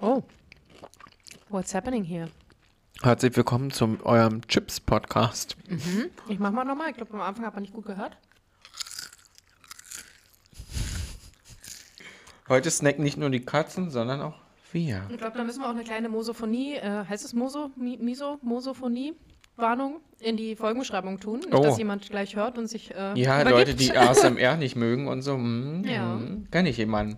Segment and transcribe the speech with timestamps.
[0.00, 0.22] Oh.
[1.48, 2.28] What's happening here?
[3.02, 5.56] Herzlich willkommen zum eurem Chips-Podcast.
[6.28, 6.90] Ich mach mal nochmal.
[6.90, 8.16] Ich glaube, am Anfang hat man nicht gut gehört.
[12.48, 14.34] Heute snacken nicht nur die Katzen, sondern auch
[14.72, 15.02] wir.
[15.10, 18.38] Ich glaube, da müssen wir auch eine kleine Mosophonie, äh, heißt es Moso, Mi, Miso,
[18.42, 19.14] Mosophonie?
[19.56, 21.38] Warnung in die Folgenbeschreibung tun.
[21.40, 21.62] Nicht, Oh.
[21.62, 22.94] dass jemand gleich hört und sich.
[22.94, 23.50] Äh, Ja, übergibt.
[23.50, 25.38] Leute, die ASMR nicht mögen und so.
[25.38, 26.16] Mm, Ja.
[26.16, 27.16] mm, Kenn ich jemanden.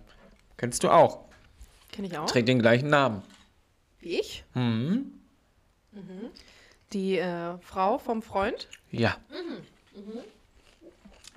[0.55, 1.25] Kennst du auch.
[1.99, 2.27] Kenn ich auch.
[2.27, 3.23] Trägt den gleichen Namen.
[3.99, 4.45] Wie ich.
[4.53, 5.11] Mhm.
[6.93, 8.69] Die äh, Frau vom Freund.
[8.89, 9.17] Ja.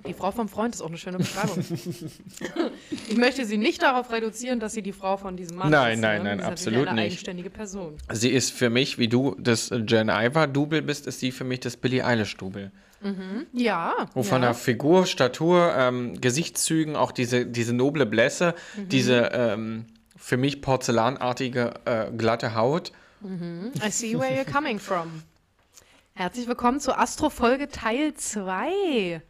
[0.07, 1.65] Die Frau vom Freund ist auch eine schöne Beschreibung.
[3.09, 5.99] ich möchte sie nicht darauf reduzieren, dass sie die Frau von diesem Mann Nein, ist.
[5.99, 6.29] nein, ne?
[6.29, 7.11] nein, ist absolut eine nicht.
[7.11, 7.97] eigenständige Person.
[8.13, 11.75] Sie ist für mich, wie du das Jen Iver-Double bist, ist sie für mich das
[11.75, 12.71] Billie Eilish-Double.
[13.51, 14.07] Ja.
[14.13, 14.25] Wo ja.
[14.25, 18.87] von der Figur, Statur, ähm, Gesichtszügen, auch diese, diese noble Blässe, Mhm.
[18.87, 19.85] diese ähm,
[20.23, 22.93] für mich porzellanartige äh, glatte Haut.
[23.23, 25.21] I see where you're coming from.
[26.13, 29.21] Herzlich willkommen zur Astro-Folge Teil 2.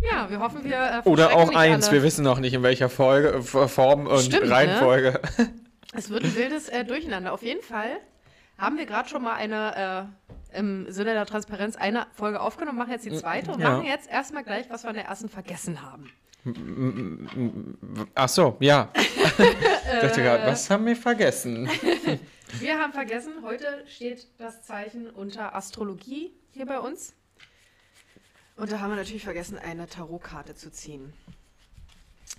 [0.00, 1.96] Ja, wir hoffen, wir äh, Oder auch eins, alle.
[1.96, 4.50] wir wissen noch nicht in welcher Folge, äh, Form und Stimmt, ne?
[4.50, 5.20] Reihenfolge.
[5.94, 7.34] Es wird ein wildes äh, Durcheinander.
[7.34, 7.98] Auf jeden Fall
[8.56, 10.08] haben wir gerade schon mal eine,
[10.52, 13.70] äh, im Sinne der Transparenz, eine Folge aufgenommen, machen jetzt die zweite und Ja.
[13.72, 16.10] machen jetzt erstmal gleich, was wir in der ersten vergessen haben.
[18.14, 18.88] Ach so, ja.
[19.94, 21.68] ich dachte gerade, was haben wir vergessen?
[22.60, 27.14] Wir haben vergessen, heute steht das Zeichen unter Astrologie hier bei uns.
[28.56, 31.14] Und da haben wir natürlich vergessen, eine Tarotkarte zu ziehen.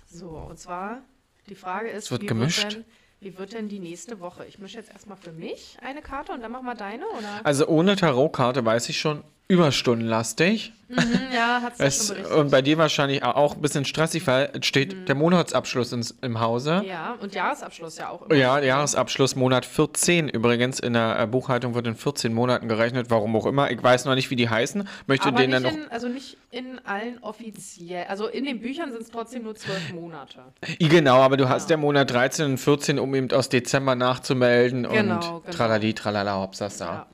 [0.06, 1.02] So, und zwar
[1.48, 2.62] die Frage ist, wird wie, gemischt.
[2.62, 2.84] Wird denn,
[3.20, 4.46] wie wird denn die nächste Woche?
[4.46, 7.40] Ich mische jetzt erstmal für mich eine Karte und dann machen wir deine, oder?
[7.42, 10.72] Also ohne Tarotkarte weiß ich schon, überstundenlastig.
[10.88, 10.98] Mhm,
[11.34, 12.36] ja, hat es schon berichtet.
[12.36, 16.84] und bei dir wahrscheinlich auch ein bisschen stressig, weil steht der Monatsabschluss ins, im Hause.
[16.86, 18.34] Ja, und Jahresabschluss ja auch immer.
[18.34, 20.78] Ja, Jahresabschluss Monat 14 übrigens.
[20.80, 23.70] In der äh, Buchhaltung wird in 14 Monaten gerechnet, warum auch immer.
[23.70, 24.86] Ich weiß noch nicht, wie die heißen.
[25.06, 25.72] Möchte Aber nicht dann noch.
[25.72, 28.04] in, also nicht in allen offiziell.
[28.08, 30.40] Also in den Büchern sind es trotzdem nur zwölf Monate.
[30.78, 35.14] Genau, aber du hast der Monat 13 und 14, um eben aus Dezember nachzumelden Genau,
[35.14, 35.42] und genau.
[35.50, 36.84] tralali, tralala, hopsas da.
[36.86, 37.06] Ja.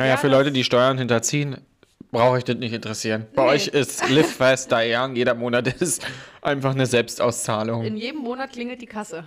[0.00, 1.58] Naja, Ja, für Leute, die Steuern hinterziehen,
[2.10, 3.26] brauche ich das nicht interessieren.
[3.34, 3.48] Bei Nee.
[3.50, 6.06] euch ist Live Fast Die Young, jeder Monat ist
[6.40, 7.84] einfach eine Selbstauszahlung.
[7.84, 9.24] In jedem Monat klingelt die Kasse.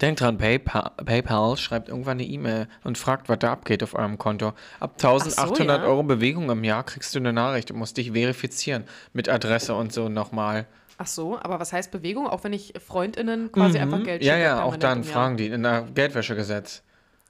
[0.00, 4.18] Denkt dran, PayPal, PayPal schreibt irgendwann eine E-Mail und fragt, was da abgeht auf eurem
[4.18, 4.52] Konto.
[4.80, 5.86] Ab 1800 ja.
[5.86, 9.92] Euro Bewegung im Jahr kriegst du eine Nachricht und musst dich verifizieren mit Adresse und
[9.92, 10.66] so nochmal.
[10.98, 12.26] Ach so, aber was heißt Bewegung?
[12.26, 14.26] Auch wenn ich FreundInnen quasi einfach Geld Mhm.
[14.26, 16.82] Ja, schicke ja, auch dann fragen die in der Geldwäschegesetz.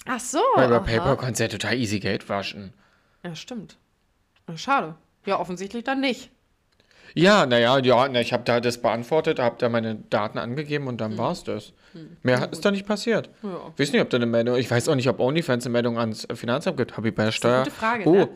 [0.07, 0.41] Ach so.
[0.55, 0.81] Weil über.
[0.81, 2.73] PayPal kannst du ja total easy Geld waschen.
[3.23, 3.77] Ja, stimmt.
[4.49, 4.95] Ja, Schade.
[5.27, 6.31] Ja, offensichtlich dann nicht.
[7.15, 11.01] Ja, naja, ja, na, ich habe da das beantwortet, habe da meine Daten angegeben und
[11.01, 11.73] dann war's das.
[12.23, 13.29] Mehr ist da nicht passiert.
[13.41, 13.51] Hm.
[13.51, 13.73] Ja.
[13.75, 15.99] Ich weiß nicht, ob da eine Meldung, ich weiß auch nicht, ob OnlyFans eine Meldung
[15.99, 16.97] ans Finanzamt gibt.
[16.97, 17.65] Habe ich bei der eine Steuer.
[17.65, 18.29] gute Frage, oh, ne?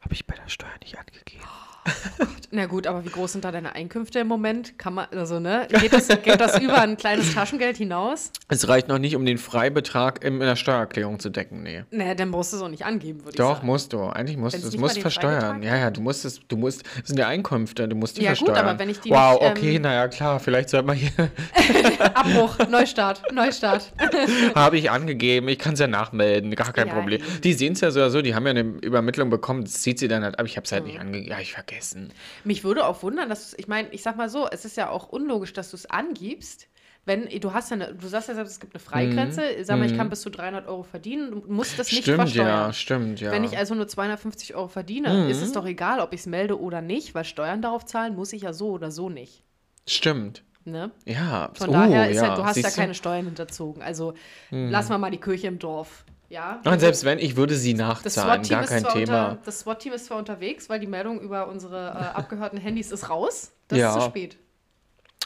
[0.00, 1.44] habe ich bei der Steuer nicht angegeben.
[2.50, 4.78] Na gut, aber wie groß sind da deine Einkünfte im Moment?
[4.78, 5.66] Kann man, also, ne?
[5.80, 8.30] Geht das, geht das über ein kleines Taschengeld hinaus?
[8.48, 11.82] Es reicht noch nicht, um den Freibetrag in der Steuererklärung zu decken, nee.
[11.90, 13.66] Naja, dann brauchst du es auch nicht angeben, würde ich Doch, sagen.
[13.66, 14.02] musst du.
[14.04, 14.68] Eigentlich musst Wenn's du.
[14.68, 15.62] Es nicht musst versteuern.
[15.64, 18.30] Ja, ja, du musst es, du musst, das sind ja Einkünfte, du musst die Ja,
[18.34, 18.68] gut, versteuern.
[18.68, 21.10] aber wenn ich die wow, nicht, okay, ähm, naja, klar, vielleicht sollte man hier,
[22.14, 23.92] Abbruch, Neustart, Neustart.
[24.54, 27.20] habe ich angegeben, ich kann es ja nachmelden, gar kein Ja, Problem.
[27.20, 27.40] eben.
[27.42, 29.98] Die sehen es ja so oder so, die haben ja eine Übermittlung bekommen, das zieht
[29.98, 30.90] sie dann halt, aber ich habe es halt Mhm.
[30.90, 32.12] nicht angegeben, ja, ich vergessen.
[32.44, 34.88] Mich würde auch wundern, dass du, ich meine, ich sag mal so, es ist ja
[34.90, 36.68] auch unlogisch, dass du es angibst.
[37.06, 39.42] Wenn du hast ja eine, du sagst ja selbst, es gibt eine Freigrenze.
[39.62, 41.32] Sag mal, ich kann bis zu 300 Euro verdienen.
[41.32, 42.02] Du musst das nicht Mhm.
[42.02, 42.46] stimmt, versteuern.
[42.48, 43.30] ja, stimmt, ja.
[43.30, 45.44] Wenn ich also nur 250 Euro verdiene, ist Mhm.
[45.44, 48.42] es doch egal, ob ich es melde oder nicht, weil Steuern darauf zahlen muss ich
[48.42, 49.42] ja so oder so nicht.
[49.86, 50.42] stimmt.
[50.66, 50.92] Ne?
[51.04, 52.28] Ja, Von oh, daher ist ja.
[52.28, 52.74] ja, du hast ja du?
[52.74, 53.82] keine Steuern hinterzogen.
[53.82, 54.14] Also
[54.50, 56.06] lassen wir mal die Kirche im Dorf.
[56.34, 56.60] Ja.
[56.64, 59.28] Und selbst wenn, ich würde sie das nachzahlen, SWAT-Team gar kein Thema.
[59.30, 63.08] unter, das SWAT-Team ist zwar unterwegs, weil die Meldung über unsere äh, abgehörten Handys ist
[63.08, 63.52] raus.
[63.68, 63.90] Das Ja.
[63.96, 64.36] ist zu spät.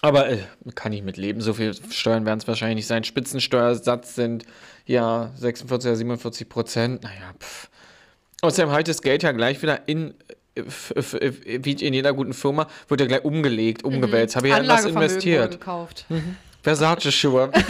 [0.03, 0.39] Aber äh,
[0.75, 1.41] kann ich mit leben.
[1.41, 3.05] So viel Steuern werden es wahrscheinlich nicht sein.
[3.05, 4.45] Spitzensteuersatz sind
[4.87, 7.03] ja 46 oder 47 Prozent.
[7.03, 7.69] Naja, pff.
[8.43, 10.15] Außerdem halt das Geld ja gleich wieder in,
[10.54, 14.37] äh, f- wie in jeder guten Firma, wird ja gleich umgelegt, umgewälzt.
[14.37, 14.97] Habe ich ja in was Mhm.
[14.99, 15.51] Anlagevermögen wurde investiert.
[15.53, 16.07] gekauft.
[16.63, 17.51] Versace-Schuhe.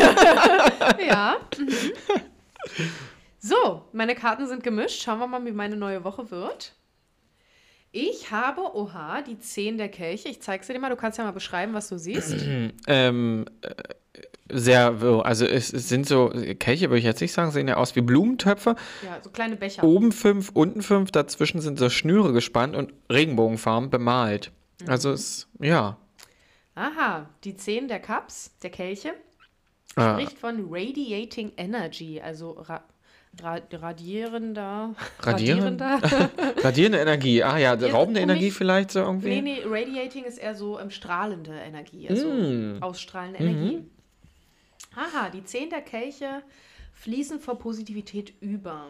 [1.09, 1.37] Ja.
[1.57, 1.69] Mhm.
[3.41, 5.03] So, meine Karten sind gemischt.
[5.03, 6.75] Schauen wir mal, wie meine neue Woche wird.
[7.91, 10.29] Ich habe, oha, die 10 der Kelche.
[10.29, 10.91] Ich zeige sie dir mal.
[10.91, 12.35] Du kannst ja mal beschreiben, was du siehst.
[12.87, 13.75] ähm, äh,
[14.51, 17.97] sehr, also es, es sind so, Kelche würde ich jetzt nicht sagen, sehen ja aus
[17.97, 18.77] wie Blumentöpfe.
[19.05, 19.85] Ja, so kleine Becher.
[19.85, 24.51] Oben fünf, unten fünf, dazwischen sind so Schnüre gespannt und Regenbogenfarben bemalt.
[24.87, 25.99] Also es, ja.
[26.75, 29.13] Aha, die 10 der Cups, der Kelche.
[29.97, 30.13] Ah.
[30.13, 32.85] spricht von Radiating Energy, also ra
[33.45, 34.95] radierender.
[35.21, 35.59] Radieren?
[35.79, 36.01] radierender.
[36.65, 37.43] Radierende Energie.
[37.43, 39.29] Ah ja, Ja, raubende Energie mich- vielleicht so irgendwie.
[39.29, 42.79] nee, nee, Radiating ist eher so ähm, strahlende Energie, also Mm.
[42.83, 43.85] ausstrahlende Energie.
[44.97, 46.43] Haha, die zehn der Kelche
[46.93, 48.87] fließen vor Positivität über.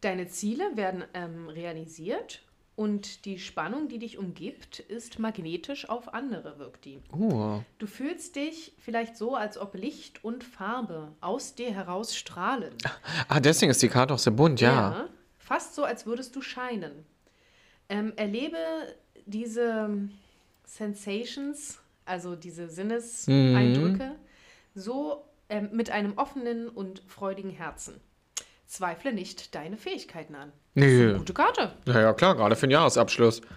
[0.00, 2.42] Deine Ziele werden ähm, realisiert
[2.78, 7.00] und die Spannung, die dich umgibt, ist magnetisch auf andere, wirkt die.
[7.12, 7.60] Uh.
[7.78, 12.72] Du fühlst dich vielleicht so, als ob Licht und Farbe aus dir heraus strahlen.
[13.26, 15.08] Ah, deswegen ist die Karte auch so bunt, ja.
[15.38, 17.04] Fast so, als würdest du scheinen.
[17.88, 18.58] Ähm, erlebe
[19.26, 20.08] diese
[20.64, 24.12] Sensations, also diese Sinneseindrücke,
[24.76, 28.00] so ähm, mit einem offenen und freudigen Herzen.
[28.68, 30.52] Zweifle nicht deine Fähigkeiten an.
[30.74, 31.16] Nö.
[31.16, 31.72] Gute Karte.
[31.86, 33.40] Ja, ja, klar, gerade für den Jahresabschluss.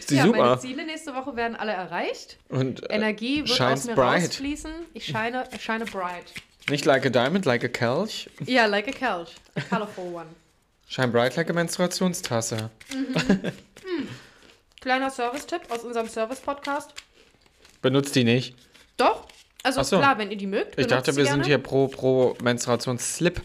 [0.00, 0.58] ist die ja, meine super.
[0.58, 2.38] Ziele nächste Woche werden alle erreicht.
[2.48, 4.24] Und äh, Energie wird aus mir bright.
[4.24, 4.72] rausfließen.
[4.94, 6.32] Ich scheine, ich scheine bright.
[6.70, 8.30] nicht like a diamond, like a Kelch.
[8.46, 9.34] Ja, like a Kelch.
[9.54, 10.26] A colorful one.
[10.88, 12.70] Shine bright like a Menstruationstasse.
[14.80, 16.94] Kleiner Service-Tipp aus unserem Service-Podcast.
[17.82, 18.54] Benutzt die nicht.
[18.96, 19.26] Doch.
[19.62, 19.98] Also so.
[19.98, 20.78] klar, wenn ihr die mögt.
[20.78, 21.42] Ich dachte, wir gerne.
[21.42, 23.42] sind hier pro, pro Menstruationsslip.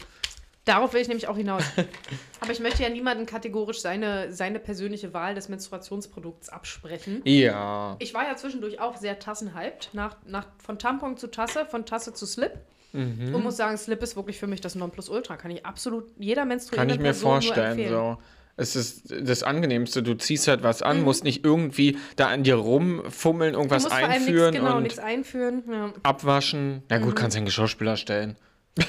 [0.66, 1.64] Darauf will ich nämlich auch hinaus.
[2.40, 7.22] Aber ich möchte ja niemandem kategorisch seine, seine persönliche Wahl des Menstruationsprodukts absprechen.
[7.26, 7.96] Ja.
[8.00, 9.90] Ich war ja zwischendurch auch sehr tassenhyped.
[9.94, 12.60] Nach, nach, von Tampon zu Tasse, von Tasse zu Slip.
[12.94, 13.34] Mhm.
[13.34, 15.38] Und muss sagen, Slip ist wirklich für mich das Nonplusultra.
[15.38, 17.90] Kann ich absolut jeder Kann menstruierende ich mir Person vorstellen.
[17.90, 18.18] So.
[18.58, 20.04] Es ist das Angenehmste.
[20.04, 20.86] Du ziehst halt was Mhm.
[20.88, 25.64] an, musst nicht irgendwie da an dir rumfummeln, irgendwas einführen nichts, genau, und nichts einführen.
[25.72, 25.94] Ja.
[26.04, 26.84] abwaschen.
[26.90, 27.04] Na Mhm.
[27.04, 28.38] gut, kannst du einen Geschirrspüler stellen.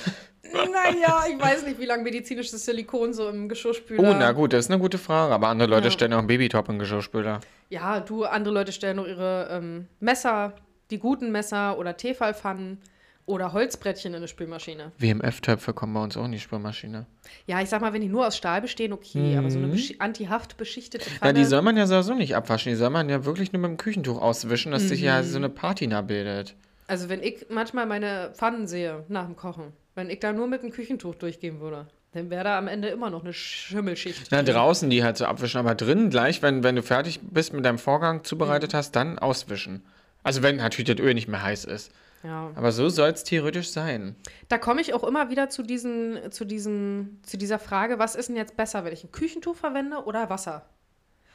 [0.53, 4.03] naja, ich weiß nicht, wie lange medizinisches Silikon so im Geschirrspüler.
[4.03, 5.33] Oh, na gut, das ist eine gute Frage.
[5.35, 5.91] Aber andere Leute Ja.
[5.91, 7.41] stellen auch einen Babytop in den Geschirrspüler.
[7.71, 10.55] Ja, du, andere Leute stellen noch ihre ähm, Messer,
[10.91, 12.79] die guten Messer oder Tefalpfannen
[13.25, 14.91] oder Holzbrettchen in eine Spülmaschine.
[14.99, 17.07] WMF-Töpfe kommen bei uns auch in die Spülmaschine.
[17.47, 20.01] Ja, ich sag mal, wenn die nur aus Stahl bestehen, okay, aber so eine beschi-
[20.01, 21.35] antihaft beschichtete Ja, Pfanne.
[21.35, 22.71] die soll man ja sowieso nicht abwaschen.
[22.73, 25.07] Die soll man ja wirklich nur mit dem Küchentuch auswischen, dass sich Mhm.
[25.07, 26.55] ja so eine Patina bildet.
[26.89, 30.63] also wenn ich manchmal meine Pfannen sehe nach dem Kochen, wenn ich da nur mit
[30.63, 34.29] dem Küchentuch durchgehen würde, dann wäre da am Ende immer noch eine Schimmelschicht.
[34.31, 37.65] Na, draußen die halt so abwischen, aber drin gleich, wenn, wenn du fertig bist mit
[37.65, 38.25] deinem Vorgang Mhm.
[38.25, 39.83] zubereitet hast, dann auswischen.
[40.23, 41.91] Also wenn natürlich das Öl nicht mehr heiß ist.
[42.23, 42.53] Ja.
[42.55, 44.15] Aber so soll es theoretisch sein.
[44.49, 48.29] Da komme ich auch immer wieder zu, diesen, zu, diesen, zu dieser Frage, was ist
[48.29, 50.65] denn jetzt besser, wenn ich ein Küchentuch verwende oder Wasser?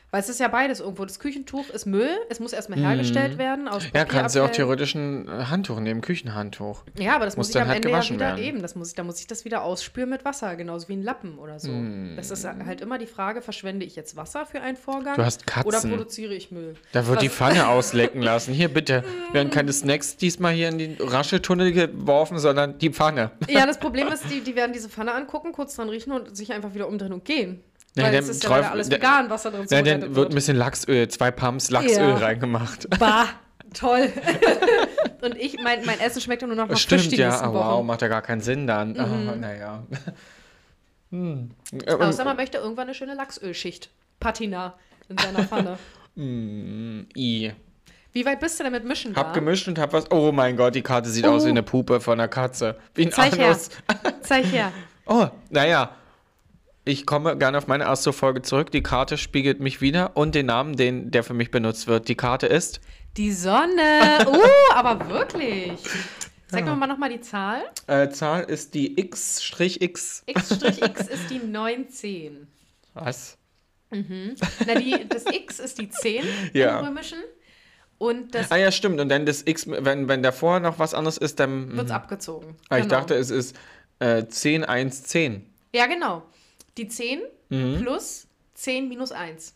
[0.09, 1.03] Weil es ist ja beides irgendwo.
[1.03, 3.89] Das Küchentuch ist Müll, es muss erstmal hergestellt werden aus Mhm.
[3.93, 6.83] Ja, kannst du auch theoretisch ein äh, Handtuch nehmen, Küchenhandtuch.
[6.97, 8.43] Ja, aber das Muss muss, ich dann am halt Ende ja gewaschen wieder werden.
[8.43, 8.61] eben.
[8.61, 11.37] Das muss ich, da muss ich das wieder ausspülen mit Wasser, genauso wie ein Lappen
[11.37, 11.71] oder so.
[12.15, 15.15] Das ist halt immer die Frage, verschwende ich jetzt Wasser für einen Vorgang?
[15.17, 15.89] Du hast Oder Katzen.
[15.91, 16.75] produziere ich Müll?
[16.93, 18.53] Da wird die Was- Pfanne auslecken lassen.
[18.53, 19.03] Hier bitte.
[19.33, 23.31] Werden keine Snacks diesmal hier in den Rascheltunnel geworfen, sondern die Pfanne.
[23.49, 26.53] Ja, das Problem ist, die, die werden diese Pfanne angucken, kurz dran riechen und sich
[26.53, 27.61] einfach wieder umdrehen und gehen.
[27.97, 30.35] Ja, Weil es ist ja leider alles vegan, was da drin Ja, dann wird ein
[30.35, 32.15] bisschen Lachsöl, zwei Pumps Lachsöl Ja.
[32.17, 32.87] reingemacht.
[32.99, 33.25] Bah,
[33.73, 34.11] toll.
[35.21, 37.27] und ich, mein, mein Essen schmeckt ja nur noch nach Stimmt, Fisch die ja.
[37.29, 37.65] nächsten Oh, Wochen.
[37.67, 37.71] Mhm.
[37.79, 38.97] wow, macht ja gar keinen Sinn dann.
[38.99, 39.83] Oh, naja.
[41.09, 41.51] Hm.
[41.87, 43.89] Außer man möchte irgendwann eine schöne Lachsölschicht.
[44.19, 44.73] Patina
[45.07, 45.77] in seiner Pfanne.
[46.17, 47.53] Ähm, I.
[48.11, 49.33] Wie weit bist du denn mit Mischen Hab da?
[49.33, 50.11] gemischt und hab was.
[50.11, 52.77] Oh mein Gott, die Karte sieht aus wie eine Puppe von einer Katze.
[52.95, 53.55] Wie ein Zeig her.
[54.21, 54.71] Zeig her.
[55.05, 55.91] Oh, naja.
[56.87, 58.71] Ich komme gerne auf meine erste Folge zurück.
[58.71, 62.07] Die Karte spiegelt mich wieder und den Namen, den, der für mich benutzt wird.
[62.07, 62.79] Die Karte ist
[63.17, 64.19] Die Sonne.
[64.27, 64.39] Uh,
[64.73, 65.71] aber wirklich.
[66.47, 66.75] Sag Ja.
[66.75, 67.61] mal nochmal die Zahl.
[67.87, 70.23] äh, Zahl ist die X-X.
[70.25, 72.47] X' X ist die 19.
[72.93, 73.37] Was?
[73.89, 76.79] Na, die, das X ist die 10 Ja.
[76.79, 77.19] im Römischen.
[77.97, 78.99] Und das Ah ja, stimmt.
[79.01, 81.75] Und dann das X, wenn, wenn davor noch was anderes ist, dann.
[81.75, 81.93] wird mhm.
[81.93, 82.55] abgezogen.
[82.69, 82.95] Ah, Ich Genau.
[82.95, 83.55] dachte, es ist
[83.99, 85.49] äh, 10, 1, 10.
[85.73, 86.23] Ja, genau.
[86.77, 87.81] Die 10 Mhm.
[87.81, 89.53] plus 10 minus 1.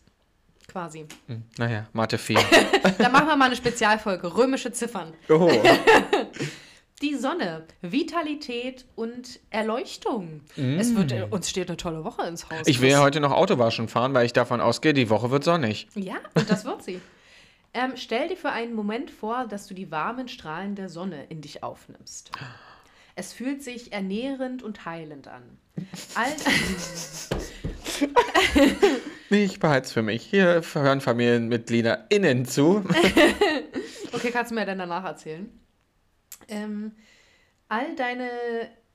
[0.68, 1.06] Quasi.
[1.26, 2.38] Hm, Naja, Mathe 4.
[2.98, 4.34] Da machen wir mal eine Spezialfolge.
[4.36, 5.12] Römische Ziffern.
[5.28, 5.50] oh.
[7.02, 10.42] Die Sonne, Vitalität und Erleuchtung.
[10.56, 12.60] Es wird, äh, uns steht eine tolle Woche ins Haus.
[12.66, 12.70] Mm.
[12.70, 15.88] Ich will ja heute noch Autowaschen fahren, weil ich davon ausgehe, die Woche wird sonnig.
[15.96, 17.00] Ja, und das wird sie.
[17.74, 21.40] Ähm, stell dir für einen Moment vor, dass du die warmen Strahlen der Sonne in
[21.40, 22.30] dich aufnimmst.
[23.14, 25.42] Es fühlt sich ernährend und heilend an.
[26.14, 26.32] All,
[29.30, 30.22] ich behalte es für mich.
[30.24, 32.84] Hier hören Familienmitglieder innen zu.
[34.12, 35.48] okay, kannst du mir dann danach erzählen.
[36.48, 36.92] Ähm,
[37.68, 38.30] all deine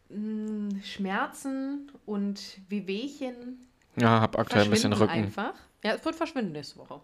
[0.10, 5.10] mh, Schmerzen und Wehwehchen Ja, hab aktuell ein bisschen Rücken.
[5.12, 5.54] einfach.
[5.84, 7.02] Ja, es wird verschwinden nächste Woche.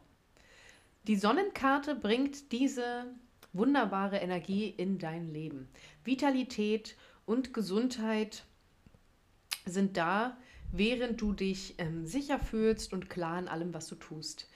[1.07, 3.05] Die Sonnenkarte bringt diese
[3.53, 5.69] wunderbare Energie in dein Leben.
[6.03, 6.95] Vitalität
[7.25, 8.43] und Gesundheit
[9.65, 10.37] sind da,
[10.71, 14.49] während du dich ähm, sicher fühlst und klar in allem, was du tust.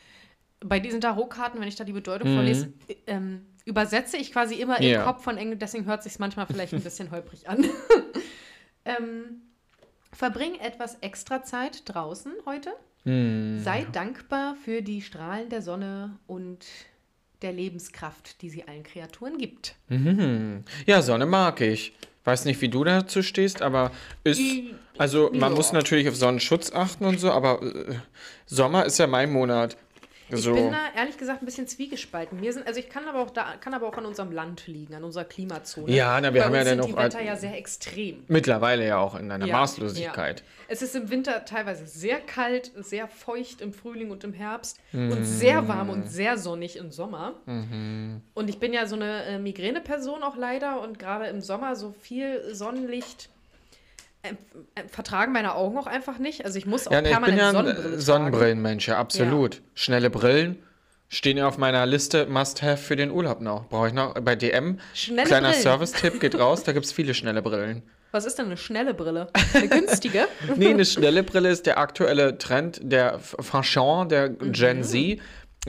[0.59, 2.35] Bei diesen Tarotkarten, wenn ich da die Bedeutung Mhm.
[2.35, 4.99] vorlese, äh, ähm, übersetze ich quasi immer Ja.
[5.01, 7.63] im Kopf von Englisch, deswegen hört sich manchmal vielleicht ein bisschen holprig an.
[8.85, 9.41] ähm,
[10.11, 12.73] verbring etwas extra Zeit draußen heute.
[13.03, 13.59] Hm.
[13.59, 16.65] Sei dankbar für die Strahlen der Sonne und
[17.41, 19.75] der Lebenskraft, die sie allen Kreaturen gibt.
[19.89, 20.63] Mhm.
[20.85, 21.93] Ja, Sonne mag ich.
[22.23, 23.91] Weiß nicht, wie du dazu stehst, aber
[24.23, 24.39] ist.
[24.39, 25.55] I- Also, man ja.
[25.55, 27.95] muss natürlich auf Sonnenschutz achten und so, aber äh,
[28.47, 29.77] Sommer ist ja mein Monat.
[30.29, 30.53] So.
[30.53, 32.41] Ich bin da ehrlich gesagt ein bisschen zwiegespalten.
[32.41, 34.93] Wir sind, also ich kann aber auch da, kann aber auch an unserem Land liegen,
[34.93, 35.91] an unserer Klimazone.
[35.91, 38.23] Ja, na, wir Bei haben ja dann sind die Wetter ja sehr extrem.
[38.27, 40.39] Mittlerweile ja auch in einer Ja, Maßlosigkeit.
[40.41, 40.45] Ja.
[40.67, 45.11] Es ist im Winter teilweise sehr kalt, sehr feucht im Frühling und im Herbst Mhm.
[45.11, 47.33] und sehr warm und sehr sonnig im Sommer.
[47.45, 51.91] Und ich bin ja so eine äh, Migräne-Person auch leider und gerade im Sommer so
[52.01, 53.29] viel Sonnenlicht
[54.91, 56.45] vertragen meine Augen auch einfach nicht.
[56.45, 57.99] Also ich muss auch Ja, ne, ich bin permanent ja Sonnenbrille ein.
[57.99, 59.61] Sonnenbrillenmensch, ja, absolut.
[59.73, 60.57] Schnelle Brillen
[61.09, 63.67] stehen ja auf meiner Liste Must-Have für den Urlaub noch.
[63.69, 64.79] Brauche ich noch bei DM.
[64.93, 65.53] Schnelle Kleiner.
[65.53, 67.83] Service-Tipp geht raus, da gibt es viele schnelle Brillen.
[68.11, 69.27] Was ist denn eine schnelle Brille?
[69.53, 70.27] Eine günstige?
[70.55, 74.51] Nee, eine schnelle Brille ist der aktuelle Trend der F- Fashion, der Mhm.
[74.53, 75.19] Gen Z.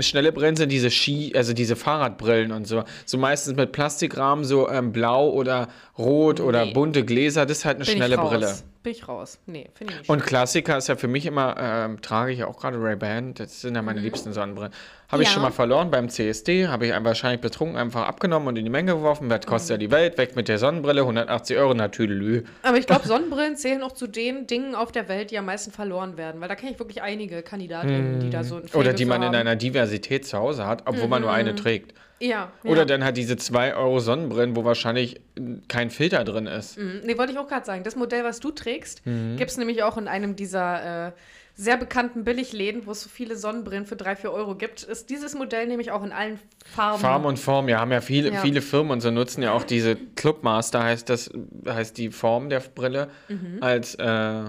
[0.03, 2.85] Schnelle Brillen sind diese Ski, also diese Fahrradbrillen und so.
[3.05, 6.73] So meistens mit Plastikrahmen, so ähm, blau oder rot oder Nee.
[6.73, 7.47] bunte Gläser.
[7.47, 8.31] Das ist halt eine Bin schnelle ich raus.
[8.31, 8.55] Brille.
[8.83, 9.39] Bin ich raus.
[9.47, 10.11] Nee, finde ich nicht.
[10.11, 13.61] Und Klassiker ist ja für mich immer, ähm, trage ich ja auch gerade Ray-Ban, das
[13.61, 14.73] sind ja meine liebsten Sonnenbrillen.
[15.11, 15.31] Habe ich Mhm.
[15.31, 15.35] Ja.
[15.35, 18.71] schon mal verloren beim CSD, habe ich einen wahrscheinlich betrunken einfach abgenommen und in die
[18.71, 19.31] Menge geworfen.
[19.31, 19.81] Was kostet ja Mhm.
[19.81, 20.19] die Welt?
[20.19, 22.45] Weg mit der Sonnenbrille, 180 Euro, natürlich.
[22.63, 25.71] Aber ich glaube, Sonnenbrillen zählen auch zu den Dingen auf der Welt, die am meisten
[25.73, 26.41] verloren werden.
[26.43, 28.79] Weil da kenne ich wirklich einige Kandidatinnen, die da so ein Hm.
[28.81, 29.41] Oder die man für in haben.
[29.41, 31.95] einer Diversität zu Hause hat, obwohl man nur eine trägt.
[32.21, 32.51] Ja.
[32.65, 32.85] Oder ja.
[32.85, 35.21] dann halt diese 2 Euro Sonnenbrillen, wo wahrscheinlich
[35.69, 36.77] kein Filter drin ist.
[36.77, 37.01] Mhm.
[37.05, 37.83] Nee, wollte ich auch gerade sagen.
[37.85, 39.37] Das Modell, was du trägst, Mhm.
[39.37, 41.13] gibt es nämlich auch in einem dieser äh,
[41.61, 44.85] sehr bekannten Billigläden, wo es so viele Sonnenbrillen für 3, 4 Euro gibt.
[44.85, 47.01] Ist dieses Modell nämlich auch in allen Farben.
[47.01, 48.41] Farben und Form, ja, haben ja viele, Ja.
[48.43, 51.31] viele Firmen und so nutzen ja auch diese Clubmaster, heißt das,
[51.69, 53.59] heißt die Form der Brille, Mhm.
[53.61, 54.45] als, äh,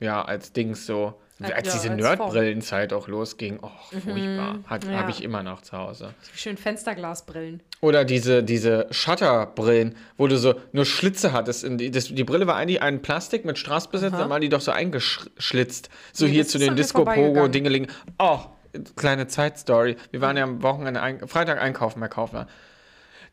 [0.00, 1.14] ja, als Dings so.
[1.38, 4.60] Als- ja, diese als Nerdbrillenzeit auch losging, oh, furchtbar.
[4.66, 4.90] Hat, Mhm.
[4.92, 4.98] Ja.
[5.00, 6.14] Habe ich immer noch zu Hause.
[6.34, 7.62] Schön Fensterglasbrillen.
[7.82, 11.66] Oder diese, diese Shutterbrillen, wo du so nur Schlitze hattest.
[11.78, 14.22] Die, das, die Brille war eigentlich ein Plastik mit Straß besetzt, Aha.
[14.22, 15.90] dann waren die doch so eingeschlitzt.
[16.12, 17.52] So Nee, hier zu den an mir Disco-Pogo, vorbeigegangen.
[17.52, 17.86] Dingeling.
[18.18, 18.38] Oh,
[18.96, 19.96] kleine Zeitstory.
[20.10, 22.48] Wir waren ja am Wochenende, ein, Freitag einkaufen bei Kaufland.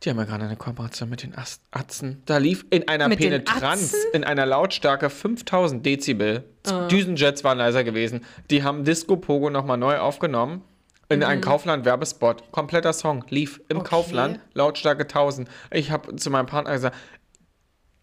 [0.04, 2.22] Die haben ja gerade eine Kooperation mit den Ast Atzen.
[2.26, 6.44] Da lief in einer Mit Penetranz, in einer Lautstärke 5000 Dezibel.
[6.68, 6.88] Ah.
[6.88, 8.26] Düsenjets waren leiser gewesen.
[8.50, 10.62] Die haben Disco Pogo nochmal neu aufgenommen.
[11.10, 12.52] In einen Kaufland-Werbespot.
[12.52, 13.24] Kompletter Song.
[13.30, 13.82] Lief im Mhm.
[13.82, 13.90] Okay.
[13.90, 14.40] Kaufland.
[14.54, 15.48] Lautstärke 1000.
[15.72, 16.96] Ich habe zu meinem Partner gesagt,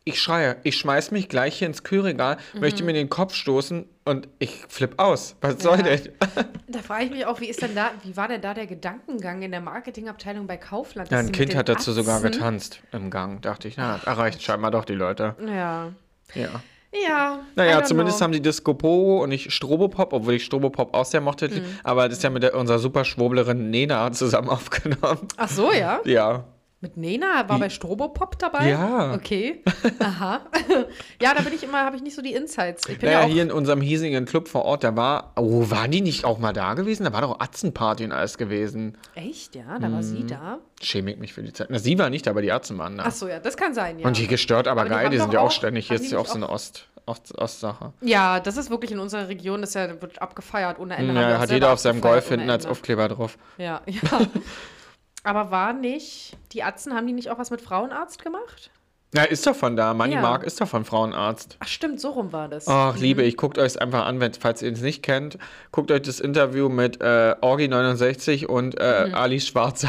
[0.05, 2.61] ich schreie, ich schmeiß mich gleich hier ins Kühlregal, Mhm.
[2.61, 5.37] möchte mir den Kopf stoßen und ich flipp aus.
[5.41, 5.83] Was soll Ja.
[5.85, 6.09] denn?
[6.69, 9.43] Da frage ich mich auch, wie ist denn da, wie war denn da der Gedankengang
[9.43, 11.11] in der Marketingabteilung bei Kaufland?
[11.11, 13.43] Ja, ein Kind hat dazu sogar Atzen- getanzt im Gang.
[13.43, 15.37] Dachte ich, na, erreicht scheinbar doch die Leute.
[15.47, 15.93] Ja.
[16.35, 16.49] Ja.
[17.09, 17.39] Ja.
[17.55, 18.25] Naja, zumindest know.
[18.25, 21.49] haben die Disco Pogo und nicht Strobopop, obwohl ich Strobopop auch sehr mochte.
[21.49, 21.63] Mhm.
[21.85, 25.29] Aber das ist ja mit der, unserer Superschwurblerin Nena zusammen aufgenommen.
[25.37, 26.01] Ach so, ja.
[26.05, 26.45] Ja.
[26.83, 28.71] Mit Nena war bei Strobopop dabei?
[28.71, 29.13] Ja.
[29.13, 29.63] Okay.
[29.99, 30.41] Aha.
[31.21, 32.89] ja, da bin ich immer, habe ich nicht so die Insights.
[32.89, 36.01] Ich Naja, ja hier in unserem hiesigen Club vor Ort, da war, oh, waren die
[36.01, 37.05] nicht auch mal da gewesen?
[37.05, 38.97] Da war doch Atzenparty und alles gewesen.
[39.15, 40.03] Echt, ja, da war Mhm.
[40.03, 40.59] sie da.
[40.81, 41.67] Schäme ich mich für die Zeit.
[41.71, 43.05] Na, sie war nicht, aber die Atzen waren da.
[43.07, 44.07] Ach so, ja, das kann sein, ja.
[44.07, 45.87] Und die gestört, aber, Aber die geil, haben die, sind ja auch auch- ständig.
[45.89, 47.93] Hier ist die ja auch so eine Ost, Ost, Ostsache.
[48.01, 51.13] ja, das ist wirklich in unserer Region, das ja, wird abgefeiert ohne Ende.
[51.13, 52.65] Wir Ja, hat jeder auf seinem Golf hinten als.
[52.65, 53.37] Aufkleber drauf.
[53.59, 54.01] Ja, ja.
[55.23, 58.71] Aber war nicht, die Atzen, haben die nicht auch was mit Frauenarzt gemacht?
[59.13, 59.93] Ja, ist doch von da.
[59.93, 60.21] Money Ja.
[60.21, 61.57] Mark ist doch von Frauenarzt.
[61.59, 62.69] Ach stimmt, so rum war das.
[62.69, 65.37] Ach, Liebe, ich guckt euch es einfach an, wenn, falls ihr es nicht kennt.
[65.73, 69.15] Guckt euch das Interview mit äh, Orgi69 und äh, Mhm.
[69.15, 69.89] Ali Schwarzer.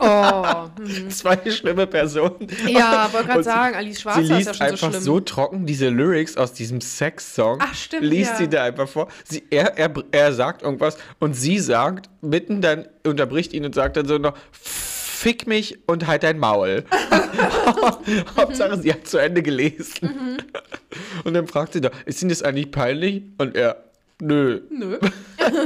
[0.00, 1.10] Oh, hm.
[1.10, 2.46] Zwei schlimme Personen.
[2.66, 5.66] Ja, wollte gerade sagen, Alice Schwarzer Sie ist liest ja schon einfach so so, trocken
[5.66, 7.58] diese Lyrics aus diesem Sex-Song.
[7.60, 8.36] Ach, stimmt, Liest ja.
[8.36, 9.08] sie da einfach vor.
[9.24, 13.96] Sie, er, er, er sagt irgendwas und sie sagt, mitten dann unterbricht ihn und sagt
[13.96, 16.84] dann so noch, fick mich und halt dein Maul.
[18.36, 20.38] Hauptsache, sie hat zu Ende gelesen.
[21.24, 23.22] Und dann fragt sie doch, ist Ihnen das eigentlich peinlich?
[23.38, 23.84] Und er,
[24.20, 24.98] nö, Nö.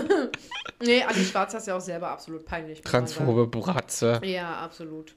[0.83, 2.83] nee, Alice Schwarzer ist ja auch selber absolut peinlich.
[2.83, 4.21] transphobe Bratze.
[4.25, 5.15] Ja, absolut.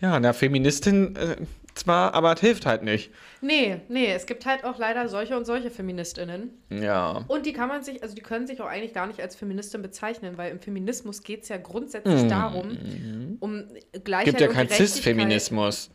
[0.00, 1.36] Ja, na, Feministin äh,
[1.74, 3.10] zwar, aber es hilft halt nicht.
[3.40, 6.50] Nee, nee, es gibt halt auch leider solche und solche Feministinnen.
[6.70, 7.24] Ja.
[7.28, 9.82] Und die kann man sich, also die können sich auch eigentlich gar nicht als Feministin
[9.82, 13.64] bezeichnen, weil im Feminismus geht es ja grundsätzlich darum, um
[14.04, 14.68] Gleichheit Gibt ja keinen.
[14.68, 15.90] Cis-Feminismus.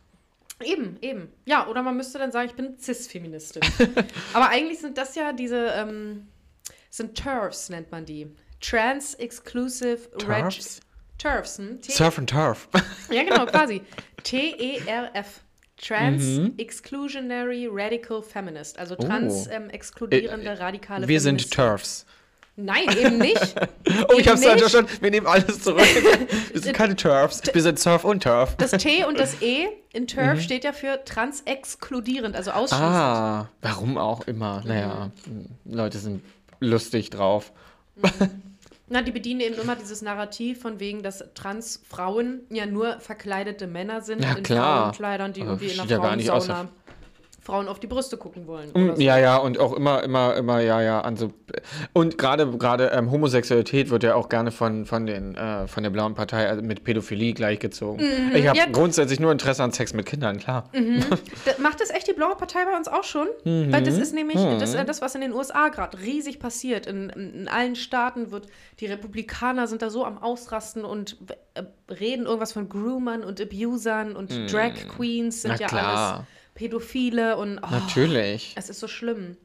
[0.62, 1.28] Eben, eben.
[1.46, 3.62] Ja, oder man müsste dann sagen, ich bin Cis-Feministin.
[4.34, 6.28] Aber eigentlich sind das ja diese, ähm,
[6.90, 8.34] sind TERFs nennt man die.
[8.60, 10.80] Trans-Exclusive TERFs?
[11.18, 11.80] TERFs, hm?
[11.80, 12.68] T Surf and Turf.
[13.10, 13.82] ja, genau, quasi.
[14.22, 15.40] T-E-R-F.
[15.76, 16.54] Trans Mhm.
[16.58, 19.02] Exclusionary Radical Feminist, also Oh.
[19.02, 21.38] trans ähm, exkludierende radikale Wir Feministin.
[21.38, 22.04] sind Turfs.
[22.64, 23.54] Nein, eben nicht.
[24.08, 24.60] Oh, ich Eben hab's falsch nicht.
[24.70, 24.90] verstanden.
[25.00, 25.80] Wir nehmen alles zurück.
[26.52, 27.42] Wir sind keine Turfs.
[27.52, 28.56] Wir sind Surf und Turf.
[28.56, 32.88] Das T und das E in TERF steht ja für trans-exkludierend, also ausschließend.
[32.88, 32.94] Mhm.
[32.94, 34.62] Ah, warum auch immer.
[34.64, 35.10] Naja,
[35.64, 36.22] Leute sind
[36.60, 37.52] lustig drauf.
[38.88, 44.00] Na, die bedienen eben immer dieses Narrativ von wegen, dass Transfrauen ja nur verkleidete Männer
[44.02, 44.82] sind Ja, in klar.
[44.84, 46.68] Frauenkleidern, die irgendwie in der ja gar nicht Frauensauna außer-
[47.50, 48.70] Frauen auf die Brüste gucken wollen.
[48.74, 49.02] Mm, so.
[49.02, 51.32] Ja, ja, und auch immer, immer, immer, ja, ja, an so.
[51.92, 55.90] Und gerade, gerade ähm, Homosexualität wird ja auch gerne von, von, den, äh, von der
[55.90, 58.04] Blauen Partei also mit Pädophilie gleichgezogen.
[58.34, 58.66] Ich habe Ja.
[58.66, 60.70] grundsätzlich nur Interesse an Sex mit Kindern, klar.
[61.44, 63.26] Da- Macht das echt die Blaue Partei bei uns auch schon?
[63.44, 63.72] Mhm.
[63.72, 66.86] Weil das ist nämlich das, äh, das, was in den USA gerade riesig passiert.
[66.86, 68.46] In, in, allen Staaten wird,
[68.78, 71.16] die Republikaner sind da so am Ausrasten und
[71.54, 75.56] äh, reden irgendwas von Groomern und Abusern und Drag Queens sind Mhm.
[75.58, 76.14] Na ja klar.
[76.14, 76.26] alles
[76.60, 78.52] Pädophile und oh, Natürlich.
[78.54, 79.38] es ist so schlimm.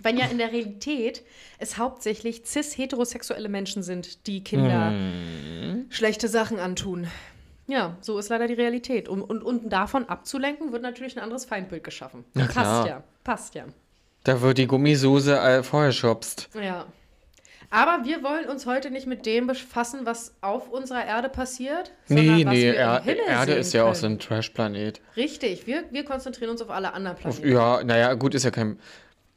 [0.00, 1.22] Wenn ja in der Realität
[1.58, 5.86] es hauptsächlich cis-heterosexuelle Menschen sind, die Kinder Mhm.
[5.90, 7.08] schlechte Sachen antun.
[7.66, 9.08] Ja, so ist leider die Realität.
[9.08, 12.24] Um, und, und davon abzulenken, wird natürlich ein anderes Feindbild geschaffen.
[12.34, 12.64] Na klar.
[12.64, 13.64] Passt ja, passt ja.
[14.22, 16.48] Da wird die Gummisoße äh, vorher schubst.
[16.54, 16.86] Ja.
[17.74, 21.90] Aber wir wollen uns heute nicht mit dem befassen, was auf unserer Erde passiert.
[22.06, 24.16] sondern Nee, was nee, wir im er Himmel Erde sehen ist ja auch so können.
[24.16, 25.00] ein Trash-Planet.
[25.16, 27.48] Richtig, wir, wir konzentrieren uns auf alle anderen Auf- Planeten.
[27.50, 28.78] Ja, naja, gut, ist ja kein.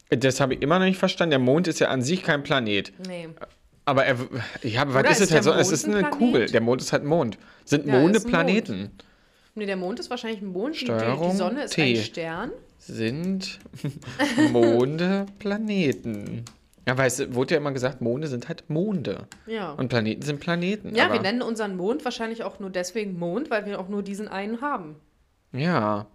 [0.09, 1.29] Das habe ich immer noch nicht verstanden.
[1.31, 2.91] Der Mond ist ja an sich kein Planet.
[3.07, 3.29] Nee.
[3.85, 4.17] Aber er,
[4.63, 5.53] ja, aber was ist ist es halt so?
[5.53, 6.45] Es ist Mond eine ein Kugel.
[6.47, 7.37] Der Mond ist halt ein Mond.
[7.63, 8.91] Sind Ja, Monde Planeten?
[9.55, 10.75] Nee, der Mond ist wahrscheinlich ein Mond.
[10.75, 11.83] Die, die, Steuerung die Sonne ist T.
[11.83, 12.51] ein Stern.
[12.79, 13.59] Sind
[14.51, 16.43] Monde Planeten?
[16.87, 19.27] Ja, weißt du, wurde ja immer gesagt, Monde sind halt Monde.
[19.47, 19.71] Ja.
[19.71, 20.93] Und Planeten sind Planeten.
[20.95, 24.27] ja, wir nennen unseren Mond wahrscheinlich auch nur deswegen Mond, weil wir auch nur diesen
[24.27, 24.95] einen haben.
[25.51, 26.05] Ja.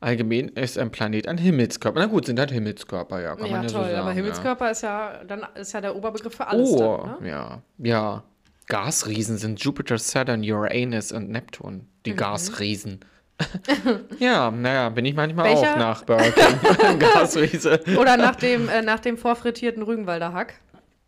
[0.00, 1.98] Allgemein ist ein Planet ein Himmelskörper.
[1.98, 3.34] Na gut, sind halt Himmelskörper, ja.
[3.36, 3.96] Kann ja, man ja toll, so sagen.
[4.00, 4.14] aber ja.
[4.14, 7.28] Himmelskörper ist ja dann ist ja der Oberbegriff für alles Oh, dann, ne?
[7.30, 7.62] ja.
[7.78, 8.22] Ja.
[8.66, 11.86] Gasriesen sind Jupiter, Saturn, Uranus und Neptun.
[12.06, 12.16] Die Mhm.
[12.16, 13.00] Gasriesen.
[14.18, 16.98] Ja, naja, bin ich manchmal Welcher- auch nach Burger King.
[17.14, 17.80] Gasriese.
[17.98, 20.54] Oder nach dem, äh, nach dem vorfrittierten Rügenwalder Hack.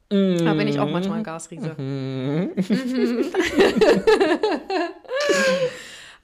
[0.09, 1.25] Da bin ich auch manchmal ein Mhm.
[1.25, 1.75] Gasriese.
[1.77, 2.51] Mhm.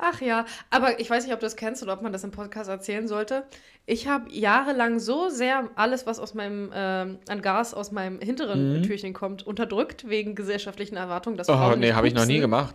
[0.05, 2.33] Ach ja, aber ich weiß nicht, ob du das kennst oder ob man das im
[2.33, 3.45] Podcast erzählen sollte.
[3.87, 8.83] Ich habe jahrelang so sehr alles, was aus meinem ähm, an Gas aus meinem hinteren
[8.83, 11.37] Türchen kommt, unterdrückt wegen gesellschaftlichen Erwartungen.
[11.37, 11.55] Dass Mhm.
[11.55, 12.75] Oh, Frauen nee, habe ich noch nie gemacht.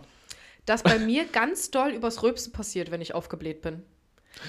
[0.68, 3.82] Dass bei mir ganz doll übers Rülpsen passiert, wenn ich aufgebläht bin.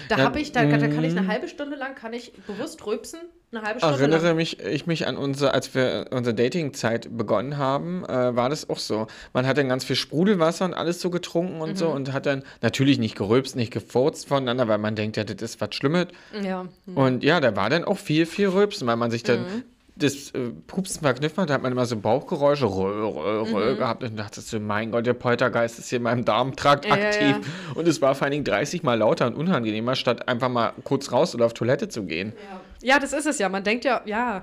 [0.10, 1.28] Da Ja, habe ich, da, da kann ich eine mm.
[1.28, 4.36] halbe Stunde lang, kann ich bewusst rülpsen, eine halbe Stunde Erinnere lang.
[4.36, 8.78] mich, ich mich an unsere, als wir unsere Dating-Zeit begonnen haben, äh, war das auch
[8.78, 9.08] so.
[9.34, 11.76] Man hat dann ganz viel Sprudelwasser und alles so getrunken und Mhm.
[11.76, 15.42] so und hat dann natürlich nicht gerülpst, nicht gefurzt voneinander, weil man denkt, ja, das
[15.42, 16.08] ist was Schlimmes.
[16.44, 16.68] Ja.
[16.94, 19.64] Und ja, da war dann auch viel, viel Rülpsen, weil man sich dann Mhm.
[20.00, 23.78] Das äh, Pupsen verkniffen hat, da hat man immer so Bauchgeräusche rö, rö, rö Mhm.
[23.78, 27.06] gehabt und dachte so, mein Gott, der Poltergeist ist hier in meinem Darmtrakt Ja, ja,
[27.08, 27.36] aktiv.
[27.38, 27.74] ja.
[27.76, 31.12] Und es war vor allen Dingen 30 Mal lauter und unangenehmer, statt einfach mal kurz
[31.12, 32.34] raus oder auf Toilette zu gehen.
[32.82, 33.50] Ja, das ist es ja.
[33.50, 34.42] Man denkt ja, ja,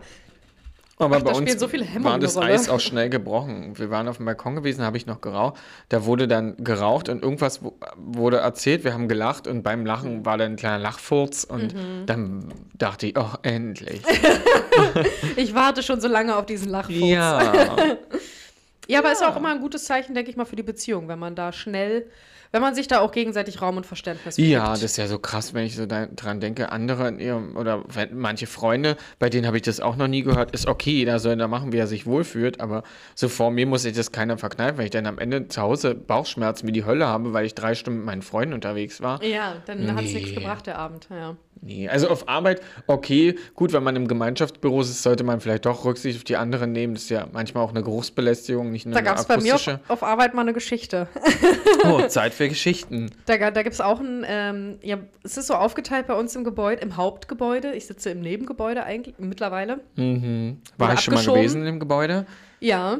[0.98, 1.68] Aber Ach, bei uns so
[2.04, 2.36] war das.
[2.38, 3.78] Eis auch schnell gebrochen.
[3.78, 5.56] Wir waren auf dem Balkon gewesen, habe ich noch geraucht.
[5.90, 8.82] Da wurde dann geraucht und irgendwas wu- wurde erzählt.
[8.82, 12.06] Wir haben gelacht und beim Lachen war dann ein kleiner Lachfurz und Mhm.
[12.06, 14.00] dann dachte ich, oh, endlich.
[15.36, 16.98] ich warte schon so lange auf diesen Lachfurz.
[16.98, 17.52] ja.
[18.88, 21.08] Ja, aber ist ja auch immer ein gutes Zeichen, denke ich mal, für die Beziehung,
[21.08, 22.06] wenn man da schnell,
[22.52, 24.72] wenn man sich da auch gegenseitig Raum und Verständnis Ja, gibt.
[24.74, 26.70] das ist ja so krass, wenn ich so da, dran denke.
[26.70, 30.52] Andere in ihrem, oder manche Freunde, bei denen habe ich das auch noch nie gehört.
[30.52, 32.60] Ist okay, jeder soll da machen, wie er sich wohlfühlt.
[32.60, 32.84] Aber
[33.16, 35.94] so vor mir muss sich das keiner verkneifen, weil ich dann am Ende zu Hause
[35.96, 39.22] Bauchschmerzen wie die Hölle habe, weil ich drei Stunden mit meinen Freunden unterwegs war.
[39.24, 40.36] Ja, dann hat es nichts Nee.
[40.36, 41.08] gebracht, der Abend.
[41.10, 41.36] Ja.
[41.62, 45.84] Nee, also auf Arbeit, okay, gut, wenn man im Gemeinschaftsbüro ist, sollte man vielleicht doch
[45.84, 46.94] Rücksicht auf die anderen nehmen.
[46.94, 49.54] Das ist ja manchmal auch eine Geruchsbelästigung, nicht nur Da eine gab es bei mir
[49.54, 49.80] auf, akustische.
[49.88, 51.08] auf Arbeit mal eine Geschichte.
[51.84, 53.10] Oh, Zeit für Geschichten.
[53.26, 56.44] Da, da gibt es auch ein, ähm, ja, es ist so aufgeteilt bei uns im
[56.44, 57.72] Gebäude, im Hauptgebäude.
[57.72, 59.80] Ich sitze im Nebengebäude eigentlich mittlerweile.
[59.96, 60.60] Mhm.
[60.78, 62.26] War ich schon mal gewesen im Gebäude?
[62.60, 62.98] Ja.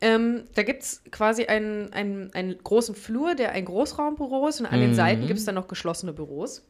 [0.00, 4.66] Ähm, da gibt es quasi einen, einen, einen großen Flur, der ein Großraumbüro ist und
[4.66, 6.64] an den Seiten gibt es dann noch geschlossene Büros.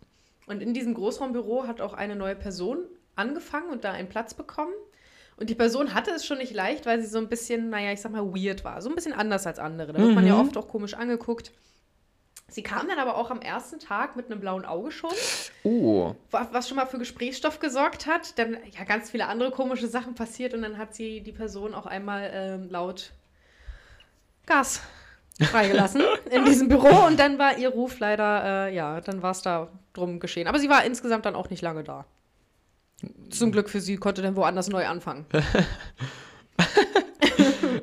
[0.48, 2.78] Und in diesem Großraumbüro hat auch eine neue Person
[3.16, 4.72] angefangen und da einen Platz bekommen.
[5.36, 8.00] Und die Person hatte es schon nicht leicht, weil sie so ein bisschen, naja, ich
[8.00, 8.82] sag mal, weird war.
[8.82, 9.92] So ein bisschen anders als andere.
[9.92, 11.52] Da wird man ja oft auch komisch angeguckt.
[12.50, 15.10] Sie kam dann aber auch am ersten Tag mit einem blauen Auge schon,
[15.64, 16.14] Oh.
[16.30, 18.38] wa- was schon mal für Gesprächsstoff gesorgt hat.
[18.38, 21.84] Dann ja ganz viele andere komische Sachen passiert und dann hat sie die Person auch
[21.86, 23.12] einmal ähm, laut
[24.46, 24.80] Gas
[25.40, 29.42] freigelassen in diesem Büro und dann war ihr Ruf leider, äh, ja, dann war es
[29.42, 30.46] da drum geschehen.
[30.48, 32.06] Aber sie war insgesamt dann auch nicht lange da.
[33.30, 35.26] Zum Glück für sie konnte dann woanders neu anfangen.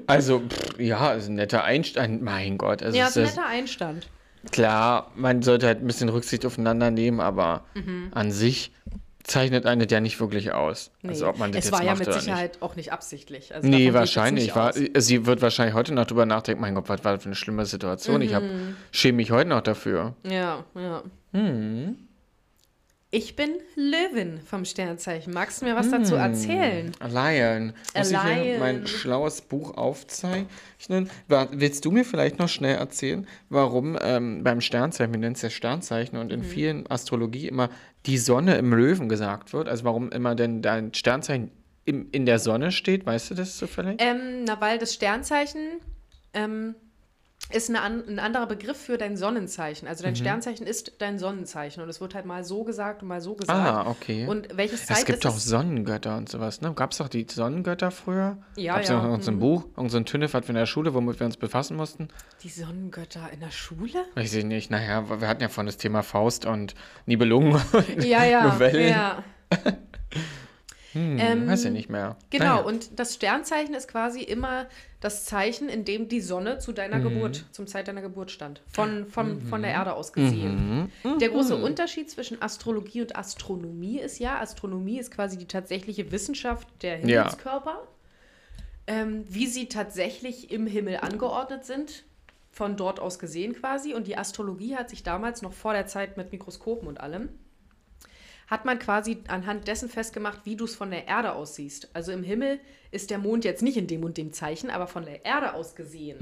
[0.07, 2.23] Also, pff, ja, ist ein netter Einstein.
[2.23, 2.83] Mein Gott.
[2.83, 4.07] Also Ja, es ist ein netter Einstand.
[4.51, 8.09] klar, man sollte halt ein bisschen Rücksicht aufeinander nehmen, aber Mhm.
[8.11, 8.71] an sich
[9.23, 10.91] zeichnet eine der nicht wirklich aus.
[11.01, 11.09] Nee.
[11.09, 13.55] Also, ob man das es jetzt war ja mit Sicherheit auch nicht absichtlich.
[13.55, 13.77] Also nicht.
[13.79, 14.45] Nee, ich wahrscheinlich.
[14.45, 14.75] nicht War, aus.
[14.97, 17.65] sie wird wahrscheinlich heute noch drüber nachdenken, mein Gott, was war das für eine schlimme
[17.65, 18.21] Situation.
[18.21, 18.75] Ich hab, Mhm.
[18.91, 20.13] schäme mich heute noch dafür.
[20.23, 21.01] Ja, ja.
[21.33, 21.97] Hm.
[23.15, 25.31] Ich bin Löwin vom Sternzeichen.
[25.33, 26.91] Magst du mir was dazu erzählen?
[26.99, 27.71] Lion.
[27.95, 31.09] Muss ich hier mein schlaues Buch aufzeichnen?
[31.29, 35.49] Willst du mir vielleicht noch schnell erzählen, warum ähm, beim Sternzeichen, wir nennen es ja
[35.49, 36.43] Sternzeichen, und in Mhm.
[36.43, 37.69] vielen Astrologie immer
[38.05, 39.69] die Sonne im Löwen gesagt wird?
[39.69, 41.51] Also warum immer denn dein Sternzeichen
[41.85, 43.05] im, in der Sonne steht?
[43.05, 43.95] Weißt du das zufällig?
[43.99, 45.79] Ähm, na, weil das Sternzeichen
[46.33, 46.75] ähm,
[47.51, 49.87] ist eine ein anderer Begriff für dein Sonnenzeichen.
[49.87, 50.17] Also dein Mhm.
[50.17, 51.83] Sternzeichen ist dein Sonnenzeichen.
[51.83, 53.57] Und es wird halt mal so gesagt und mal so gesagt.
[53.59, 54.25] ah, okay.
[54.27, 56.73] Und welches Zeichen es gibt doch Sonnengötter und sowas, ne?
[56.73, 58.37] Gab es doch die Sonnengötter früher?
[58.55, 59.39] Ja, Gab's ja, noch irgendein mhm.
[59.39, 62.07] Buch, irgendein Tünnef, was wir in der Schule, womit wir uns befassen mussten?
[62.43, 64.05] Die Sonnengötter in der Schule?
[64.15, 64.71] Weiß ich nicht.
[64.71, 66.73] Naja, wir hatten ja von das Thema Faust und
[67.05, 68.43] Nibelungen und Ja, ja.
[68.47, 68.89] Novellen.
[68.89, 69.23] ja.
[70.93, 72.15] Hm, Ähm, weiß ich nicht mehr.
[72.29, 72.61] Genau, Naja.
[72.61, 74.65] und das Sternzeichen ist quasi immer
[75.05, 77.03] das Zeichen, in dem die Sonne zu deiner Mhm.
[77.03, 78.61] Geburt, zum Zeit deiner Geburt stand.
[78.67, 80.89] Von, von, von der Erde aus gesehen.
[81.03, 81.19] Mhm.
[81.19, 86.67] Der große Unterschied zwischen Astrologie und Astronomie ist ja, Astronomie ist quasi die tatsächliche Wissenschaft
[86.81, 87.23] der Ja.
[87.23, 87.87] Himmelskörper.
[88.87, 92.03] Ähm, wie sie tatsächlich im Himmel angeordnet sind,
[92.51, 93.93] von dort aus gesehen quasi.
[93.93, 97.29] Und die Astrologie hat sich damals noch vor der Zeit mit Mikroskopen und allem
[98.47, 101.89] hat man quasi anhand dessen festgemacht, wie du es von der Erde aus siehst.
[101.95, 102.59] Also im Himmel
[102.91, 105.75] ist der Mond jetzt nicht in dem und dem Zeichen, aber von der Erde aus
[105.75, 106.17] gesehen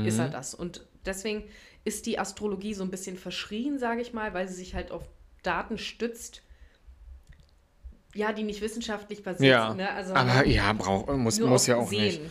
[0.00, 0.06] Mhm.
[0.06, 0.54] ist er das.
[0.54, 1.44] Und deswegen
[1.84, 5.06] ist die Astrologie so ein bisschen verschrien, sage ich mal, weil sie sich halt auf
[5.42, 6.42] Daten stützt,
[8.14, 9.76] ja, die nicht wissenschaftlich basiert Ja, sind.
[9.76, 9.90] Ne?
[9.90, 12.16] Also aber ja, brauch, muss, muss ja auch nicht.
[12.20, 12.30] Sehen.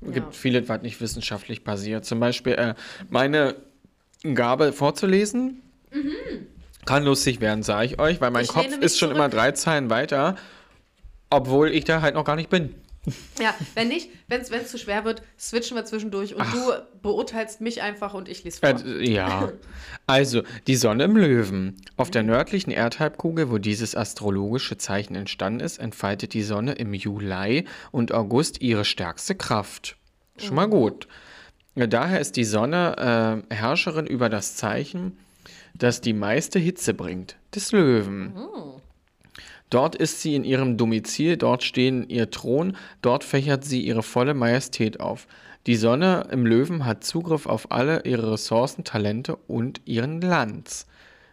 [0.00, 0.14] Es Ja.
[0.14, 2.04] gibt viele, was nicht wissenschaftlich basiert.
[2.04, 2.74] Zum Beispiel äh,
[3.10, 3.56] meine
[4.34, 5.60] Gabe vorzulesen.
[6.84, 9.16] Kann lustig werden, sage ich euch, weil mein Ich Kopf ist schon zurück.
[9.16, 10.36] immer drei Zeilen weiter,
[11.30, 12.74] obwohl ich da halt noch gar nicht bin.
[13.40, 17.82] Ja, wenn nicht, wenn es zu schwer wird, switchen wir zwischendurch und du beurteilst mich
[17.82, 18.68] einfach und ich lese vor.
[18.86, 19.52] Äh, ja.
[20.06, 21.76] Also, die Sonne im Löwen.
[21.96, 27.64] Auf der nördlichen Erdhalbkugel, wo dieses astrologische Zeichen entstanden ist, entfaltet die Sonne im Juli
[27.90, 29.96] und August ihre stärkste Kraft.
[30.38, 31.08] Schon mal gut.
[31.74, 35.18] Daher ist die Sonne äh, Herrscherin über das Zeichen,
[35.74, 38.34] das die meiste Hitze bringt, des Löwen.
[39.70, 44.34] Dort ist sie in ihrem Domizil, dort stehen ihr Thron, dort fächert sie ihre volle
[44.34, 45.26] Majestät auf.
[45.66, 50.86] Die Sonne im Löwen hat Zugriff auf alle ihre Ressourcen, Talente und ihren Glanz.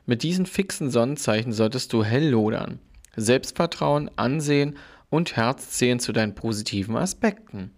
[0.06, 2.80] Mit diesen fixen Sonnenzeichen solltest du hell lodern.
[3.15, 4.78] Selbstvertrauen, Ansehen
[5.10, 7.71] und Herz zählen zu deinen positiven Aspekten.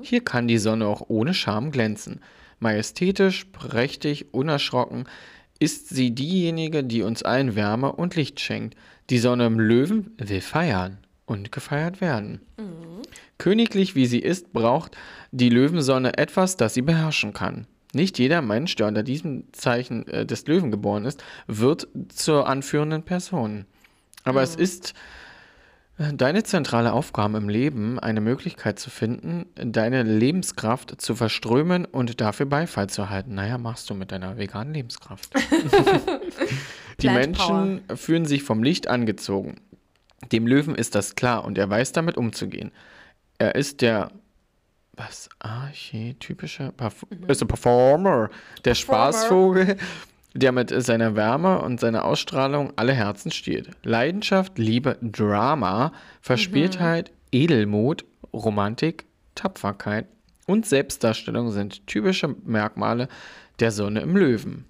[0.00, 2.20] Hier kann die Sonne auch ohne Scham glänzen.
[2.58, 5.04] Majestätisch, prächtig, unerschrocken
[5.62, 8.76] ist sie diejenige, die uns allen Wärme und Licht schenkt.
[9.10, 12.40] Die Sonne im Löwen will feiern und gefeiert werden.
[13.38, 14.96] Königlich wie sie ist, braucht
[15.30, 17.68] die Löwensonne etwas, das sie beherrschen kann.
[17.94, 23.04] Nicht jeder Mensch, der unter diesem Zeichen äh, des Löwen geboren ist, wird zur anführenden
[23.04, 23.66] Person.
[24.24, 24.94] Aber es ist
[25.98, 32.46] deine zentrale Aufgabe im Leben, eine Möglichkeit zu finden, deine Lebenskraft zu verströmen und dafür
[32.46, 33.34] Beifall zu erhalten.
[33.34, 35.32] Naja, machst du mit deiner veganen Lebenskraft.
[37.00, 39.56] Die Menschen fühlen sich vom Licht angezogen.
[40.30, 42.70] Dem Löwen ist das klar und er weiß damit umzugehen.
[43.38, 44.10] Er ist der
[44.94, 48.28] was archetypische Perf ist ein Performer,
[48.64, 49.78] der Spaßvogel,
[50.34, 53.70] der mit seiner Wärme und seiner Ausstrahlung alle Herzen stiehlt.
[53.82, 60.06] Leidenschaft, Liebe, Drama, Verspieltheit, Edelmut, Romantik, Tapferkeit
[60.46, 63.08] und Selbstdarstellung sind typische Merkmale
[63.60, 64.64] der Sonne im Löwen.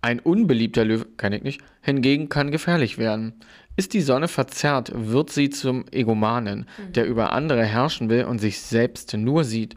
[0.00, 3.40] Ein unbeliebter Löwe, kann ich nicht, hingegen kann gefährlich werden.
[3.76, 8.60] Ist die Sonne verzerrt, wird sie zum Egomanen, der über andere herrschen will und sich
[8.60, 9.74] selbst nur sieht.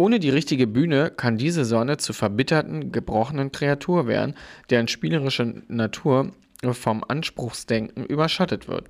[0.00, 4.34] Ohne die richtige Bühne kann diese Sonne zur verbitterten, gebrochenen Kreatur werden,
[4.70, 6.32] deren spielerische Natur
[6.72, 8.88] vom Anspruchsdenken überschattet wird.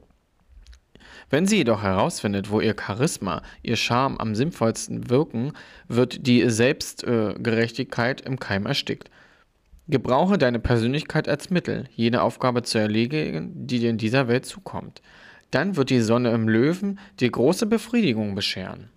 [1.28, 5.50] Wenn sie jedoch herausfindet, wo ihr Charisma, ihr Charme am sinnvollsten wirken,
[5.88, 9.10] wird die Selbstgerechtigkeit im Keim erstickt.
[9.88, 15.02] Gebrauche deine Persönlichkeit als Mittel, jene Aufgabe zu erledigen, die dir in dieser Welt zukommt.
[15.50, 18.90] Dann wird die Sonne im Löwen dir große Befriedigung bescheren.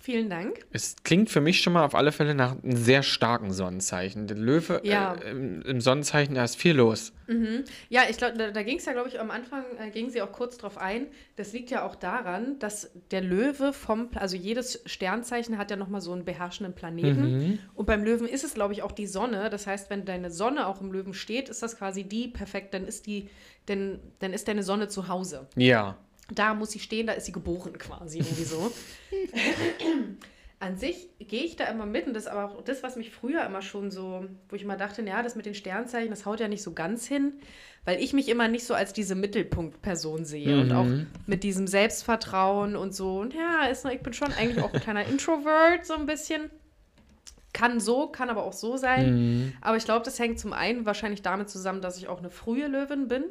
[0.00, 0.64] Vielen Dank.
[0.72, 4.26] Es klingt für mich schon mal auf alle Fälle nach einem sehr starken Sonnenzeichen.
[4.26, 5.14] Der Löwe Ja.
[5.14, 7.12] äh, im, im Sonnenzeichen, da ist viel los.
[7.88, 10.22] Ja, ich glaube, da, da ging es ja, glaube ich, am Anfang, äh, ging sie
[10.22, 11.08] auch kurz drauf ein.
[11.34, 16.00] Das liegt ja auch daran, dass der Löwe vom, also jedes Sternzeichen hat ja nochmal
[16.00, 17.58] so einen beherrschenden Planeten.
[17.74, 19.50] Und beim Löwen ist es, glaube ich, auch die Sonne.
[19.50, 22.86] Das heißt, wenn deine Sonne auch im Löwen steht, ist das quasi die perfekt, dann
[22.86, 23.28] ist die,
[23.68, 25.48] denn, dann ist deine Sonne zu Hause.
[25.56, 25.98] Ja.
[26.32, 28.72] Da muss sie stehen, da ist sie geboren quasi, irgendwie so.
[30.58, 33.10] An sich gehe ich da immer mit und das ist aber auch das, was mich
[33.10, 36.40] früher immer schon so, wo ich immer dachte, ja, das mit den Sternzeichen, das haut
[36.40, 37.34] ja nicht so ganz hin,
[37.84, 40.86] weil ich mich immer nicht so als diese Mittelpunktperson sehe und auch
[41.26, 43.18] mit diesem Selbstvertrauen und so.
[43.20, 46.50] Und ja, ist, ich bin schon eigentlich auch ein kleiner Introvert, so ein bisschen.
[47.52, 49.54] Kann so, kann aber auch so sein.
[49.60, 52.66] Aber ich glaube, das hängt zum einen wahrscheinlich damit zusammen, dass ich auch eine frühe
[52.66, 53.24] Löwin bin.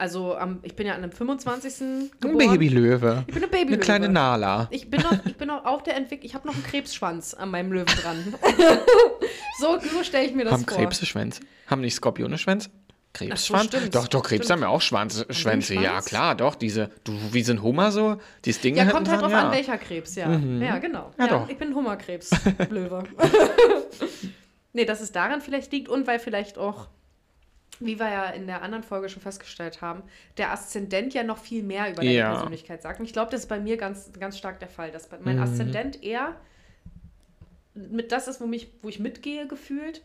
[0.00, 1.80] Also am, ich bin ja an einem 25.
[1.82, 2.38] Ein geboren.
[2.38, 3.24] Babylöwe.
[3.26, 3.74] Ich bin eine Babylöwe.
[3.74, 4.66] Eine kleine Nala.
[4.70, 6.24] Ich bin noch, ich bin noch auf der Entwicklung.
[6.26, 8.34] Ich habe noch einen Krebsschwanz an meinem Löwen dran.
[9.60, 10.78] so so stelle ich mir das Haben vor.
[10.78, 11.42] Krebse Schwänze?
[11.66, 12.70] Haben nicht Skorpione Schwänze?
[13.12, 13.66] Krebsschwanz?
[13.66, 13.94] stimmt.
[13.94, 14.48] doch, doch, Stimmt.
[14.50, 15.74] haben ja auch Schwanz, Schwänze.
[15.74, 16.04] einen Ja, Schwanz?
[16.06, 16.54] klar, doch.
[16.54, 18.16] Diese, du, wie sind Hummer so?
[18.44, 19.48] Dieses Ding Ja, kommt halt dran, drauf ja.
[19.48, 20.30] an, welcher Krebs, ja.
[20.30, 21.10] Ja, genau.
[21.18, 21.48] Ja, Ja, doch.
[21.50, 22.30] Ich bin Hummerkrebs,
[22.70, 23.02] Löwe.
[24.72, 26.88] nee, dass es daran vielleicht liegt und weil vielleicht auch,
[27.80, 30.02] wie wir ja in der anderen Folge schon festgestellt haben,
[30.36, 32.32] der Aszendent ja noch viel mehr über deine Ja.
[32.34, 33.00] Persönlichkeit sagt.
[33.00, 35.42] Und ich glaube, das ist bei mir ganz, ganz stark der Fall, dass mein Mhm.
[35.42, 36.36] Aszendent eher
[37.74, 40.02] mit das ist, wo, mich, wo ich mitgehe gefühlt.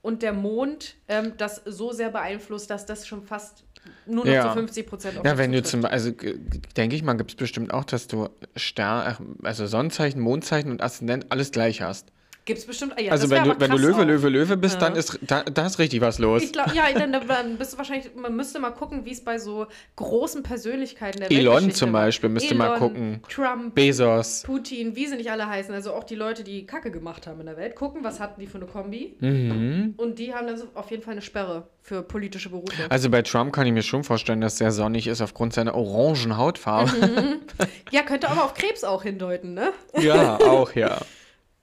[0.00, 3.64] Und der Mond ähm, das so sehr beeinflusst, dass das schon fast
[4.06, 4.48] nur noch Ja.
[4.48, 6.38] zu 50 Prozent auf Ja, wenn du zum also g-
[6.76, 11.26] denke ich mal, gibt es bestimmt auch, dass du Stern, also Sonnenzeichen, Mondzeichen und Aszendent
[11.32, 12.10] alles gleich hast.
[12.48, 12.94] Gibt es bestimmt.
[12.98, 14.06] Ja, also wenn du, wenn du Löwe, auch.
[14.06, 14.88] Löwe, Löwe bist, Ja.
[14.88, 16.42] dann ist da, da ist richtig was los.
[16.42, 19.38] Ich glaube, ja, dann, dann bist du wahrscheinlich, man müsste mal gucken, wie es bei
[19.38, 21.92] so großen Persönlichkeiten der Elon zum.
[21.92, 23.20] Beispiel, müsste mal gucken.
[23.28, 24.44] Trump, Bezos.
[24.46, 27.46] Putin, wie sie nicht alle heißen, also auch die Leute, die Kacke gemacht haben in
[27.46, 29.16] der Welt, gucken, was hatten die für eine Kombi.
[29.20, 29.92] Mhm.
[29.98, 32.72] Und die haben dann so auf jeden Fall eine Sperre für politische Berufe.
[32.88, 36.38] Also bei Trump kann ich mir schon vorstellen, dass der sonnig ist aufgrund seiner orangen
[36.38, 36.92] Hautfarbe.
[36.92, 37.34] Mhm.
[37.90, 39.72] Ja, könnte aber auf Krebs auch hindeuten, ne?
[39.98, 40.98] ja, auch, ja.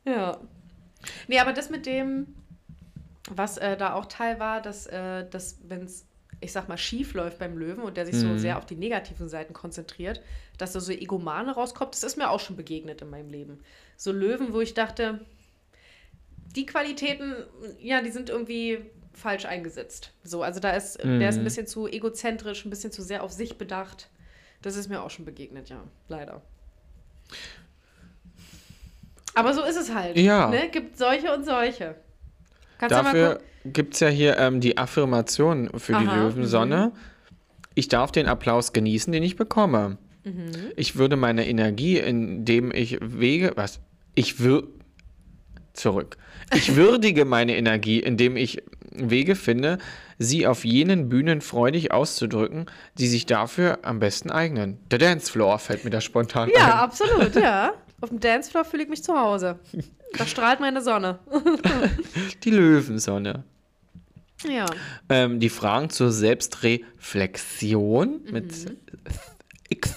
[0.06, 0.38] Ja.
[1.28, 2.28] Nee, aber das mit dem,
[3.30, 6.06] was äh, da auch Teil war, dass, äh, dass wenn es,
[6.42, 9.30] ich sag mal, schief läuft beim Löwen und der sich so sehr auf die negativen
[9.30, 10.22] Seiten konzentriert,
[10.58, 13.60] dass da so Egomane rauskommt, das ist mir auch schon begegnet in meinem Leben.
[13.98, 15.22] So Löwen, wo ich dachte,
[16.56, 17.36] die Qualitäten,
[17.80, 18.80] ja, die sind irgendwie
[19.14, 20.12] falsch eingesetzt.
[20.24, 23.32] So, also da ist, der ist ein bisschen zu egozentrisch, ein bisschen zu sehr auf
[23.32, 24.10] sich bedacht.
[24.62, 26.42] Das ist mir auch schon begegnet, ja, leider.
[29.36, 30.18] Aber so ist es halt.
[30.18, 30.50] Ja.
[30.50, 30.70] Ne?
[30.72, 31.96] Gibt solche und solche.
[32.78, 36.92] Kannst du mal Dafür gibt es ja hier ähm, die Affirmation für die Aha, Löwensonne.
[37.74, 39.98] Ich darf den Applaus genießen, den ich bekomme.
[40.24, 40.52] Mhm.
[40.76, 43.80] Ich würde meine Energie, indem ich Wege, was?
[44.16, 44.68] Ich würde,
[45.74, 46.18] zurück.
[46.54, 49.78] Ich würdige meine Energie, indem ich Wege finde,
[50.18, 52.68] sie auf jenen Bühnen freudig auszudrücken,
[52.98, 54.80] die sich dafür am besten eignen.
[54.90, 56.72] Der Dancefloor fällt mir da spontan Ja, ein.
[56.72, 57.74] absolut, ja.
[58.06, 59.58] Auf dem Dancefloor fühle ich mich zu Hause.
[60.16, 61.18] Da strahlt meine Sonne.
[62.44, 63.44] Die Löwensonne.
[64.48, 64.68] Ja.
[65.10, 68.78] Ähm, die Fragen zur Selbstreflexion mit Mhm.
[69.70, 69.96] X.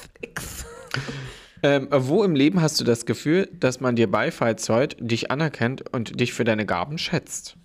[1.62, 5.92] Ähm, wo im Leben hast du das Gefühl, dass man dir Beifall zollt, dich anerkennt
[5.92, 7.58] und dich für deine Gaben schätzt?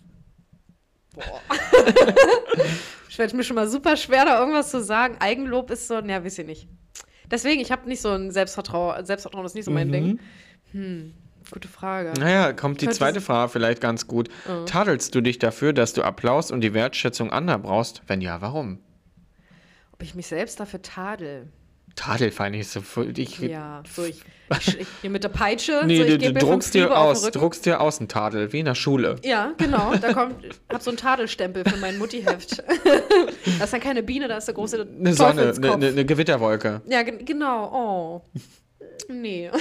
[3.08, 5.16] Fällt mir schon mal super schwer, da irgendwas zu sagen.
[5.22, 6.68] Eigenlob ist so, ja, weiß ich nicht.
[7.32, 9.06] Deswegen, ich habe nicht so ein Selbstvertrauen.
[9.06, 10.20] Selbstvertrauen ist nicht so mein Ding.
[10.72, 11.14] Hm,
[11.52, 12.14] gute Frage.
[12.20, 14.30] Naja, kommt die zweite Frage vielleicht ganz gut.
[14.66, 18.02] Tadelst du dich dafür, dass du Applaus und die Wertschätzung anderer brauchst?
[18.08, 18.80] Wenn ja, warum?
[19.92, 21.48] Ob ich mich selbst dafür tadel?
[21.96, 22.82] Tadel fand ich so.
[23.16, 24.22] Ich, Ja, so ich,
[24.60, 25.84] ich, ich hier mit der Peitsche.
[25.86, 28.60] Nee, so, du, ich du fünf druckst dir aus, druckst dir aus einen Tadel, wie
[28.60, 29.18] in der Schule.
[29.24, 29.96] Ja, genau.
[29.96, 32.64] Da kommt, ich hab so einen Tadelstempel für mein Muttiheft.
[33.60, 36.82] da ist dann keine Biene, da ist der große Eine Sonne, eine, eine, eine Gewitterwolke.
[36.88, 37.72] Ja, gen genau.
[37.74, 38.40] Oh.
[39.08, 39.52] Nee.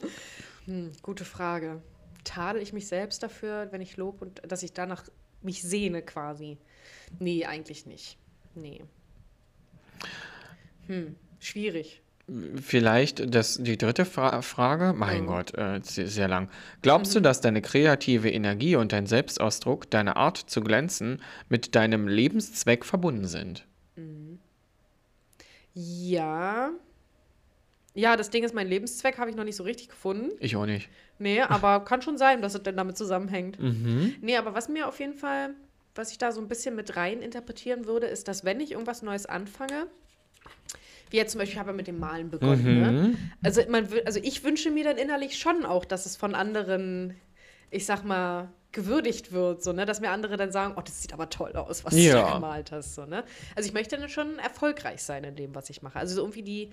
[0.66, 1.80] hm, gute Frage.
[2.24, 5.04] Tadel ich mich selbst dafür, wenn ich lob und dass ich danach
[5.42, 6.58] mich sehne quasi?
[7.20, 8.18] Nee, eigentlich nicht.
[8.54, 8.82] Nee.
[11.40, 12.00] Schwierig.
[12.60, 14.92] Vielleicht das, die dritte Fra Frage.
[14.94, 15.26] Mein Mhm.
[15.28, 16.50] Gott, äh, sehr, sehr lang.
[16.82, 22.06] Glaubst du, dass deine kreative Energie und dein Selbstausdruck, deine Art zu glänzen, mit deinem
[22.06, 23.64] Lebenszweck verbunden sind?
[25.74, 26.70] Ja.
[27.94, 30.30] Ja, das Ding ist, mein Lebenszweck habe ich noch nicht so richtig gefunden.
[30.38, 30.88] Ich auch nicht.
[31.18, 33.58] Nee, aber kann schon sein, dass es denn damit zusammenhängt.
[33.58, 34.14] Mhm.
[34.20, 35.54] Nee, aber was mir auf jeden Fall,
[35.94, 39.02] was ich da so ein bisschen mit rein interpretieren würde, ist, dass wenn ich irgendwas
[39.02, 39.86] Neues anfange,
[41.10, 42.92] wie jetzt zum Beispiel, ich habe ja mit dem Malen begonnen, ne?
[42.92, 43.16] Mhm.
[43.42, 47.14] Also, man, also ich wünsche mir dann innerlich schon auch, dass es von anderen,
[47.70, 49.86] ich sag mal, gewürdigt wird, so, ne?
[49.86, 52.22] Dass mir andere dann sagen, oh, das sieht aber toll aus, was du Ja.
[52.22, 52.94] da gemalt hast.
[52.94, 53.24] So, ne?
[53.56, 55.98] Also ich möchte dann schon erfolgreich sein in dem, was ich mache.
[55.98, 56.72] Also so irgendwie die,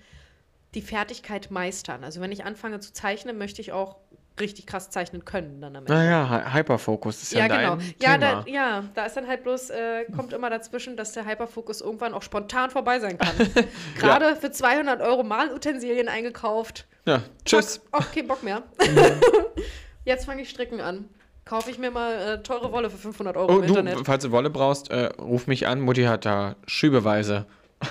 [0.73, 2.03] die Fertigkeit meistern.
[2.03, 3.95] Also wenn ich anfange zu zeichnen, möchte ich auch
[4.39, 5.93] richtig krass zeichnen können dann am Ende.
[5.93, 7.75] Naja, Hy- Hyperfokus ist ja, Ja, genau.
[7.77, 8.43] dein Ja Thema.
[8.45, 12.13] da, ja, da ist dann halt bloß, äh, kommt immer dazwischen, dass der Hyperfokus irgendwann
[12.13, 13.33] auch spontan vorbei sein kann.
[13.97, 16.85] Gerade für 200 Euro Malutensilien eingekauft.
[17.05, 17.79] ja, tschüss.
[17.79, 18.63] Bock, oh, kein Bock mehr.
[20.05, 21.09] Jetzt fange ich stricken an.
[21.45, 24.05] Kaufe ich mir mal äh, teure Wolle für 500 Euro Oh, im du, Internet.
[24.05, 25.79] falls du Wolle brauchst, äh, ruf mich an.
[25.79, 27.45] Mutti hat da schübeweise.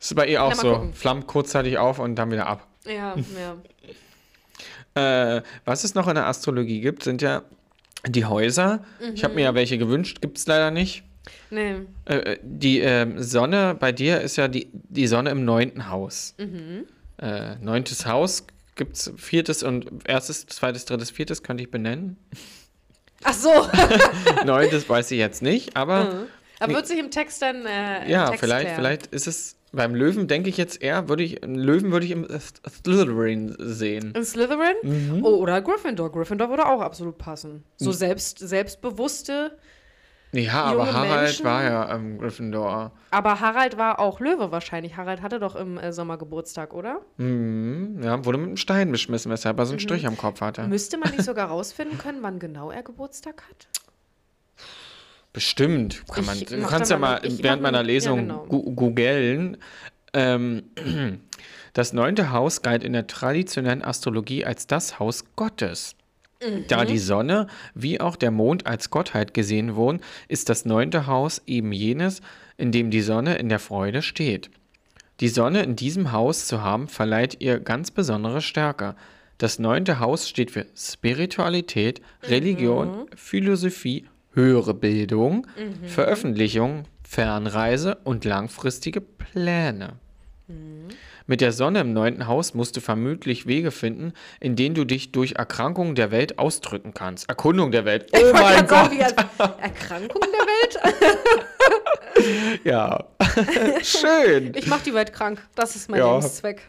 [0.00, 0.54] ist bei ihr auch Mhm.
[0.56, 0.72] So.
[0.74, 0.92] gucken.
[0.94, 2.66] Flammt kurzzeitig auf und dann wieder ab.
[2.84, 3.56] Ja, ja.
[4.96, 7.42] Äh, was es noch in der Astrologie gibt, sind ja
[8.06, 8.84] die Häuser.
[9.14, 9.44] Ich habe mir Mhm.
[9.44, 11.02] ja welche gewünscht, gibt es leider nicht.
[11.50, 11.74] Nee.
[12.04, 16.34] Äh, die ähm, Sonne bei dir ist ja die, die Sonne im neunten Haus.
[16.38, 16.84] Mhm.
[17.18, 22.16] Äh, neuntes Haus gibt es viertes und erstes, zweites, drittes, viertes könnte ich benennen.
[23.24, 23.50] Ach so.
[24.44, 26.26] Neuntes weiß ich jetzt nicht, aber
[26.58, 27.66] Da wird sich im Text dann.
[27.66, 28.76] Äh, im ja, Text vielleicht, klären.
[28.76, 32.12] vielleicht ist es beim Löwen, denke ich jetzt eher, würde ich, einen Löwen würde ich
[32.12, 32.26] im
[32.68, 34.12] Slytherin sehen.
[34.16, 34.74] In Slytherin?
[34.82, 35.24] Mhm.
[35.24, 36.10] Oh, oder Gryffindor.
[36.12, 37.64] Gryffindor würde auch absolut passen.
[37.76, 39.58] So selbst, selbstbewusste.
[40.32, 41.44] Ja, aber Harald Menschen?
[41.46, 42.92] war ja ähm, Gryffindor.
[43.10, 44.96] Aber Harald war auch Löwe wahrscheinlich.
[44.96, 47.00] Harald hatte doch im äh, Sommer Geburtstag, oder?
[47.16, 49.60] Mhm, ja, wurde mit einem Stein beschmissen, weshalb Mhm.
[49.62, 50.66] er so einen Strich am Kopf hatte.
[50.68, 53.68] Müsste man nicht sogar rausfinden können, wann genau er Geburtstag hat?
[55.36, 56.02] Bestimmt.
[56.10, 58.46] Kann man, du kannst da ja mal- ich während meiner Lesung ja, genau.
[58.46, 59.58] googeln.
[60.14, 60.62] Ähm,
[61.74, 65.94] das neunte Haus galt in der traditionellen Astrologie als das Haus Gottes.
[66.68, 66.86] Da Mhm.
[66.88, 71.70] die Sonne wie auch der Mond als Gottheit gesehen wurden, ist das neunte Haus eben
[71.70, 72.22] jenes,
[72.56, 74.48] in dem die Sonne in der Freude steht.
[75.20, 78.96] Die Sonne in diesem Haus zu haben, verleiht ihr ganz besondere Stärke.
[79.36, 85.46] Das neunte Haus steht für Spiritualität, Religion, Philosophie, höhere Bildung,
[85.86, 89.94] Veröffentlichung, Fernreise und langfristige Pläne.
[91.28, 95.10] Mit der Sonne im neunten Haus musst du vermutlich Wege finden, in denen du dich
[95.10, 97.28] durch Erkrankungen der Welt ausdrücken kannst.
[97.28, 98.06] Erkundung der Welt.
[98.12, 99.02] Oh Ich mein sagen, Gott.
[99.02, 100.96] als Erkrankung der Welt?
[102.64, 103.04] Ja.
[103.82, 104.52] Schön.
[104.56, 105.46] Ich mache die Welt krank.
[105.54, 106.14] Das ist mein Ja.
[106.16, 106.62] Lebenszweck.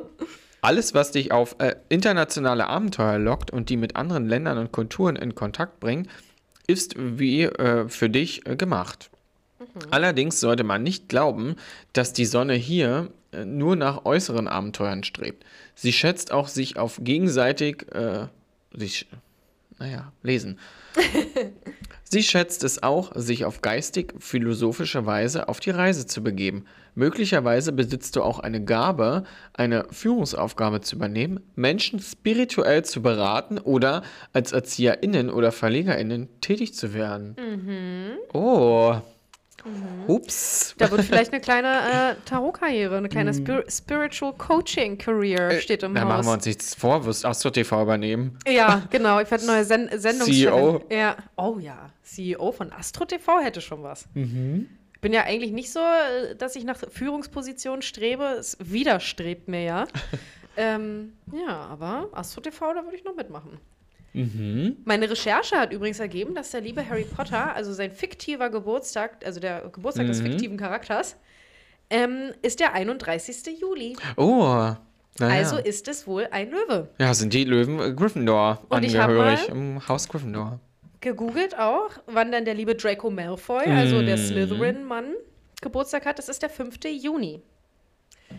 [0.60, 5.16] Alles, was dich auf äh, internationale Abenteuer lockt und die mit anderen Ländern und Kulturen
[5.16, 6.08] in Kontakt bringt,
[6.72, 9.10] ist wie äh, für dich äh, gemacht.
[9.90, 11.56] Allerdings sollte man nicht glauben,
[11.92, 15.44] dass die Sonne hier äh, nur nach äußeren Abenteuern strebt.
[15.74, 18.26] Sie schätzt auch sich auf gegenseitig, äh,
[18.74, 19.06] sich,
[19.78, 20.58] naja, lesen.
[22.04, 26.66] Sie schätzt es auch, sich auf geistig-philosophische Weise auf die Reise zu begeben.
[26.94, 29.24] Möglicherweise besitzt du auch eine Gabe,
[29.54, 34.02] eine Führungsaufgabe zu übernehmen, Menschen spirituell zu beraten oder
[34.32, 37.36] als ErzieherInnen oder VerlegerInnen tätig zu werden.
[38.32, 38.96] Oh.
[40.08, 40.74] Ups.
[40.78, 46.00] Da wird vielleicht eine kleine äh, Tarot-Karriere, eine kleine Spir Spiritual Coaching-Career steht im Da
[46.02, 46.08] Haus.
[46.08, 48.36] machen wir uns nichts vor, wirst Astro TV übernehmen.
[48.46, 49.20] Ja, genau.
[49.20, 50.48] Ich werde neue Sen Sendungschefin.
[50.48, 50.82] CEO?
[50.90, 51.16] Ja.
[51.36, 51.90] Oh ja.
[52.02, 54.06] CEO von Astro TV hätte schon was.
[54.14, 54.66] Mhm.
[55.02, 58.22] Ich bin ja eigentlich nicht so, äh, dass ich nach Führungspositionen strebe.
[58.38, 59.86] Es widerstrebt mir ja.
[60.56, 63.58] ähm, ja, aber Astro TV, da würde ich noch mitmachen.
[64.12, 64.76] Mhm.
[64.84, 69.40] Meine Recherche hat übrigens ergeben, dass der liebe Harry Potter, also sein fiktiver Geburtstag, also
[69.40, 70.26] der Geburtstag des Mhm.
[70.26, 71.16] fiktiven Charakters,
[71.90, 73.58] ähm, ist der 31.
[73.60, 73.96] Juli.
[74.16, 74.44] Oh.
[75.18, 75.34] Naja.
[75.34, 76.90] Also ist es wohl ein Löwe.
[77.00, 80.60] ja, sind die Löwen Gryffindor Und angehörig im Haus Gryffindor.
[81.02, 84.22] Gegoogelt auch, wann dann der liebe Draco Malfoy, also der Mhm.
[84.22, 85.12] Slytherin-Mann,
[85.60, 86.18] Geburtstag hat.
[86.18, 86.78] Das ist der 5.
[86.90, 87.42] Juni.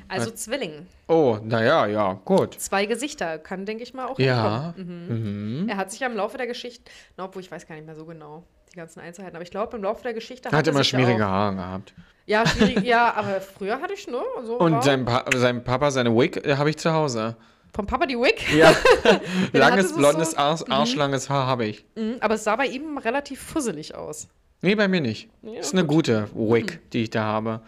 [0.08, 0.44] Also Was?
[0.46, 0.88] Zwilling.
[1.08, 2.56] Oh, naja, ja, gut.
[2.56, 4.74] Zwei Gesichter kann, denke ich mal, auch Ja.
[4.76, 5.62] hinkommen.
[5.64, 5.70] Mhm.
[5.70, 7.96] Er hat sich ja im Laufe der Geschichte, na, obwohl ich weiß gar nicht mehr
[7.96, 10.84] so genau die ganzen Einzelheiten, aber ich glaube, im Laufe der Geschichte hat er immer
[10.84, 11.94] schmierige Haare gehabt.
[12.26, 14.24] Ja, schwierig, ja, aber früher hatte ich nur.
[14.44, 17.36] So Und sein, pa sein Papa, seine Wig, äh, habe ich zu Hause.
[17.74, 18.46] Vom Papa die Wig.
[18.56, 18.74] Ja.
[19.52, 21.86] Langes, blondes, so- Arsch, arschlanges Haar habe ich.
[21.96, 24.28] Mhm, aber es sah bei ihm relativ fusselig aus.
[24.62, 25.30] Nee, bei mir nicht.
[25.42, 27.62] Ja, ist eine gute Wig, die ich da habe.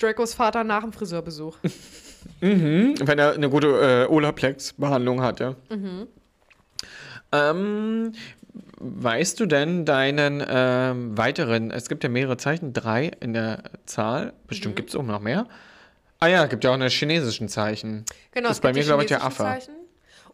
[0.00, 1.58] Dracos Vater nach dem Friseurbesuch.
[2.40, 5.56] Mhm, wenn er eine gute äh, Olaplex-Behandlung hatte.
[7.32, 8.12] Ähm,
[8.78, 14.32] weißt du denn deinen ähm, weiteren, es gibt ja mehrere Zeichen, drei in der Zahl,
[14.46, 15.46] bestimmt gibt es auch noch mehr.
[16.24, 18.06] Ah ja, gibt ja auch eine chinesischen Zeichen.
[18.32, 19.42] Genau, Das ist bei mir, glaube ich, der Affe.
[19.42, 19.74] Zeichen.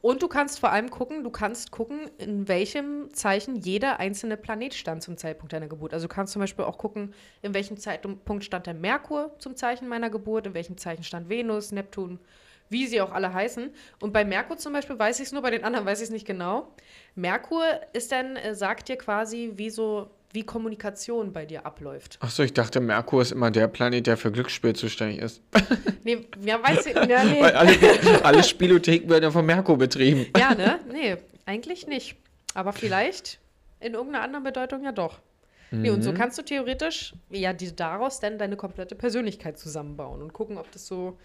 [0.00, 4.72] Und du kannst vor allem gucken, du kannst gucken, in welchem Zeichen jeder einzelne Planet
[4.72, 5.92] stand zum Zeitpunkt deiner Geburt.
[5.92, 7.12] Also du kannst zum Beispiel auch gucken,
[7.42, 11.72] in welchem Zeitpunkt stand der Merkur zum Zeichen meiner Geburt, in welchem Zeichen stand Venus,
[11.72, 12.20] Neptun,
[12.68, 13.70] wie sie auch alle heißen.
[13.98, 16.10] Und bei Merkur zum Beispiel weiß ich es nur, bei den anderen weiß ich es
[16.10, 16.72] nicht genau.
[17.16, 17.64] Merkur
[17.94, 22.18] ist dann, äh, sagt dir quasi, wie so, wie Kommunikation bei dir abläuft.
[22.20, 25.42] Achso, ich dachte, Merkur ist immer der Planet, der für Glücksspiel zuständig ist.
[26.04, 27.42] Nee, ja, weiß ich, ja, nee.
[27.42, 30.26] Weil alle, alle Spielotheken werden ja von Merkur betrieben.
[30.38, 30.78] Ja, ne?
[30.90, 32.16] Nee, eigentlich nicht.
[32.54, 33.38] Aber vielleicht
[33.80, 35.20] in irgendeiner anderen Bedeutung ja doch.
[35.72, 40.32] Nee, und so kannst du theoretisch ja die, daraus dann deine komplette Persönlichkeit zusammenbauen und
[40.32, 41.16] gucken, ob das so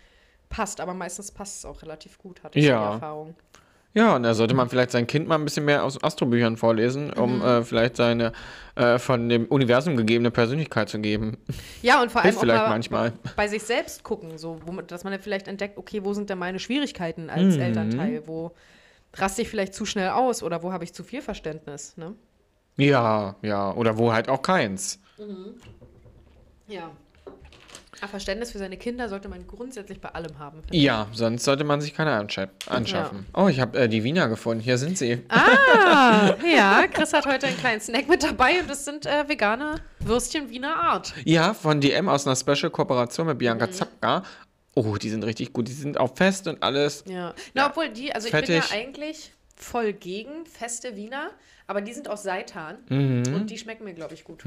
[0.49, 0.81] passt.
[0.81, 2.89] Aber meistens passt es auch relativ gut, hatte ich Ja.
[2.89, 3.29] die Erfahrung.
[3.29, 3.59] Ja,
[4.15, 7.37] und da sollte man vielleicht sein Kind mal ein bisschen mehr aus Astrobüchern vorlesen, um
[7.37, 7.41] Mhm.
[7.45, 8.33] äh, vielleicht seine
[8.75, 11.37] äh, von dem Universum gegebene Persönlichkeit zu geben.
[11.81, 13.13] Ja, und vor allem vielleicht mal manchmal.
[13.37, 16.29] bei sich selbst gucken, so, wo man, dass man dann vielleicht entdeckt, okay, wo sind
[16.29, 17.61] denn meine Schwierigkeiten als Mhm.
[17.61, 18.23] Elternteil?
[18.27, 18.51] Wo
[19.13, 21.95] raste ich vielleicht zu schnell aus oder wo habe ich zu viel Verständnis?
[21.95, 22.15] Ne?
[22.75, 24.99] Ja, ja, oder wo halt auch keins.
[26.67, 26.91] Ja.
[28.07, 30.61] Verständnis für seine Kinder sollte man grundsätzlich bei allem haben.
[30.71, 33.25] Ja, sonst sollte man sich keine anscha anschaffen.
[33.33, 34.63] Oh, ich habe äh, die Wiener gefunden.
[34.63, 35.21] Hier sind sie.
[35.29, 39.75] Ah, ja, Chris hat heute einen kleinen Snack mit dabei und das sind äh, vegane
[39.99, 41.13] Würstchen Wiener Art.
[41.25, 43.39] Ja, von DM aus einer Special-Kooperation mit Mhm.
[43.39, 44.23] Bianca Zapka.
[44.75, 45.67] Oh, die sind richtig gut.
[45.67, 47.03] Die sind auch fest und alles.
[47.07, 47.33] Ja.
[47.53, 48.69] Na, obwohl die, also ich bin Fettig.
[48.71, 51.29] ja eigentlich voll gegen feste Wiener,
[51.65, 53.23] aber die sind aus Seitan Mhm.
[53.35, 54.43] und die schmecken mir, glaube ich, gut.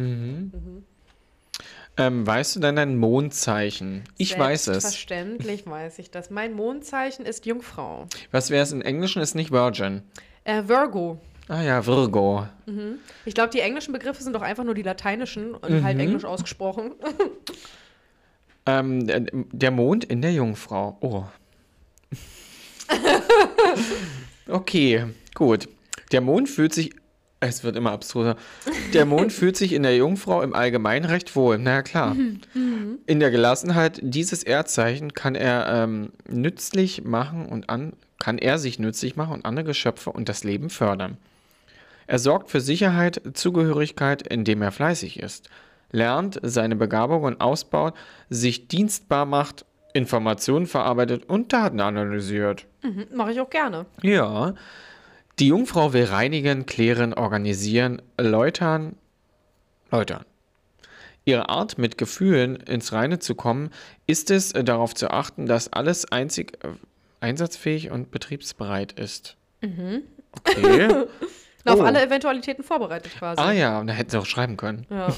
[1.99, 4.05] Ähm, weißt du denn dein Mondzeichen?
[4.17, 4.83] Ich weiß es.
[4.83, 6.31] Selbstverständlich weiß ich das.
[6.31, 8.07] Mein Mondzeichen ist Jungfrau.
[8.31, 9.21] Was wäre es im Englischen?
[9.21, 10.03] Ist nicht Virgin.
[10.45, 11.21] Äh, Virgo.
[11.49, 12.47] Ah ja, Virgo.
[13.25, 16.93] Ich glaube, die englischen Begriffe sind doch einfach nur die lateinischen und halt englisch ausgesprochen.
[18.71, 20.99] Ähm, der- der Mond in der Jungfrau.
[21.01, 21.25] Oh.
[24.49, 25.69] okay, gut.
[26.13, 26.91] Der Mond fühlt sich.
[27.41, 28.37] Es wird immer abstruser.
[28.95, 31.59] Der Mond fühlt sich in der Jungfrau im Allgemeinen recht wohl.
[31.59, 32.17] Na ja, klar.
[33.07, 38.79] In der Gelassenheit dieses Erdzeichen kann er ähm, nützlich machen und an kann er sich
[38.81, 41.17] nützlich machen und andere Geschöpfe und das Leben fördern.
[42.09, 45.49] Er sorgt für Sicherheit, Zugehörigkeit, indem er fleißig ist,
[45.93, 47.95] lernt, seine Begabungen ausbaut,
[48.29, 52.67] sich dienstbar macht, Informationen verarbeitet und Daten analysiert.
[53.13, 53.87] Mache ich auch gerne.
[54.03, 54.55] Ja.
[55.39, 58.97] Die Jungfrau will reinigen, klären, organisieren, läutern,
[59.91, 60.25] läutern.
[61.25, 63.71] Ihre Art, mit Gefühlen ins Reine zu kommen,
[64.07, 66.69] ist es, äh, darauf zu achten, dass alles einzig äh,
[67.21, 69.37] einsatzfähig und betriebsbereit ist.
[69.63, 70.89] Okay.
[71.65, 71.83] Na, auf Oh.
[71.83, 73.41] alle Eventualitäten vorbereitet quasi.
[73.43, 74.87] Ah ja, da hätten sie auch schreiben können.
[74.91, 75.15] Ja.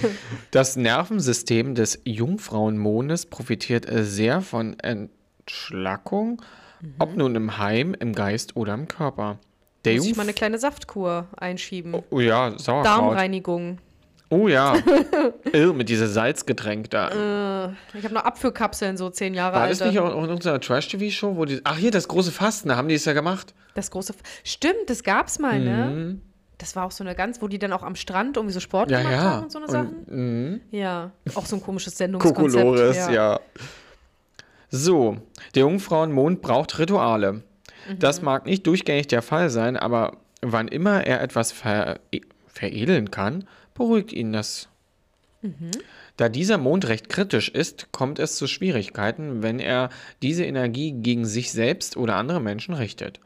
[0.50, 6.42] Das Nervensystem des Jungfrauenmondes profitiert äh, sehr von Entschlackung,
[6.98, 9.38] ob nun im Heim, im Geist oder im Körper.
[9.86, 12.02] Der Muss ich Jungf mal eine kleine Saftkur einschieben.
[12.10, 12.84] oh ja, Sauerkraut.
[12.86, 13.78] Darmreinigung.
[14.28, 14.74] Oh ja.
[15.52, 17.66] Irr, mit diesem Salzgetränk da.
[17.68, 19.80] Äh, ich habe noch Abführkapseln, so zehn Jahre War alt.
[19.80, 21.60] das nicht auch in unserer Trash-TV-Show, wo die.
[21.62, 23.54] Ach, hier, das große Fasten, da haben die es ja gemacht.
[23.74, 24.12] Das große.
[24.14, 25.86] F Stimmt, das gab's mal, ne?
[25.94, 26.20] Mhm.
[26.58, 28.90] Das war auch so eine ganz, wo die dann auch am Strand irgendwie so Sport
[28.90, 29.22] Ja, gemacht ja.
[29.22, 29.96] haben und so eine Sachen.
[30.08, 30.60] mhm.
[30.72, 32.52] Ja, auch so ein komisches Sendungskonzept.
[32.52, 33.38] Kokolores, ja.
[34.70, 35.18] So,
[35.54, 37.42] der Jungfrauenmond braucht Rituale.
[37.98, 42.00] Das mag nicht durchgängig der Fall sein, aber wann immer er etwas ver
[42.48, 44.68] veredeln kann, beruhigt ihn das.
[46.16, 49.90] Da dieser Mond recht kritisch ist, kommt es zu Schwierigkeiten, wenn er
[50.22, 53.20] diese Energie gegen sich selbst oder andere Menschen richtet.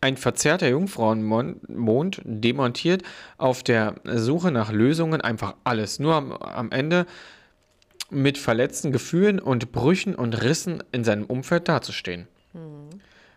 [0.00, 3.02] Ein verzerrter Jungfrauenmond demontiert
[3.38, 5.98] auf der Suche nach Lösungen einfach alles.
[5.98, 7.06] Nur am, am Ende
[8.10, 12.28] mit verletzten Gefühlen und Brüchen und Rissen in seinem Umfeld dazustehen.
[12.52, 12.58] V-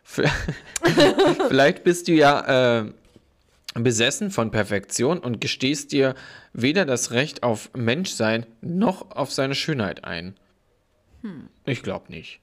[1.47, 2.91] Vielleicht bist du ja äh,
[3.73, 6.15] besessen von Perfektion und gestehst dir
[6.53, 10.35] weder das Recht auf Menschsein noch auf seine Schönheit ein.
[11.65, 12.39] Ich glaube nicht.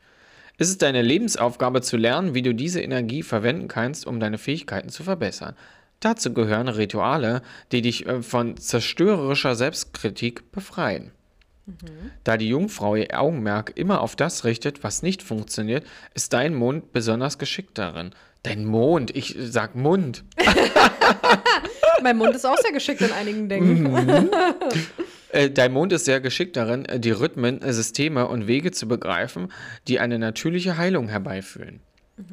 [0.58, 4.90] Es ist deine Lebensaufgabe zu lernen, wie du diese Energie verwenden kannst, um deine Fähigkeiten
[4.90, 5.56] zu verbessern.
[6.00, 11.12] Dazu gehören Rituale, die dich äh, von zerstörerischer Selbstkritik befreien.
[12.24, 16.92] Da die Jungfrau ihr Augenmerk immer auf das richtet, was nicht funktioniert, ist dein Mond
[16.92, 18.10] besonders geschickt darin.
[18.42, 20.24] Dein Mond, ich sag Mund.
[22.02, 24.30] Mein Mund ist auch sehr geschickt in einigen Dingen.
[25.28, 29.52] Äh, dein Mond ist sehr geschickt darin, die Rhythmen, Systeme und Wege zu begreifen,
[29.88, 31.80] die eine natürliche Heilung herbeiführen.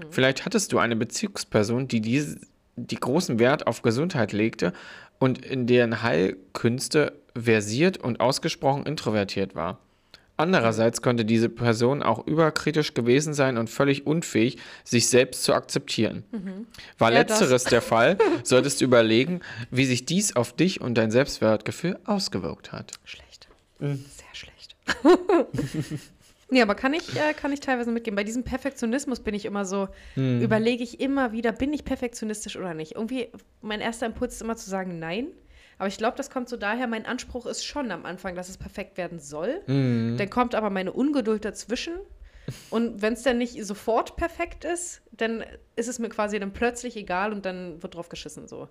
[0.09, 2.37] Vielleicht hattest du eine Bezugsperson, die dies,
[2.75, 4.73] die großen Wert auf Gesundheit legte
[5.19, 9.79] und in deren Heilkünste versiert und ausgesprochen introvertiert war.
[10.37, 16.23] Andererseits könnte diese Person auch überkritisch gewesen sein und völlig unfähig, sich selbst zu akzeptieren.
[16.97, 17.39] War Ja, das.
[17.41, 22.71] letzteres der Fall, solltest du überlegen, wie sich dies auf dich und dein Selbstwertgefühl ausgewirkt
[22.71, 22.93] hat.
[23.03, 23.49] Schlecht.
[23.79, 24.05] Mhm.
[24.09, 24.75] Sehr schlecht.
[26.49, 28.15] nee, aber kann ich, äh, kann ich teilweise mitgehen.
[28.15, 30.41] Bei diesem Perfektionismus bin ich immer so, Mhm.
[30.41, 32.93] überlege ich immer wieder, bin ich perfektionistisch oder nicht?
[32.95, 33.27] Irgendwie,
[33.61, 35.27] mein erster Impuls ist immer zu sagen, nein.
[35.79, 38.57] Aber ich glaube, das kommt so daher, mein Anspruch ist schon am Anfang, dass es
[38.57, 39.61] perfekt werden soll.
[39.65, 40.17] Mhm.
[40.17, 41.93] Dann kommt aber meine Ungeduld dazwischen.
[42.71, 45.43] Und wenn es dann nicht sofort perfekt ist, dann
[45.75, 48.67] ist es mir quasi dann plötzlich egal und dann wird drauf geschissen so.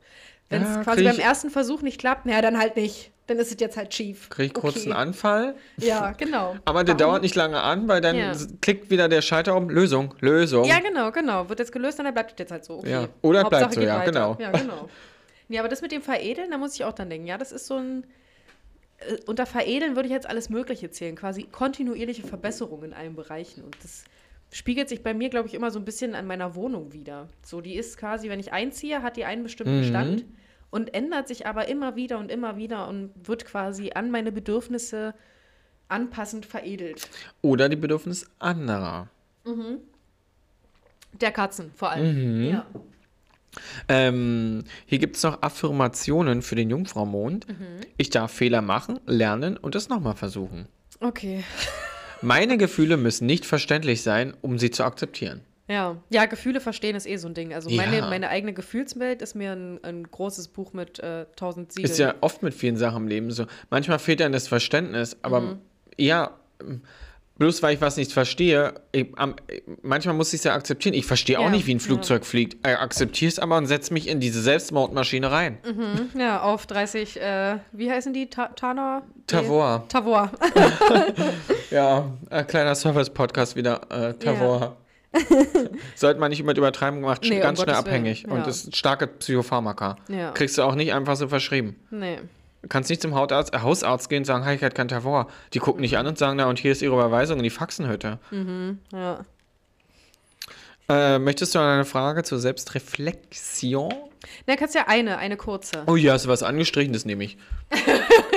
[0.48, 3.12] Wenn es Ja, quasi beim ersten Versuch nicht klappt, naja, dann halt nicht.
[3.28, 4.30] Dann ist es jetzt halt schief.
[4.30, 4.86] Krieg ich kurz Okay.
[4.86, 6.56] einen Anfall, Ja, genau.
[6.64, 7.10] aber der Warum?
[7.12, 8.32] dauert nicht lange an, weil dann Ja.
[8.60, 9.70] klickt wieder der Schalter um.
[9.70, 10.64] Lösung, Lösung.
[10.64, 11.48] Ja, genau, genau.
[11.48, 12.78] Wird jetzt gelöst und dann bleibt es jetzt halt so.
[12.78, 12.90] Okay.
[12.90, 13.08] Ja.
[13.22, 14.10] Oder es bleibt Hauptsache so, ja, weiter.
[14.10, 14.36] genau.
[14.40, 14.88] Ja, genau.
[15.48, 17.66] Ja, aber das mit dem Veredeln, da muss ich auch dann denken, ja, das ist
[17.66, 18.04] so ein.
[18.98, 23.64] äh, Unter Veredeln würde ich jetzt alles Mögliche zählen, quasi kontinuierliche Verbesserungen in allen Bereichen.
[23.64, 24.04] Und das
[24.50, 27.28] spiegelt sich bei mir, glaube ich, immer so ein bisschen an meiner Wohnung wieder.
[27.42, 29.84] So, die ist quasi, wenn ich einziehe, hat die einen bestimmten Mhm.
[29.84, 30.24] Stand
[30.70, 35.14] und ändert sich aber immer wieder und immer wieder und wird quasi an meine Bedürfnisse
[35.88, 37.08] anpassend veredelt.
[37.40, 39.08] Oder die Bedürfnisse anderer.
[41.18, 42.40] Der Katzen vor allem.
[42.40, 42.50] Mhm.
[42.50, 42.66] Ja.
[43.88, 47.48] Ähm, hier gibt es noch Affirmationen für den Jungfraumond.
[47.48, 47.54] Mhm.
[47.96, 50.66] Ich darf Fehler machen, lernen und es nochmal versuchen.
[51.00, 51.44] Okay.
[52.22, 55.40] Meine Gefühle müssen nicht verständlich sein, um sie zu akzeptieren.
[55.70, 55.98] Ja.
[56.08, 57.52] ja, Gefühle verstehen ist eh so ein Ding.
[57.52, 58.08] Also meine, Ja.
[58.08, 61.90] meine eigene Gefühlswelt ist mir ein, ein großes Buch mit äh, tausend Siegeln.
[61.92, 63.44] Ist ja oft mit vielen Sachen im Leben so.
[63.68, 65.58] Manchmal fehlt einem das Verständnis, aber Mhm.
[65.98, 66.30] ja,
[67.38, 69.34] bloß weil ich was nicht verstehe, ich, am,
[69.82, 70.94] manchmal muss ich es ja akzeptieren.
[70.94, 71.84] Ich verstehe auch Ja, nicht, wie ein ja.
[71.84, 72.66] Flugzeug fliegt.
[72.66, 75.58] Ich akzeptiere es aber und setze mich in diese Selbstmordmaschine rein.
[75.64, 78.28] Mhm, ja, auf 30, äh, wie heißen die?
[78.28, 79.02] Ta Tana?
[79.26, 79.78] Tavor.
[79.78, 80.30] Nee, Tavor.
[81.70, 83.80] Ja, ein kleiner Service-Podcast wieder.
[83.90, 84.76] Äh, Tavor.
[85.94, 88.22] Sollte man nicht mit Übertreibung gemacht, Nee, um ganz schnell Gottes Willen, abhängig.
[88.26, 88.32] ja.
[88.32, 89.96] Und ist starke Psychopharmaka.
[90.08, 90.32] Ja.
[90.32, 91.76] Kriegst du auch nicht einfach so verschrieben.
[91.90, 92.18] nee.
[92.68, 95.28] Du kannst nicht zum Hautarzt, äh, Hausarzt gehen und sagen, hey, ich hatte kein Tavor.
[95.54, 98.18] Die gucken dich an und sagen, na und hier ist ihre Überweisung in die Faxenhütte.
[98.92, 99.24] Ja.
[100.90, 103.94] Äh, möchtest du eine Frage zur Selbstreflexion?
[104.46, 105.84] Na, kannst ja eine, eine kurze.
[105.86, 107.38] Oh ja, hast du was angestrichen, das nehme ich.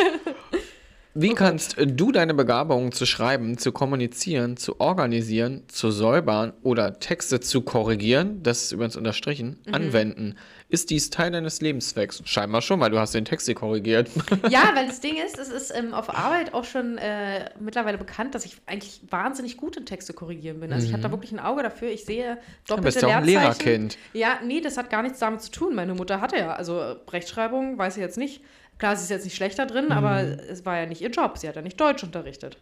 [1.14, 7.41] Wie kannst du deine Begabung zu schreiben, zu kommunizieren, zu organisieren, zu säubern oder Texte
[7.41, 10.36] zu korrigieren, das ist übrigens unterstrichen, anwenden?
[10.70, 12.22] Ist dies Teil deines Lebenszwecks?
[12.24, 14.09] Scheinbar schon, weil du hast den Text hier korrigiert.
[14.49, 18.34] Ja, weil das Ding ist, es ist ähm, auf Arbeit auch schon äh, mittlerweile bekannt,
[18.34, 20.72] dass ich eigentlich wahnsinnig gut in Texte korrigieren bin.
[20.72, 21.89] Also ich habe da wirklich ein Auge dafür.
[21.89, 22.38] Ich sehe
[22.68, 23.66] doppelte bist ja auch ein Leerzeichen.
[23.66, 23.97] Lehrerkind.
[24.14, 25.76] Ja, nee, das hat gar nichts damit zu tun.
[25.76, 28.41] Meine Mutter hatte ja, also Rechtschreibung weiß ich jetzt nicht.
[28.82, 31.38] Klar, sie ist jetzt nicht schlechter drin, aber es war ja nicht ihr Job.
[31.38, 32.57] Sie hat ja nicht Deutsch unterrichtet.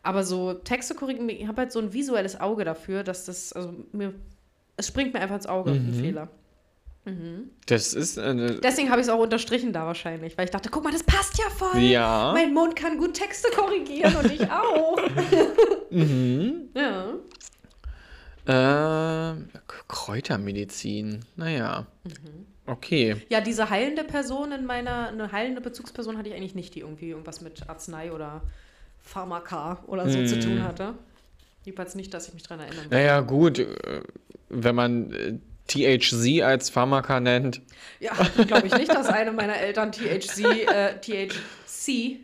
[0.00, 3.74] Aber so Texte korrigieren, ich habe halt so ein visuelles Auge dafür, dass das, also
[3.90, 4.14] mir,
[4.76, 6.28] es springt mir einfach ins Auge, ein Fehler.
[7.66, 8.16] Das ist.
[8.16, 11.36] Deswegen habe ich es auch unterstrichen da wahrscheinlich, weil ich dachte, guck mal, das passt
[11.36, 11.80] ja voll.
[11.80, 12.30] Ja.
[12.32, 15.00] Mein Mund kann gut Texte korrigieren und ich auch.
[15.90, 16.68] Mhm.
[16.72, 17.14] ja.
[19.32, 19.34] Äh,
[19.88, 21.24] Kräutermedizin.
[21.34, 21.88] Naja.
[22.70, 23.16] Okay.
[23.28, 27.10] Ja, diese heilende Person in meiner, eine heilende Bezugsperson hatte ich eigentlich nicht, die irgendwie
[27.10, 28.42] irgendwas mit Arznei oder
[29.02, 30.94] Pharmaka oder so zu tun hatte.
[31.64, 32.90] Jedenfalls nicht, dass ich mich dran erinnern kann.
[32.98, 33.58] Naja, gut.
[33.58, 33.66] äh,
[34.48, 37.60] Wenn man äh, THC als Pharmaka nennt.
[38.00, 38.12] Ja,
[38.46, 42.20] glaube ich nicht, dass eine meiner Eltern THC, äh, THC,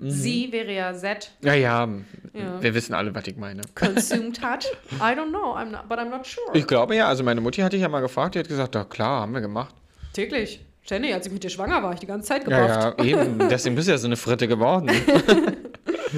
[0.00, 1.88] sie wäre ja Z, Naja,
[2.34, 2.62] Ja.
[2.62, 3.62] wir wissen alle, was ich meine.
[3.74, 4.64] consumed hat.
[4.94, 6.46] I don't know, I'm not, but I'm not sure.
[6.54, 8.84] Ich glaube ja, also meine Mutti hatte ich ja mal gefragt, die hat gesagt, ja
[8.84, 9.74] klar, haben wir gemacht.
[10.18, 10.60] Täglich.
[10.82, 12.68] Ständig, als ich mit dir schwanger war, ich die ganze Zeit gebufft.
[12.68, 13.38] Ja, ja, eben.
[13.50, 14.90] Deswegen bist du ja so eine Fritte geworden.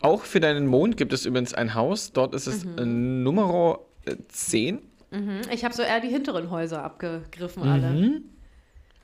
[0.00, 2.12] Auch für deinen Mond gibt es übrigens ein Haus.
[2.12, 4.78] Dort ist es äh, Nummer äh, 10.
[5.10, 5.40] Mhm.
[5.52, 7.68] Ich habe so eher die hinteren Häuser abgegriffen Mhm.
[7.68, 8.20] alle.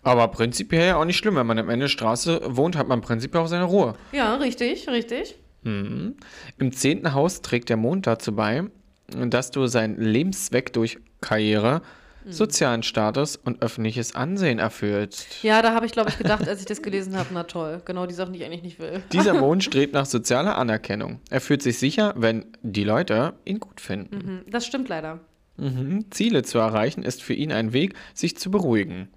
[0.05, 1.35] Aber prinzipiell ja auch nicht schlimm.
[1.35, 3.95] Wenn man am Ende der Straße wohnt, hat man prinzipiell auch seine Ruhe.
[4.13, 5.35] Ja, richtig, richtig.
[5.65, 6.15] Mhm.
[6.59, 8.65] Im zehnten Haus trägt der Mond dazu bei,
[9.09, 11.83] dass du seinen Lebenszweck durch Karriere,
[12.27, 15.43] sozialen Status und öffentliches Ansehen erfüllst.
[15.43, 18.07] Ja, da habe ich, glaube ich, gedacht, als ich das gelesen habe, na toll, genau
[18.07, 19.03] die Sachen, die ich eigentlich nicht will.
[19.13, 21.21] Dieser Mond strebt nach sozialer Anerkennung.
[21.31, 24.17] Er fühlt sich sicher, wenn die Leute ihn gut finden.
[24.17, 25.21] Mhm, Das stimmt leider.
[25.57, 26.07] Mhm.
[26.11, 29.09] Ziele zu erreichen ist für ihn ein Weg, sich zu beruhigen.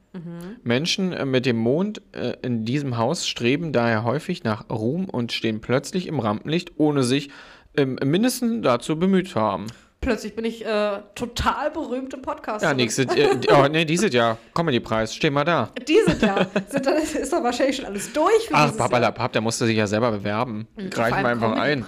[0.64, 5.34] Menschen äh, mit dem Mond äh, in diesem Haus streben daher häufig nach Ruhm und
[5.34, 7.30] stehen plötzlich im Rampenlicht, ohne sich
[7.74, 9.68] im Mindesten dazu bemüht zu haben.
[10.06, 12.64] Plötzlich bin ich äh, total berühmt im Podcast.
[12.64, 15.72] Ja, nächstes, äh, oh, nee, dieses Jahr, Comedy-Preis, steh mal da.
[15.88, 18.49] Dieses Jahr sind dann, ist doch wahrscheinlich schon alles durch.
[18.51, 18.76] Ach.
[18.78, 20.68] Papalapap, der musste sich ja selber bewerben.
[20.76, 21.86] Vor Greifen wir einfach ein.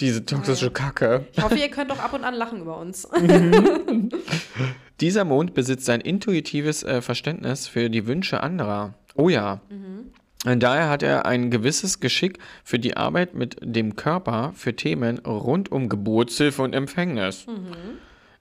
[0.00, 1.26] Diese toxische Kacke.
[1.32, 3.08] Ich hoffe, ihr könnt auch ab und an lachen über uns.
[5.00, 8.94] Dieser Mond besitzt ein intuitives äh, Verständnis für die Wünsche anderer.
[9.14, 9.60] Oh ja.
[9.70, 10.13] Und
[10.44, 15.72] Daher hat er ein gewisses Geschick für die Arbeit mit dem Körper für Themen rund
[15.72, 17.46] um Geburtshilfe und Empfängnis.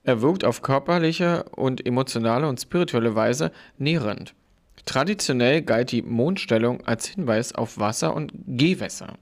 [0.03, 4.33] Er wirkt auf körperliche und emotionale und spirituelle Weise nährend.
[4.85, 9.13] Traditionell galt die Mondstellung als Hinweis auf Wasser und Gehwässer.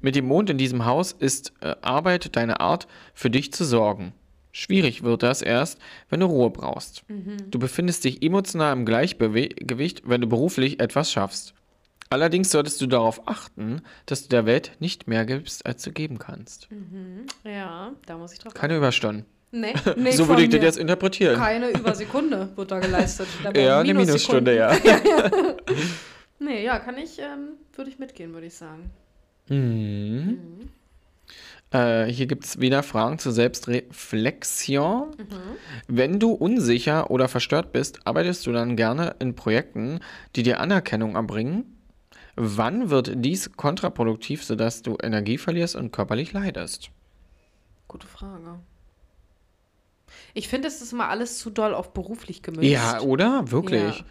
[0.00, 4.14] Mit dem Mond in diesem Haus ist äh, Arbeit deine Art, für dich zu sorgen.
[4.52, 5.80] Schwierig wird das erst,
[6.10, 7.04] wenn du Ruhe brauchst.
[7.50, 11.54] Du befindest dich emotional im Gleichgewicht, wenn du beruflich etwas schaffst.
[12.10, 16.18] Allerdings solltest du darauf achten, dass du der Welt nicht mehr gibst, als du geben
[16.18, 16.68] kannst.
[17.44, 19.24] Ja, da muss ich drauf Keine Überstunden.
[19.52, 21.36] Nee, nee so würde ich das jetzt interpretieren.
[21.36, 23.28] Keine Übersekunde wird da geleistet.
[23.42, 25.04] Da Eher eine Minusstunde, Minussekunden.
[25.04, 25.54] ja.
[26.38, 28.90] Nee, ja, kann ich, ähm, würde ich mitgehen, würde ich sagen.
[29.48, 30.70] Mhm.
[31.72, 35.16] Äh, hier gibt es wieder Fragen zur Selbstreflexion.
[35.88, 40.00] Wenn du unsicher oder verstört bist, arbeitest du dann gerne in Projekten,
[40.36, 41.78] die dir Anerkennung erbringen?
[42.36, 46.90] Wann wird dies kontraproduktiv, sodass du Energie verlierst und körperlich leidest?
[47.88, 48.58] Gute Frage.
[50.34, 52.70] Ich finde, es ist immer alles zu doll auf beruflich gemünzt.
[52.70, 53.50] Ja, oder?
[53.50, 53.98] Wirklich?
[53.98, 54.04] Ja.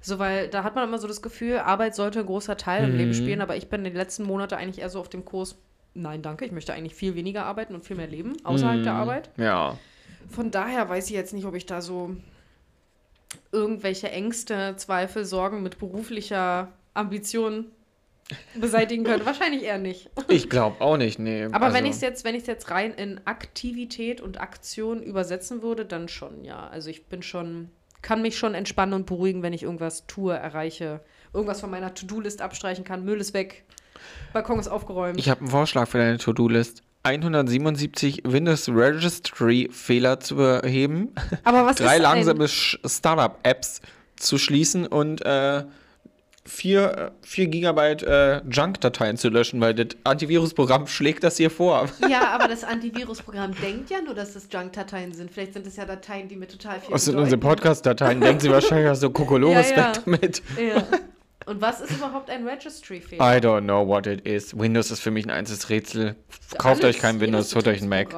[0.00, 2.92] So, weil da hat man immer so das Gefühl, Arbeit sollte ein großer Teil im
[2.92, 2.96] Mhm.
[2.96, 5.56] Leben spielen, aber ich bin in den letzten Monaten eigentlich eher so auf dem Kurs,
[5.96, 9.30] nein, danke, ich möchte eigentlich viel weniger arbeiten und viel mehr leben, außerhalb der Arbeit.
[9.36, 9.78] Ja.
[10.28, 12.16] Von daher weiß ich jetzt nicht, ob ich da so
[13.52, 17.66] irgendwelche Ängste, Zweifel, Sorgen mit beruflicher Ambition
[18.60, 19.24] beseitigen könnte.
[19.26, 20.10] Wahrscheinlich eher nicht.
[20.28, 21.44] Ich glaube auch nicht, nee.
[21.52, 25.62] Aber wenn Also- ich es jetzt, wenn ich jetzt rein in Aktivität und Aktion übersetzen
[25.62, 26.66] würde, dann schon, ja.
[26.68, 27.70] Also ich bin schon,
[28.02, 31.00] kann mich schon entspannen und beruhigen, wenn ich irgendwas tue, erreiche,
[31.32, 33.64] irgendwas von meiner To-Do-List abstreichen kann, Müll ist weg,
[34.32, 35.18] Balkon ist aufgeräumt.
[35.18, 36.82] Ich habe einen Vorschlag für deine To-Do-List.
[37.02, 41.12] 177 Windows Registry Fehler zu beheben.
[41.44, 43.80] Aber was drei ist langsame Startup-Apps
[44.16, 45.64] zu schließen und äh,
[46.44, 51.88] vier, äh, vier Gigabyte äh, Junk-Dateien zu löschen, weil das Antivirusprogramm schlägt das hier vor.
[52.08, 55.30] Ja, aber das Antivirusprogramm denkt ja nur, dass es Junk-Dateien sind.
[55.30, 57.38] Vielleicht sind es ja Dateien, die mir total viel Was sind unsere.
[57.38, 58.20] Podcast-Dateien?
[58.20, 60.42] Denken Sie wahrscheinlich aus so Kokolores-Spekt Ja, mit.
[60.58, 60.82] Ja.
[61.46, 63.36] Und was ist überhaupt ein Registry-Fehler?
[63.36, 64.58] I don't know what it is.
[64.58, 66.16] Windows ist für mich ein einziges Rätsel.
[66.58, 68.14] Kauft euch kein Windows, holt euch ein Mac.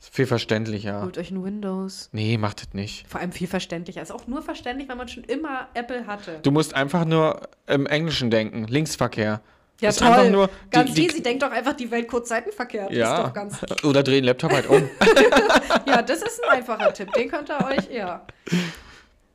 [0.00, 1.02] Ist viel verständlicher.
[1.02, 2.08] Holt euch ein Windows.
[2.12, 3.06] Nee, macht das nicht.
[3.06, 4.00] Vor allem viel verständlicher.
[4.00, 6.38] Ist auch nur verständlich, weil man schon immer Apple hatte.
[6.42, 8.66] Du musst einfach nur im Englischen denken.
[8.66, 9.42] Linksverkehr.
[9.80, 11.22] Ja, ist einfach nur ganz die, die, easy.
[11.22, 12.90] Denkt doch einfach, die Welt kurz Seitenverkehr.
[12.90, 13.18] Ja.
[13.18, 13.58] Ist doch ganz.
[13.84, 14.88] Oder dreh den Laptop halt um.
[15.86, 17.12] Ja, das ist ein einfacher Tipp.
[17.12, 18.26] Den könnt ihr euch, ja.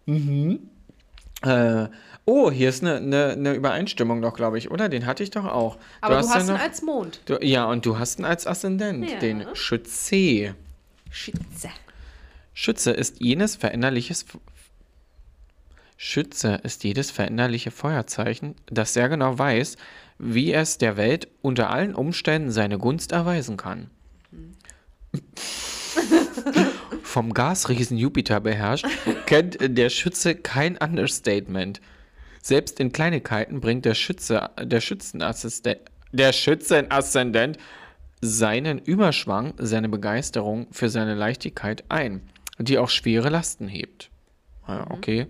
[1.45, 1.89] Äh,
[2.25, 4.89] oh, hier ist eine, eine, eine Übereinstimmung doch, glaube ich, oder?
[4.89, 5.77] Den hatte ich doch auch.
[6.01, 7.21] Aber du hast, ja ihn noch, als Mond.
[7.25, 9.19] du, Ja, und du hast ihn als Aszendent, Ja.
[9.19, 10.55] den Schütze.
[11.09, 11.69] Schütze.
[12.53, 14.25] Schütze ist jenes veränderliches
[15.97, 19.77] Schütze ist jedes veränderliche Feuerzeichen, das sehr genau weiß,
[20.17, 23.89] wie es der Welt unter allen Umständen seine Gunst erweisen kann.
[27.03, 28.85] Vom Gasriesen Jupiter beherrscht,
[29.27, 31.79] kennt der Schütze kein Understatement.
[32.43, 35.79] Selbst in Kleinigkeiten bringt der Schütze, der Schützenassistent,
[36.11, 37.57] der Schützenaszendent
[38.19, 42.21] seinen Überschwang, seine Begeisterung für seine Leichtigkeit ein,
[42.59, 44.09] die auch schwere Lasten hebt.
[44.67, 45.27] Ja, okay.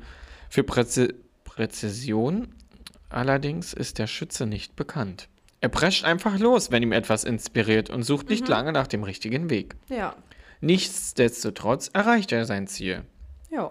[0.49, 2.47] Für Präzi Präzision
[3.09, 5.29] allerdings ist der Schütze nicht bekannt.
[5.61, 9.51] Er prescht einfach los, wenn ihm etwas inspiriert und sucht nicht lange nach dem richtigen
[9.51, 9.75] Weg.
[9.87, 10.15] Ja.
[10.61, 13.03] Nichtsdestotrotz erreicht er sein Ziel.
[13.53, 13.69] Ja.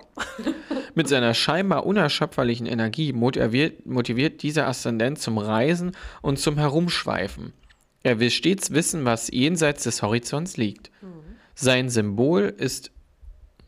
[0.95, 7.53] Mit seiner scheinbar unerschöpferlichen Energie motiviert, motiviert dieser Aszendent zum Reisen und zum Herumschweifen.
[8.05, 10.91] Er will stets wissen, was jenseits des Horizonts liegt.
[11.55, 12.91] Sein Symbol ist.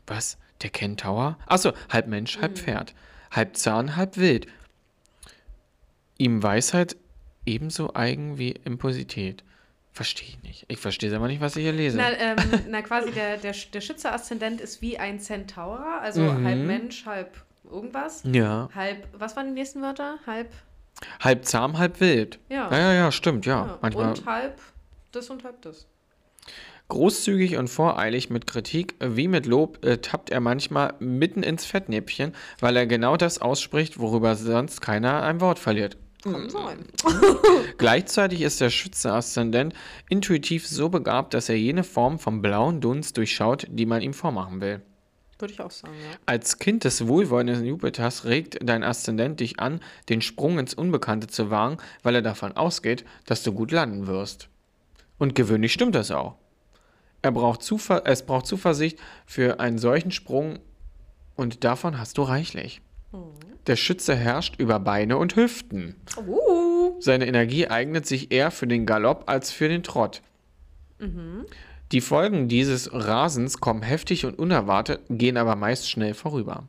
[0.07, 0.37] Was?
[0.61, 1.37] Der Kentaur?
[1.47, 2.93] Achso, halb Mensch, halb Pferd.
[3.31, 4.47] Halb Zahn, halb Wild.
[6.17, 6.95] Ihm Weisheit
[7.45, 9.43] ebenso eigen wie Impulsität.
[9.95, 10.65] Verstehe ich nicht.
[10.67, 11.97] Ich verstehe aber nicht, was ich hier lese.
[11.97, 12.35] Na, ähm,
[12.69, 16.45] na quasi der, der, der Schütze-Aszendent ist wie ein Zentaurer, also Mhm.
[16.45, 17.31] halb Mensch, halb
[17.63, 18.21] irgendwas.
[18.29, 18.67] ja.
[18.75, 20.17] Halb, was waren die nächsten Wörter?
[20.27, 20.51] Halb,
[21.21, 22.39] Halb zahm, halb wild.
[22.49, 22.69] ja.
[22.71, 23.65] Ja, ja, ja, stimmt, ja.
[23.67, 23.79] ja.
[23.81, 24.59] Manchmal Und halb
[25.13, 25.87] das und halb das.
[26.89, 32.33] Großzügig und voreilig mit Kritik wie mit Lob äh, tappt er manchmal mitten ins Fettnäpfchen,
[32.59, 35.97] weil er genau das ausspricht, worüber sonst keiner ein Wort verliert.
[36.31, 36.79] Kann sein.
[37.77, 39.75] Gleichzeitig ist der Schütze-Aszendent
[40.09, 44.59] intuitiv so begabt, dass er jene Form vom blauen Dunst durchschaut, die man ihm vormachen
[44.59, 44.81] will.
[45.37, 46.17] Würde ich auch sagen, ja.
[46.25, 51.51] Als Kind des wohlwollenden Jupiters regt dein Aszendent dich an, den Sprung ins Unbekannte zu
[51.51, 54.47] wagen, weil er davon ausgeht, dass du gut landen wirst.
[55.17, 56.35] Und gewöhnlich stimmt das auch.
[57.21, 60.59] Er braucht Zuver es braucht Zuversicht für einen solchen Sprung
[61.35, 62.81] und davon hast du reichlich.
[63.67, 65.95] Der Schütze herrscht über Beine und Hüften.
[66.17, 70.21] Uh, Seine Energie eignet sich eher für den Galopp als für den Trott.
[71.91, 76.67] Die Folgen dieses Rasens kommen heftig und unerwartet, gehen aber meist schnell vorüber.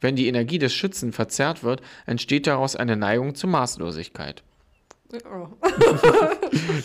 [0.00, 4.42] Wenn die Energie des Schützen verzerrt wird, entsteht daraus eine Neigung zur Maßlosigkeit.
[5.12, 5.48] oh.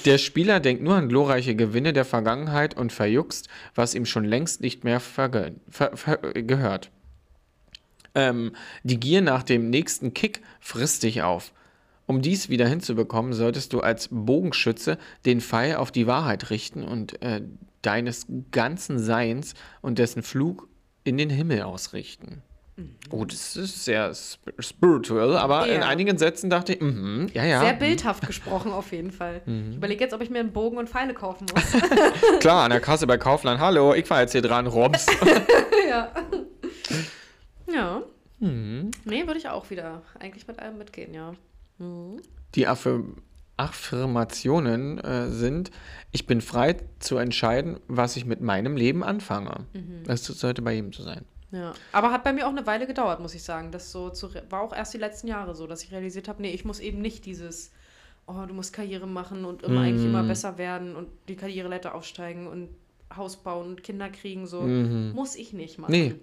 [0.05, 4.61] Der Spieler denkt nur an glorreiche Gewinne der Vergangenheit und verjuckst, was ihm schon längst
[4.61, 5.51] nicht mehr ver
[6.33, 6.91] gehört.
[8.15, 8.53] Ähm,
[8.83, 11.53] die Gier nach dem nächsten Kick frisst dich auf.
[12.05, 17.21] Um dies wieder hinzubekommen, solltest du als Bogenschütze den Pfeil auf die Wahrheit richten und
[17.21, 17.41] äh,
[17.83, 20.67] deines ganzen Seins und dessen Flug
[21.03, 22.41] in den Himmel ausrichten.
[23.11, 25.87] Oh, das ist sehr sp spiritual, aber in Ja.
[25.87, 27.59] einigen Sätzen dachte ich, mhm, ja, ja.
[27.59, 29.41] Sehr bildhaft gesprochen auf jeden Fall.
[29.45, 29.71] Mhm.
[29.71, 31.63] Ich überlege jetzt, ob ich mir einen Bogen und Pfeile kaufen muss.
[32.39, 33.59] Klar, an der Kasse bei Kaufland.
[33.59, 35.05] Hallo, ich war jetzt hier dran, Robs.
[35.89, 36.11] ja.
[37.73, 38.01] Ja.
[38.39, 38.91] Mhm.
[39.05, 41.33] Nee, würde ich auch wieder eigentlich mit allem mitgehen, ja.
[42.55, 43.17] Die Affirm
[43.57, 45.71] Affirmationen äh, sind,
[46.11, 49.65] ich bin frei zu entscheiden, was ich mit meinem Leben anfange.
[50.05, 51.25] Das sollte bei jedem so sein.
[51.51, 51.73] Ja.
[51.91, 53.71] Aber hat bei mir auch eine Weile gedauert, muss ich sagen.
[53.71, 56.41] Das so zu, re- war auch erst die letzten Jahre so, dass ich realisiert habe,
[56.41, 57.71] nee, ich muss eben nicht dieses,
[58.27, 62.47] oh, du musst Karriere machen und immer eigentlich immer besser werden und die Karriereleiter aufsteigen
[62.47, 62.69] und
[63.15, 64.61] Haus bauen und Kinder kriegen, so.
[64.61, 65.91] Muss ich nicht machen.
[65.91, 66.15] Nee.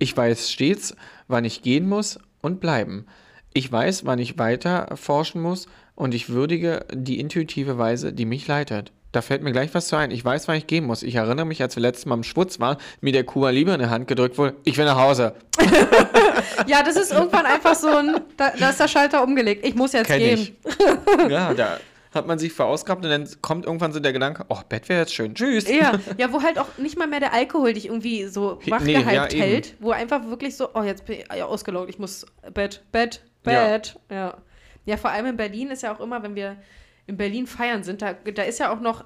[0.00, 0.96] Ich weiß stets,
[1.28, 3.04] wann ich gehen muss und bleiben.
[3.52, 8.48] Ich weiß, wann ich weiter forschen muss und ich würdige die intuitive Weise, die mich
[8.48, 8.92] leitet.
[9.12, 10.10] Da fällt mir gleich was zu ein.
[10.10, 11.02] Ich weiß, wann ich gehen muss.
[11.02, 13.80] Ich erinnere mich, als wir letztes Mal im Schwutz waren, mir der Kuba Libre in
[13.80, 14.54] die Hand gedrückt wurde.
[14.64, 15.34] Ich will nach Hause.
[16.66, 19.64] Ja, das ist irgendwann einfach so ein, da, da ist der Schalter umgelegt.
[19.64, 20.38] Ich muss jetzt Kenn gehen.
[20.38, 21.30] ich.
[21.30, 21.78] ja, da
[22.12, 25.14] hat man sich verausgabt und dann kommt irgendwann so der Gedanke, oh, Bett wäre jetzt
[25.14, 25.34] schön.
[25.34, 25.68] Tschüss.
[25.68, 29.12] Ja, ja, wo halt auch nicht mal mehr der Alkohol dich irgendwie so Nee, wachgehypt
[29.12, 29.40] ja, eben.
[29.40, 33.22] hält, wo einfach wirklich so, oh, jetzt bin ich ja, ausgelaugt, ich muss Bett, Bett,
[33.46, 33.66] Ja.
[33.68, 33.96] Bett.
[34.10, 34.36] Ja.
[34.86, 34.96] ja.
[34.96, 36.56] vor allem in Berlin ist ja auch immer, wenn wir
[37.10, 39.04] in Berlin feiern sind, da, da ist ja auch noch,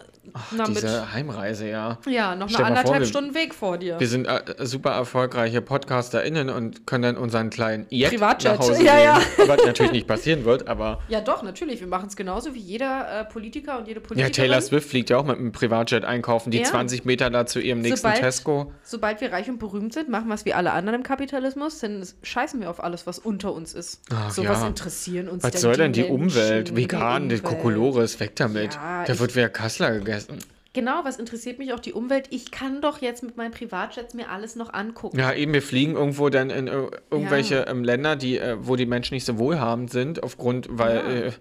[0.53, 1.99] na, mit, Diese Heimreise, ja.
[2.09, 3.99] ja, noch Stell eine vor, anderthalb wir- Stunden Weg vor dir.
[4.01, 8.53] Wir sind äh, super erfolgreiche PodcasterInnen und können dann unseren kleinen Jet Privatjet.
[8.53, 9.21] nach Hause Ja, ja.
[9.47, 11.81] Was natürlich nicht passieren wird, aber Ja, doch, natürlich.
[11.81, 14.33] Wir machen es genauso wie jeder äh, Politiker und jede ja, Politikerin.
[14.33, 16.65] Taylor Swift fliegt ja auch mit einem Privatjet einkaufen, die Ja.
[16.65, 18.73] 20 Meter da zu ihrem nächsten Sobald- Tesco.
[18.83, 22.03] Sobald wir reich und berühmt sind, machen wir es wie alle anderen im Kapitalismus, dann
[22.23, 24.01] scheißen wir auf alles, was unter uns ist.
[24.13, 24.51] Ach, so ja.
[24.51, 26.77] was interessieren uns Was soll denn die Menschen, Umwelt?
[26.77, 27.53] Vegan, die Umwelt.
[27.95, 28.75] Kokolores, weg damit.
[28.75, 30.39] Ja, da wird wieder Kassler gegessen.
[30.73, 32.27] Genau, was interessiert mich auch die Umwelt?
[32.31, 35.17] Ich kann doch jetzt mit meinen Privatjets mir alles noch angucken.
[35.19, 39.15] Ja, eben, wir fliegen irgendwo dann in irgendwelche ähm, Länder, die, äh, wo die Menschen
[39.15, 41.11] nicht so wohlhabend sind, aufgrund, weil Ja.
[41.29, 41.33] äh,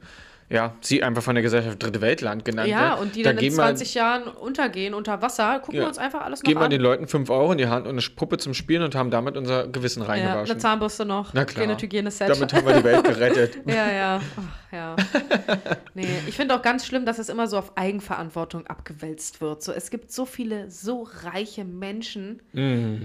[0.53, 3.01] ja, sie einfach von der Gesellschaft Dritte Weltland genannt Ja, wird.
[3.01, 5.81] und die da dann in geben 20 Jahren untergehen unter Wasser, gucken Ja.
[5.81, 6.69] wir uns einfach alles wir, noch geben wir an.
[6.71, 9.35] den Leuten 5 Euro in die Hand und eine Puppe zum Spielen und haben damit
[9.35, 10.51] unser Gewissen ja, reingewaschen.
[10.51, 11.67] eine Zahnbürste noch, Na klar.
[11.81, 12.29] Hygieneset.
[12.29, 13.57] Damit haben wir die Welt gerettet.
[13.65, 14.21] Ja, ja.
[14.37, 14.95] Ach, ja.
[15.95, 19.61] Nee, ich finde auch ganz schlimm, dass es immer so auf Eigenverantwortung abgewälzt wird.
[19.63, 22.41] So, es gibt so viele so reiche Menschen.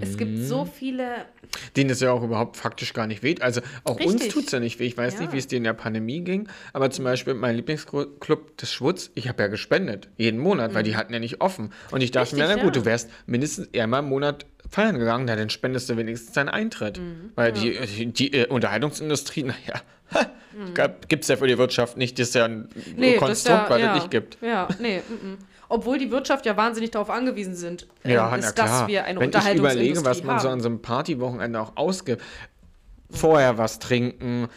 [0.01, 0.69] Es gibt so Mhm.
[0.69, 1.05] viele.
[1.75, 3.41] Denen es ja auch überhaupt faktisch gar nicht weht.
[3.41, 4.33] Also auch uns Richtig.
[4.33, 4.85] tut es ja nicht weh.
[4.85, 5.21] Ich weiß Ja.
[5.21, 9.11] nicht, wie es dir in der Pandemie ging, aber zum Beispiel mein Lieblingsclub des Schwutz,
[9.15, 10.09] ich habe ja gespendet.
[10.17, 11.71] Jeden Monat, weil die hatten ja nicht offen.
[11.91, 12.47] Und ich dachte mir, Mhm.
[12.49, 12.81] Richtig, na gut, ja.
[12.81, 16.99] du wärst mindestens einmal im Monat feiern gegangen, na, dann spendest du wenigstens deinen Eintritt.
[16.99, 17.31] Mhm.
[17.35, 19.81] Weil die, die, die äh, Unterhaltungsindustrie, naja,
[20.51, 20.73] Mhm.
[21.07, 22.17] gibt es ja für die Wirtschaft nicht.
[22.17, 22.67] Das ist ja ein
[22.97, 24.37] Nee, das Konstrukt, ist ja, weil ja, es nicht gibt.
[24.41, 24.97] Ja, nee.
[25.07, 25.37] Mm -mm.
[25.69, 28.67] Obwohl die Wirtschaft ja wahnsinnig darauf angewiesen sind, äh, Ja, ist, na klar.
[28.79, 30.41] dass wir eine Wenn ich Unterhaltungsindustrie überlege, was man haben.
[30.41, 32.23] so an so einem Partywochenende auch ausgibt,
[33.11, 34.47] vorher was trinken,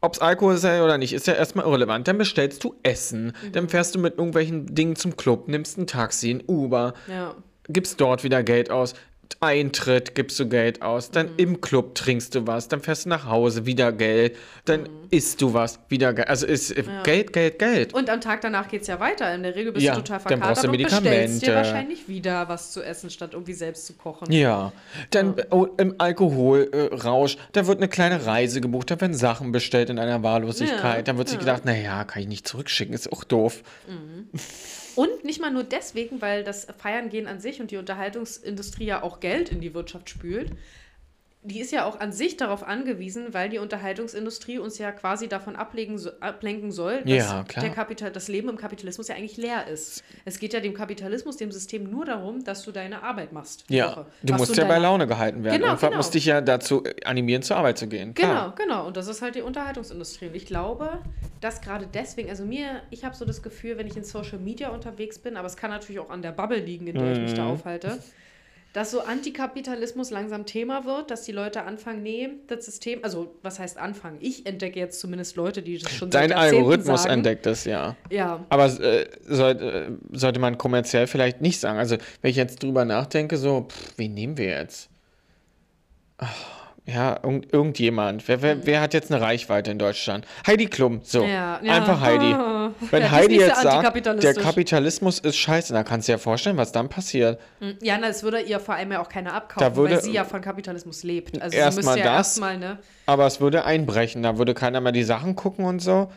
[0.00, 2.06] ob es Alkohol ist oder nicht, ist ja erstmal irrelevant.
[2.08, 3.52] Dann bestellst du Essen, Mhm.
[3.52, 7.34] dann fährst du mit irgendwelchen Dingen zum Club, nimmst ein Taxi, ein Uber, ja.
[7.68, 8.94] gibst dort wieder Geld aus.
[9.40, 11.32] Eintritt gibst du Geld aus, dann Mhm.
[11.36, 14.88] im Club trinkst du was, dann fährst du nach Hause, wieder Geld, dann Mhm.
[15.10, 16.28] isst du was, wieder Geld.
[16.28, 17.92] Also ist äh, Geld, Geld, Geld.
[17.94, 19.34] Und am Tag danach geht es ja weiter.
[19.34, 21.54] In der Regel bist Ja, du total dann brauchst verkatert du und bestellst dir Medikamente.
[21.54, 24.32] wahrscheinlich wieder was zu essen, statt irgendwie selbst zu kochen.
[24.32, 24.72] Ja,
[25.10, 29.90] dann oh, im Alkoholrausch, äh, da wird eine kleine Reise gebucht, da werden Sachen bestellt
[29.90, 30.96] in einer Wahllosigkeit.
[30.98, 31.40] Ja, dann wird sich ja.
[31.40, 33.62] gedacht, naja, kann ich nicht zurückschicken, ist auch doof.
[34.96, 39.02] Und nicht mal nur deswegen, weil das Feiern gehen an sich und die Unterhaltungsindustrie ja
[39.02, 40.50] auch Geld in die Wirtschaft spült.
[41.48, 45.54] Die ist ja auch an sich darauf angewiesen, weil die Unterhaltungsindustrie uns ja quasi davon
[45.54, 47.44] ablegen, so, ablenken soll, dass Ja.
[47.60, 50.02] Der Kapital, das Leben im Kapitalismus ja eigentlich leer ist.
[50.24, 53.64] Es geht ja dem Kapitalismus, dem System nur darum, dass du deine Arbeit machst.
[53.68, 54.06] Ja, Woche.
[54.22, 55.56] du Was musst in ja bei Laune gehalten werden.
[55.58, 55.98] Genau, Irgendwann genau.
[55.98, 58.12] musst dich ja dazu animieren, zur Arbeit zu gehen.
[58.14, 58.54] Genau, Klar.
[58.56, 58.86] genau.
[58.86, 60.26] Und das ist halt die Unterhaltungsindustrie.
[60.26, 60.98] Und ich glaube,
[61.40, 64.70] dass gerade deswegen, also mir, ich habe so das Gefühl, wenn ich in Social Media
[64.70, 67.32] unterwegs bin, aber es kann natürlich auch an der Bubble liegen, in der ich mich
[67.32, 67.36] Mhm.
[67.36, 67.98] da aufhalte,
[68.76, 73.58] dass so Antikapitalismus langsam Thema wird, dass die Leute anfangen, nee, das System, also was
[73.58, 74.18] heißt anfangen?
[74.20, 77.14] Ich entdecke jetzt zumindest Leute, die das schon Dein seit Algorithmus sagen.
[77.14, 77.96] entdeckt es, ja.
[78.10, 81.78] Ja, Aber äh, soll, äh, sollte man kommerziell vielleicht nicht sagen.
[81.78, 84.90] Also, wenn ich jetzt drüber nachdenke, so, pff, wen nehmen wir jetzt?
[86.18, 86.55] Ach,
[86.86, 88.26] ja, irgend, irgendjemand.
[88.28, 90.24] Wer, wer, wer hat jetzt eine Reichweite in Deutschland?
[90.46, 91.24] Heidi Klum, so.
[91.24, 91.72] Ja, ja.
[91.74, 92.32] Einfach Heidi.
[92.32, 92.70] Ah.
[92.90, 94.34] Wenn Ja, Heidi jetzt sagt, der.
[94.34, 97.40] Kapitalismus ist scheiße, dann kannst du dir ja vorstellen, was dann passiert.
[97.82, 100.24] Ja, na, es würde ihr vor allem ja auch keiner abkaufen, würde- weil sie ja
[100.24, 101.40] von Kapitalismus lebt.
[101.42, 102.28] Also Erst sie müsste mal ja das.
[102.28, 102.78] erstmal, ne?
[103.08, 106.10] Aber es würde einbrechen, da würde keiner mehr die Sachen gucken und so.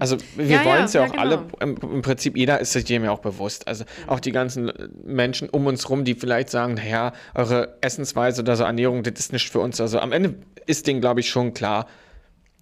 [0.00, 0.50] Also wir Mhm.
[0.50, 1.48] Ja, ja, wollen es ja, ja, auch alle, genau.
[1.60, 3.68] im, im Prinzip jeder ist sich dem ja auch bewusst.
[3.68, 4.72] Also auch die ganzen
[5.04, 9.32] Menschen um uns rum, die vielleicht sagen, naja, eure Essensweise oder so Ernährung, das ist
[9.32, 9.80] nicht für uns.
[9.80, 10.34] Also am Ende
[10.66, 11.86] ist denen, glaube ich, schon klar,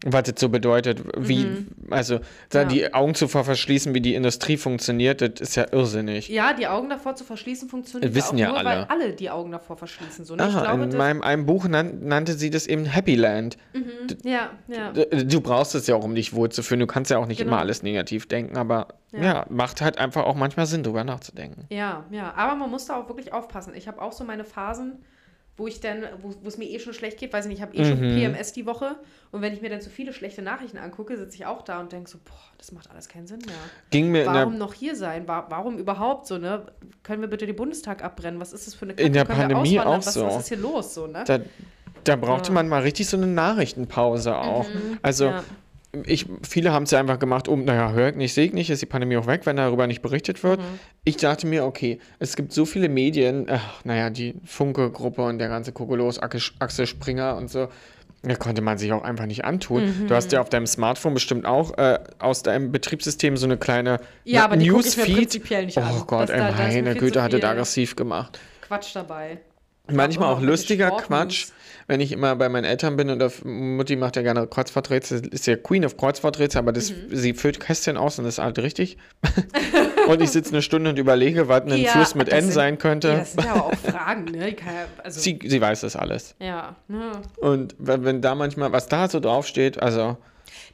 [0.06, 2.70] was das so bedeutet, wie, also da Mhm.
[2.70, 2.74] Ja.
[2.74, 6.30] die Augen zu verschließen, wie die Industrie funktioniert, das ist ja irrsinnig.
[6.30, 8.80] Ja, die Augen davor zu verschließen funktioniert Wissen ja ja auch nur, alle.
[8.80, 10.24] weil alle die Augen davor verschließen.
[10.24, 10.48] So, ne?
[10.48, 13.58] ich Aha, glaube, in meinem einem Buch nan nannte sie das eben Happy Land.
[14.24, 14.92] ja, ja.
[14.92, 16.80] D- Du brauchst es ja auch, um dich wohlzufühlen.
[16.80, 17.50] Du kannst ja auch nicht Genau.
[17.52, 19.22] immer alles negativ denken, aber ja.
[19.22, 19.46] Ja.
[19.50, 21.66] macht halt einfach auch manchmal Sinn, drüber nachzudenken.
[21.68, 23.74] Ja, ja, aber man muss da auch wirklich aufpassen.
[23.76, 24.94] Ich habe auch so meine Phasen,
[25.56, 27.76] wo ich dann, wo es mir eh schon schlecht geht, weiß ich nicht, ich habe
[27.76, 27.88] eh Mhm.
[27.88, 28.96] schon PMS die Woche
[29.30, 31.92] und wenn ich mir dann zu viele schlechte Nachrichten angucke, sitze ich auch da und
[31.92, 33.56] denke so, boah, das macht alles keinen Sinn mehr.
[33.90, 35.28] Ging mir Warum noch hier sein?
[35.28, 36.64] Wa- Warum überhaupt so, ne?
[37.02, 38.40] Können wir bitte den Bundestag abbrennen?
[38.40, 40.24] Was ist das für eine In der Können Pandemie auch was, so.
[40.26, 41.24] Was ist hier los, so, ne?
[41.26, 41.40] da,
[42.04, 42.54] da brauchte Ja.
[42.54, 44.66] man mal richtig so eine Nachrichtenpause auch.
[45.02, 45.30] Also Mhm.
[45.32, 45.44] ja.
[46.06, 48.70] Ich, viele haben es ja einfach gemacht, um, naja, hör ich nicht, sehe ich nicht,
[48.70, 50.60] ist die Pandemie auch weg, wenn darüber nicht berichtet wird.
[50.60, 50.64] Mhm.
[51.04, 55.48] Ich dachte mir, okay, es gibt so viele Medien, ach, naja, die Funke-Gruppe und der
[55.48, 57.68] ganze Kokolos, Axel Springer und so.
[58.22, 59.86] Da konnte man sich auch einfach nicht antun.
[60.02, 60.06] Mhm.
[60.08, 63.98] Du hast ja auf deinem Smartphone bestimmt auch äh, aus deinem Betriebssystem so eine kleine
[64.24, 65.16] Ja, aber ich mir Newsfeed.
[65.16, 66.04] prinzipiell nicht Oh an.
[66.06, 68.38] Gott, ey, da- da ist meine Güte, zu hat das viel aggressiv gemacht.
[68.60, 69.38] Quatsch dabei.
[69.90, 70.90] Manchmal auch lustiger.
[70.90, 71.46] Quatsch,
[71.90, 75.56] wenn ich immer bei meinen Eltern bin und Mutti macht ja gerne Kreuzfahrträtsel, ist ja
[75.56, 76.94] Queen of Kreuzfahrträtsel, aber das, Mhm.
[77.10, 78.96] sie füllt Kästchen aus und das ist halt richtig.
[80.08, 82.78] und ich sitze eine Stunde und überlege, was ein Ja, Fluss mit N sind- sein
[82.78, 83.08] könnte.
[83.08, 84.50] Ja, das sind ja aber auch Fragen, ne?
[84.50, 84.56] Ja,
[85.02, 86.34] also, sie, sie weiß das alles.
[86.38, 87.10] ja, ne?
[87.38, 90.16] Und wenn, wenn da manchmal, was da so draufsteht, also,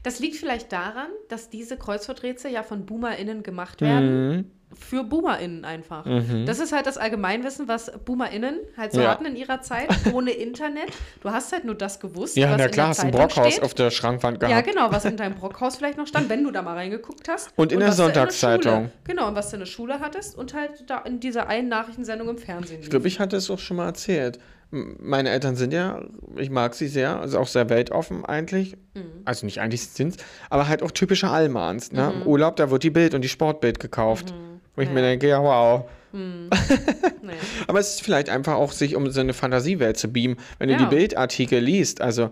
[0.03, 4.29] Das liegt vielleicht daran, dass diese Kreuzworträtsel ja von BoomerInnen gemacht werden.
[4.37, 4.45] mhm,
[4.75, 6.05] Für BoomerInnen einfach.
[6.45, 9.11] Das ist halt das Allgemeinwissen, was BoomerInnen halt so Ja.
[9.11, 10.89] hatten in ihrer Zeit, ohne Internet.
[11.23, 13.53] Du hast halt nur das gewusst, ja, was na in klar, der hast ein Brockhaus
[13.55, 13.63] steht.
[13.65, 14.55] auf der Schrankwand gehabt.
[14.55, 17.51] Ja, genau, was in deinem Brockhaus vielleicht noch stand, wenn du da mal reingeguckt hast.
[17.57, 18.91] Und in der was du Sonntagszeitung.
[19.05, 22.29] Genau, und was du in der Schule hattest und halt da in dieser einen Nachrichtensendung
[22.29, 22.81] im Fernsehen.
[22.83, 24.39] Ich glaube, ich hatte es auch schon mal erzählt.
[24.73, 26.03] Meine Eltern sind ja,
[26.37, 28.77] ich mag sie sehr, also auch sehr weltoffen eigentlich.
[29.25, 30.17] Also nicht eigentlich sind
[30.51, 31.93] aber halt auch typische Allmanns.
[31.93, 32.13] Ne?
[32.17, 34.35] Im Urlaub, da wird die Bild und die Sportbild gekauft.
[34.77, 35.85] Wo ich mir denke, ja, wow.
[36.13, 37.33] Nee.
[37.67, 40.37] Aber es ist vielleicht einfach auch, sich um so eine Fantasiewelt zu beamen.
[40.59, 40.79] Wenn du Ja.
[40.81, 42.31] die Bildartikel liest, also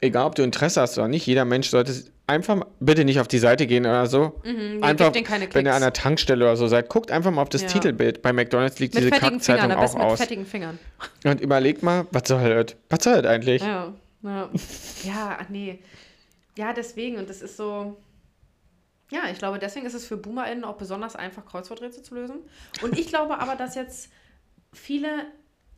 [0.00, 1.94] egal, ob du Interesse hast oder nicht, jeder Mensch sollte
[2.26, 4.40] einfach bitte nicht auf die Seite gehen oder so.
[4.44, 5.12] nee, einfach,
[5.52, 7.68] wenn ihr an der Tankstelle oder so seid, guckt einfach mal auf das Ja.
[7.68, 8.20] Titelbild.
[8.22, 10.20] Bei McDonalds liegt Mit diese Kackzeitung auch aus.
[10.20, 10.78] fettigen Fingern.
[11.24, 12.76] Und überlegt mal, was soll das?
[12.90, 13.62] Was soll das eigentlich?
[13.62, 14.50] Ja, ja.
[15.04, 15.78] Ja, ach nee.
[16.58, 17.96] Ja, deswegen, und das ist so.
[19.10, 22.42] Ja, ich glaube, deswegen ist es für BoomerInnen auch besonders einfach, Kreuzworträtsel zu lösen.
[22.82, 24.10] Und ich glaube aber, dass jetzt
[24.72, 25.26] viele.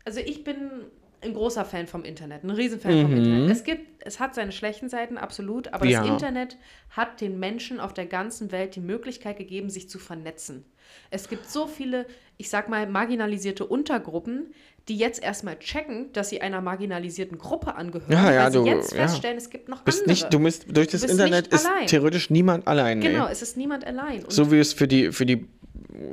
[0.05, 0.87] Also, ich bin
[1.23, 3.17] ein großer Fan vom Internet, ein Riesenfan vom Mhm.
[3.17, 3.51] Internet.
[3.51, 6.01] Es gibt, es hat seine schlechten Seiten, absolut, aber Ja.
[6.01, 6.57] das Internet
[6.91, 10.65] hat den Menschen auf der ganzen Welt die Möglichkeit gegeben, sich zu vernetzen.
[11.11, 12.07] Es gibt so viele,
[12.37, 14.53] ich sag mal, marginalisierte Untergruppen,
[14.89, 18.67] die jetzt erstmal checken, dass sie einer marginalisierten Gruppe angehören, Ja, ja, weil sie du-
[18.67, 18.99] jetzt ja.
[19.09, 20.11] feststellen, es gibt noch Bist andere.
[20.13, 21.87] nicht, du bist, durch das bist Internet ist allein.
[21.89, 23.01] theoretisch niemand allein.
[23.01, 23.09] nee.
[23.11, 24.23] genau, es ist niemand allein.
[24.23, 25.49] Und, So wie es für die, für die,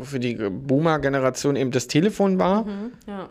[0.01, 2.65] für die Boomer-Generation eben das Telefon war.
[3.05, 3.29] ja.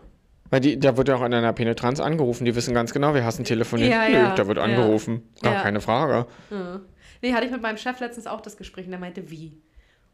[0.53, 2.45] Weil die, da wird ja auch an einer Penetranz angerufen.
[2.45, 3.91] Die wissen ganz genau, wir hassen telefonieren.
[3.91, 4.63] Ja, Nö, ja, da wird ja.
[4.63, 5.23] angerufen.
[5.41, 5.61] Gar Ja.
[5.63, 6.27] keine Frage.
[6.51, 6.79] Ja.
[7.23, 9.53] Nee, hatte ich mit meinem Chef letztens auch das Gespräch und der meinte, wie?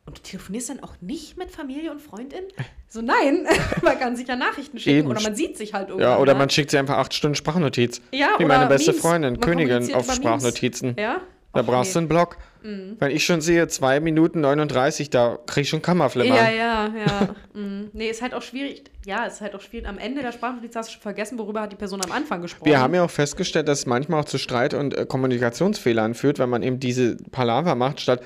[0.06, 2.46] Und du telefonierst dann auch nicht mit Familie und Freundin?
[2.88, 3.48] So, nein,
[3.82, 5.08] man kann sich ja Nachrichten schicken Eben.
[5.10, 6.10] oder man sieht sich halt irgendwann.
[6.10, 6.40] Ja, oder mal.
[6.40, 8.02] man schickt sie einfach acht Stunden Sprachnotiz.
[8.14, 9.02] Ja, Wie meine beste Memes.
[9.02, 10.16] Freundin, Man Königin auf über Memes.
[10.16, 10.96] Sprachnotizen.
[10.98, 11.20] Ja,
[11.54, 12.04] Da brauchst du nee.
[12.04, 12.38] einen Block.
[12.62, 16.36] Wenn ich schon sehe, 2 Minuten 39, da krieg ich schon Kammerflimmern.
[16.36, 17.60] Ja, ja, ja.
[17.60, 17.90] mm.
[17.94, 18.84] Nee, ist halt auch schwierig.
[19.06, 19.88] Ja, ist halt auch schwierig.
[19.88, 22.66] Am Ende der Sprachnotiz hast du schon vergessen, worüber hat die Person am Anfang gesprochen.
[22.70, 26.38] Wir haben ja auch festgestellt, dass es manchmal auch zu Streit- und äh, Kommunikationsfehlern führt,
[26.38, 28.22] wenn man eben diese Palaver macht, statt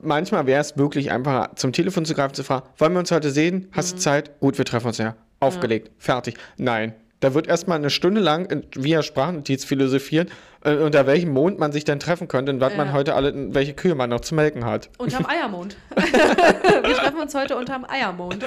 [0.00, 3.30] manchmal wäre es wirklich einfacher, zum Telefon zu greifen, zu fragen, wollen wir uns heute
[3.30, 3.68] sehen?
[3.72, 3.96] Hast Mhm.
[3.96, 4.40] du Zeit?
[4.40, 5.16] Gut, wir treffen uns ja.
[5.40, 6.36] Aufgelegt, fertig.
[6.56, 6.94] Nein.
[7.20, 10.28] Da wird erstmal eine Stunde lang via Sprachnotiz philosophieren,
[10.66, 12.92] äh, unter welchem Mond man sich denn treffen könnte und was man Ja.
[12.92, 14.90] heute alle, welche Kühe man noch zu melken hat.
[14.98, 15.76] Unterm Eiermond.
[15.94, 18.42] Wir treffen uns heute unterm Eiermond.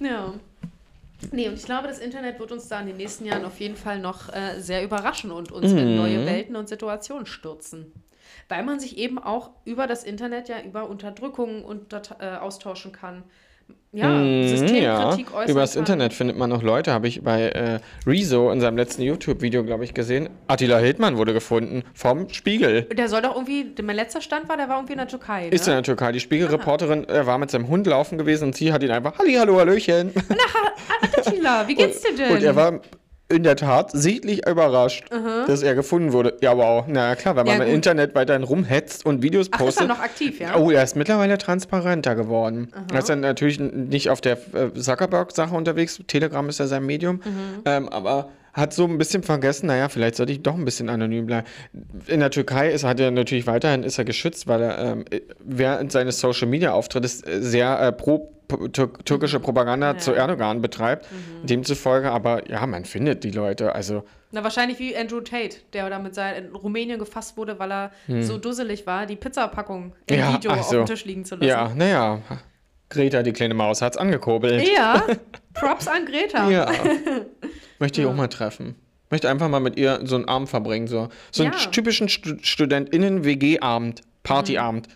[0.00, 0.34] ja.
[1.32, 3.76] Nee, und ich glaube, das Internet wird uns da in den nächsten Jahren auf jeden
[3.76, 5.96] Fall noch äh, sehr überraschen und uns in Mhm.
[5.96, 7.92] neue Welten und Situationen stürzen.
[8.48, 13.22] Weil man sich eben auch über das Internet ja über Unterdrückung unter, äh, austauschen kann.
[13.96, 15.80] Ja, Mhm, Systemkritik äußern Über das kann.
[15.80, 19.84] Internet findet man noch Leute, habe ich bei äh, Rezo in seinem letzten YouTube-Video, glaube
[19.84, 20.28] ich, gesehen.
[20.48, 22.82] Attila Hildmann wurde gefunden vom Spiegel.
[22.82, 25.48] Der soll doch irgendwie, mein letzter Stand war, der war irgendwie in der Türkei.
[25.48, 25.76] Ist in ne?
[25.76, 26.12] der Türkei.
[26.12, 29.32] Die Spiegelreporterin äh, war mit seinem Hund laufen gewesen und sie hat ihn einfach Halli,
[29.32, 30.12] hallo, Hallöchen.
[31.16, 32.32] Attila, wie geht's dir denn?
[32.36, 32.80] Und er war
[33.28, 35.04] in der Tat sichtlich überrascht,
[35.46, 36.36] dass er gefunden wurde.
[36.40, 37.74] Ja, auch, na klar, wenn man Ja, im gut.
[37.74, 39.88] Internet weiterhin rumhetzt und Videos Ach, ist er postet.
[39.88, 40.56] noch aktiv, ja?
[40.56, 42.68] Oh, er ist mittlerweile transparenter geworden.
[42.92, 46.00] Er ist dann natürlich nicht auf der äh, Zuckerberg-Sache unterwegs.
[46.06, 47.16] Telegram ist ja sein Medium.
[47.16, 47.62] Mhm.
[47.64, 51.26] Ähm, aber hat so ein bisschen vergessen, naja, vielleicht sollte ich doch ein bisschen anonym
[51.26, 51.46] bleiben.
[52.06, 55.04] In der Türkei ist, hat er natürlich weiterhin ist er geschützt, weil er ähm,
[55.44, 58.32] während seines Social-Media-Auftrittes sehr äh, pro
[58.72, 59.98] tür türkische Propaganda Ja.
[59.98, 61.06] zu Erdogan betreibt.
[61.42, 63.74] Demzufolge aber, ja, man findet die Leute.
[63.74, 67.90] Also, Na, wahrscheinlich wie Andrew Tate, der da mit in Rumänien gefasst wurde, weil er
[68.20, 70.20] so dusselig war, die Pizzapackung im Hm.
[70.22, 71.48] ja, Video ach auf dem Tisch liegen zu lassen.
[71.48, 72.20] Ja, naja.
[72.88, 74.64] Greta, die kleine Maus, hat's angekurbelt.
[74.72, 75.02] Ja,
[75.54, 76.48] Props an Greta.
[76.48, 76.70] Ja.
[77.78, 78.74] Möchte ich auch mal treffen.
[79.10, 80.86] Möchte einfach mal mit ihr so einen Abend verbringen.
[80.88, 81.58] So, so einen Ja.
[81.70, 84.88] typischen Stu StudentInnen-WG-Abend, Partyabend.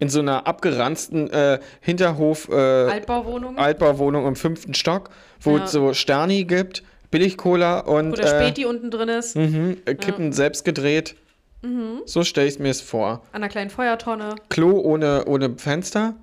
[0.00, 5.10] In so einer abgeranzten äh, Hinterhof äh, Altbauwohnung, Altbauwohnung im fünften Stock,
[5.40, 5.64] wo Ja.
[5.64, 9.94] es so Sterni gibt, Billig-Cola und wo der äh, Späti unten drin ist, mhm, äh,
[9.96, 11.16] Kippen selbst gedreht.
[11.62, 12.02] Mhm.
[12.04, 13.22] So stelle ich mir es vor.
[13.32, 14.36] an einer kleinen Feuertonne.
[14.50, 16.14] Klo ohne, ohne Fenster.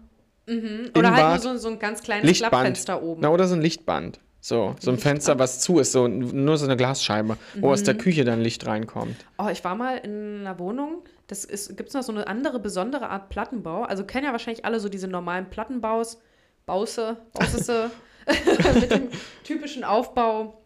[0.96, 2.52] Oder halt nur so, so ein ganz kleines Lichtband.
[2.52, 3.22] Klappfenster oben.
[3.22, 4.20] Na, oder so ein Lichtband.
[4.46, 7.86] So, so ein Fenster, was zu ist, so nur so eine Glasscheibe, wo aus Mhm.
[7.86, 9.16] der Küche dann Licht reinkommt.
[9.40, 11.02] Oh, ich war mal in einer Wohnung.
[11.26, 13.82] Das gibt es noch so eine andere besondere Art Plattenbau.
[13.86, 16.22] Also kennen ja wahrscheinlich alle so diese normalen Plattenbaus,
[16.68, 17.90] Bause, Bausisse,
[18.80, 19.08] mit dem
[19.44, 20.62] typischen Aufbau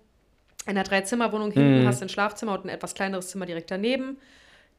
[0.66, 1.52] einer Dreizimmerwohnung.
[1.52, 4.18] Hinten hast du ein Schlafzimmer und ein etwas kleineres Zimmer direkt daneben.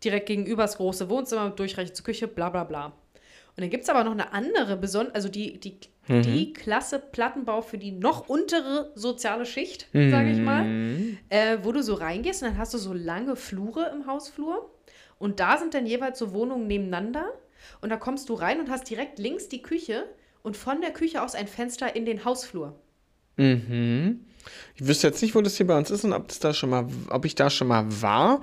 [0.04, 2.92] Direkt gegenüber das große Wohnzimmer, durchreichend zur Küche, bla bla bla.
[3.56, 5.78] Und dann gibt es aber noch eine andere, beson also die, die,
[6.08, 10.66] die Klasse Plattenbau für die noch untere soziale Schicht, sage ich mal
[11.28, 14.70] äh, wo du so reingehst und dann hast du so lange Flure im Hausflur.
[15.18, 17.26] Und da sind dann jeweils so Wohnungen nebeneinander.
[17.80, 20.04] Und da kommst du rein und hast direkt links die Küche
[20.42, 22.78] und von der Küche aus ein Fenster in den Hausflur.
[23.36, 24.24] Mhm.
[24.74, 26.70] Ich wüsste jetzt nicht, wo das hier bei uns ist und ob, das da schon
[26.70, 28.40] mal, ob ich da schon mal war,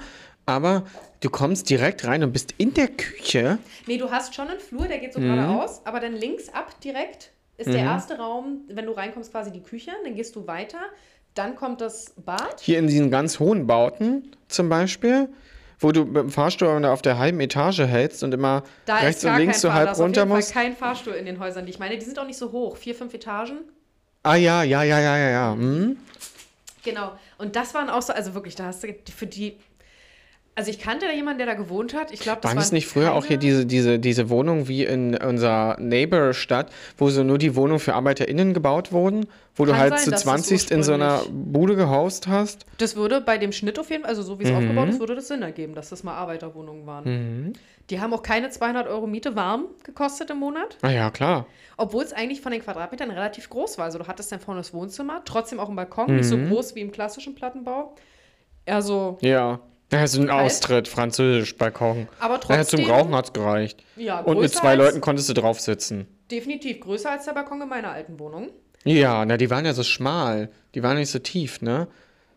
[0.48, 0.84] aber
[1.20, 3.60] du kommst direkt rein und bist in der Küche.
[3.86, 7.32] Nee, du hast schon einen Flur, der geht so geradeaus, aber dann links ab direkt
[7.58, 10.78] ist der erste Raum, wenn du reinkommst, quasi die Küche, dann gehst du weiter,
[11.34, 12.60] dann kommt das Bad.
[12.62, 15.30] Hier in diesen ganz hohen Bauten zum Beispiel,
[15.80, 19.36] wo du mit dem Fahrstuhl auf der halben Etage hältst und immer Da rechts und
[19.38, 20.54] links so da halb ist auf runter jeden musst.
[20.54, 21.98] kein Fahrstuhl in den Häusern, die ich meine.
[21.98, 23.58] Die sind auch nicht so hoch, vier, fünf Etagen.
[24.24, 25.54] Ah ja, ja, ja, ja, ja, ja.
[25.54, 25.98] Hm?
[26.84, 27.12] Genau.
[27.38, 29.58] Und das waren auch so, also wirklich, da hast du für die.
[30.58, 32.12] Also ich kannte da jemanden, der da gewohnt hat.
[32.12, 35.16] Ich glaube, das Waren es nicht früher auch hier diese, diese, diese Wohnungen wie in
[35.16, 39.94] unserer Neighbor-Stadt, wo so nur die Wohnungen für ArbeiterInnen gebaut wurden, wo du Kann halt
[39.94, 42.66] sein, zu dass es 20 in so einer Bude gehaust hast?
[42.80, 44.50] Das würde bei dem Schnitt auf jeden Fall, also so wie Mhm.
[44.50, 47.54] es aufgebaut ist, würde das Sinn ergeben, dass das mal Arbeiterwohnungen waren.
[47.92, 51.46] Die haben auch keine 200 Euro Miete warm gekostet im Monat, Ah ja, klar.
[51.78, 53.86] obwohl es eigentlich von den Quadratmetern relativ groß war.
[53.86, 56.30] Also du hattest dann vorne das Wohnzimmer, trotzdem auch ein Balkon, nicht Mhm.
[56.30, 57.94] so groß wie im klassischen Plattenbau.
[58.66, 59.60] Also, Ja.
[59.92, 60.30] Ja, so ein.
[60.30, 62.08] Austritt, französisch, Balkon.
[62.20, 62.82] aber trotzdem.
[62.82, 63.84] zum Rauchen hat's gereicht.
[63.96, 66.08] Ja, Und mit zwei Leuten konntest du drauf sitzen.
[66.30, 68.50] Definitiv größer als der Balkon in meiner alten Wohnung.
[68.84, 70.50] Ja, na, die waren ja so schmal.
[70.76, 71.88] Die waren nicht so tief, ne?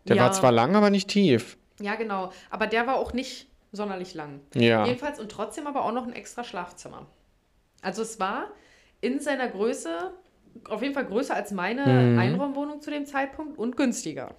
[0.07, 0.23] Der Ja.
[0.25, 1.57] war zwar lang, aber nicht tief.
[1.81, 2.31] Ja, genau.
[2.51, 4.41] Aber der war auch nicht sonderlich lang.
[4.55, 4.85] Ja.
[4.87, 7.07] Jedenfalls und trotzdem aber auch noch ein extra Schlafzimmer.
[7.83, 8.49] Also es war
[9.01, 10.13] in seiner Größe
[10.69, 12.19] auf jeden Fall größer als meine Mhm.
[12.19, 14.35] Einraumwohnung zu dem Zeitpunkt und günstiger.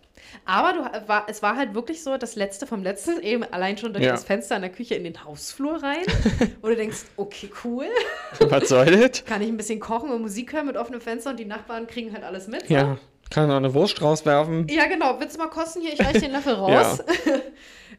[0.45, 3.91] Aber du, war, es war halt wirklich so das Letzte vom Letzten, eben allein schon
[3.93, 4.11] durch Ja.
[4.11, 6.03] das Fenster in der Küche in den Hausflur rein,
[6.61, 7.85] wo du denkst, okay, cool,
[8.39, 9.25] Was soll das?
[9.25, 12.13] kann ich ein bisschen kochen und Musik hören mit offenem Fenster und die Nachbarn kriegen
[12.13, 12.67] halt alles mit.
[12.67, 12.73] so.
[12.73, 12.97] Ja.
[13.29, 14.67] Kann noch eine Wurst rauswerfen.
[14.67, 15.17] Ja, genau.
[15.21, 15.93] Willst du mal kosten hier?
[15.93, 17.01] Ich reiche den Löffel raus.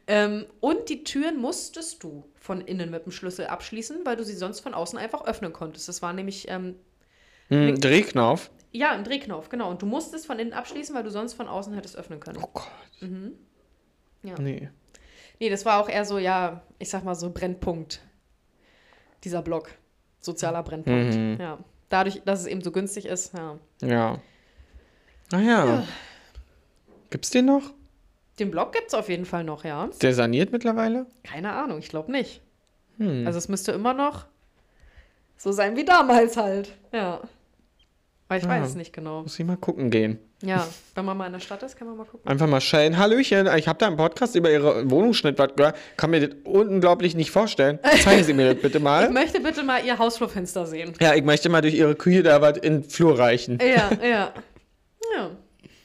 [0.06, 4.34] Ähm, und die Türen musstest du von innen mit dem Schlüssel abschließen, weil du sie
[4.34, 5.88] sonst von außen einfach öffnen konntest.
[5.88, 6.74] Das war nämlich, ähm,
[7.52, 8.50] Hm, Drehknauf.
[8.72, 9.70] ja, ein Drehknopf, genau.
[9.70, 12.38] Und du musstest von innen abschließen, weil du sonst von außen hättest öffnen können.
[12.42, 12.70] Oh Gott.
[14.22, 14.34] Ja.
[14.38, 14.70] Nee.
[15.40, 18.00] Nee, das war auch eher so, ja, ich sag mal so Brennpunkt.
[19.24, 19.70] Dieser Block.
[20.20, 21.14] Sozialer Brennpunkt.
[21.16, 21.36] Mhm.
[21.40, 21.58] Ja.
[21.88, 23.58] Dadurch, dass es eben so günstig ist, ja.
[23.82, 24.18] Ja.
[25.30, 25.84] Naja.
[27.10, 27.72] Gibt's den noch?
[28.38, 29.84] Den Block gibt es auf jeden Fall noch, ja.
[29.86, 31.06] Ist der saniert mittlerweile?
[31.24, 32.40] Keine Ahnung, ich glaube nicht.
[32.98, 33.26] Hm.
[33.26, 34.26] Also es müsste immer noch
[35.36, 36.76] so sein wie damals halt.
[36.92, 37.20] Ja.
[38.32, 38.60] Aber ich Ah.
[38.62, 39.22] weiß es nicht genau.
[39.22, 40.18] Muss ich mal gucken gehen.
[40.42, 42.26] Ja, wenn man mal in der Stadt ist, kann man mal gucken.
[42.28, 42.96] Einfach mal schellen.
[42.96, 45.76] Hallöchen, ich habe da im Podcast über Ihre Wohnungsschnitt was gehört.
[45.98, 47.78] Kann mir das unglaublich nicht vorstellen.
[48.02, 49.10] Zeigen Sie mir das bitte Ich mal.
[49.10, 50.92] möchte bitte mal Ihr Hausflurfenster sehen.
[51.00, 53.58] Ja, ich möchte mal durch Ihre Küche da was in den Flur reichen.
[53.60, 54.32] Ja, ja.
[55.16, 55.30] Ja.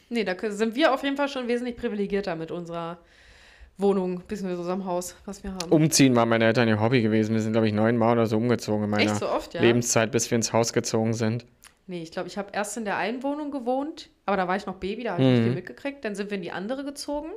[0.10, 2.98] Nee, da sind wir auf jeden Fall schon wesentlich privilegierter mit unserer
[3.80, 5.70] Wohnung, beziehungsweise unserem Haus, was wir haben.
[5.72, 7.34] Umziehen war meine Eltern ihr Hobby gewesen.
[7.36, 9.62] Wir sind, glaube ich, neunmal oder so umgezogen in meiner Echt so oft, ja?
[9.62, 11.46] Lebenszeit, bis wir ins Haus gezogen sind.
[11.88, 14.66] Nee, ich glaube, ich habe erst in der einen Wohnung gewohnt, aber da war ich
[14.66, 16.04] noch Baby, da habe ich nicht viel mitgekriegt.
[16.04, 17.30] Dann sind wir in die andere gezogen.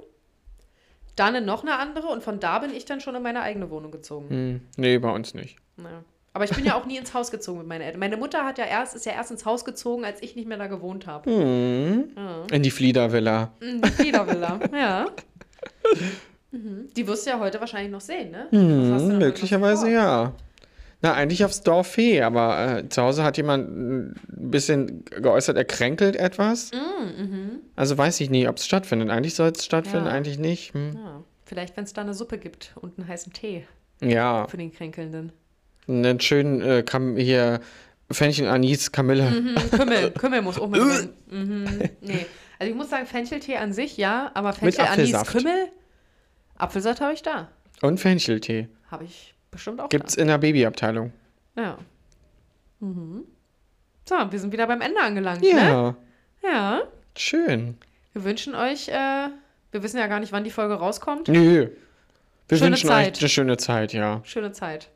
[1.16, 3.70] Dann in noch eine andere und von da bin ich dann schon in meine eigene
[3.70, 4.28] Wohnung gezogen.
[4.28, 5.56] Hm, nee, bei uns nicht.
[5.76, 6.02] Naja.
[6.32, 7.98] Aber ich bin ja auch nie ins Haus gezogen mit meinen Eltern.
[7.98, 10.58] Meine Mutter hat ja erst, ist ja erst ins Haus gezogen, als ich nicht mehr
[10.58, 11.28] da gewohnt habe.
[11.30, 12.10] Hm.
[12.16, 12.44] Ja.
[12.52, 13.52] In die Fliedervilla.
[13.60, 15.06] Mhm, Die Fliedervilla, ja.
[16.52, 16.88] Mhm.
[16.96, 18.46] Die wirst du ja heute wahrscheinlich noch sehen, ne?
[18.50, 20.32] Hm, heute möglicherweise ja.
[21.02, 25.64] Na, eigentlich aufs Dorf Fee, aber äh, zu Hause hat jemand ein bisschen geäußert, er
[25.64, 26.70] kränkelt etwas.
[26.72, 29.08] Mhm, Also weiß ich nicht, ob es stattfindet.
[29.10, 30.12] Eigentlich soll es stattfinden, Ja.
[30.12, 30.74] eigentlich nicht.
[30.74, 30.92] Hm.
[30.96, 31.24] Ja.
[31.46, 33.66] Vielleicht, wenn es da eine Suppe gibt und einen heißen Tee
[34.02, 35.32] Ja, für den Kränkelnden.
[35.88, 37.60] einen schönen äh, Kam hier
[38.12, 39.30] Fenchel, Anis, Kamille.
[39.30, 41.10] Mhm, Kümmel, Kümmel muss auch mit drin.
[41.30, 41.64] Mhm,
[42.02, 42.26] nee.
[42.58, 45.12] Also ich muss sagen, Fencheltee an sich, ja, aber Fenchel, Anis.
[45.26, 45.68] Kümmel,
[46.56, 47.48] Apfelsaft habe ich da.
[47.80, 48.68] Und Fencheltee.
[48.90, 51.12] Habe ich bestimmt auch Gibt's in der Babyabteilung.
[51.54, 51.62] da.
[51.62, 51.78] Ja.
[52.80, 53.24] Mhm.
[54.08, 55.48] So, wir sind wieder beim Ende angelangt, ne?
[55.50, 55.94] Ja,
[56.42, 56.82] Ja.
[57.16, 57.76] schön.
[58.12, 59.28] Wir wünschen euch, äh,
[59.70, 61.28] wir wissen ja gar nicht, wann die Folge rauskommt.
[61.28, 61.68] Nö.
[62.48, 63.14] Wir Schöne wünschen Zeit.
[63.16, 64.20] euch eine schöne Zeit, ja.
[64.24, 64.88] Schöne Zeit.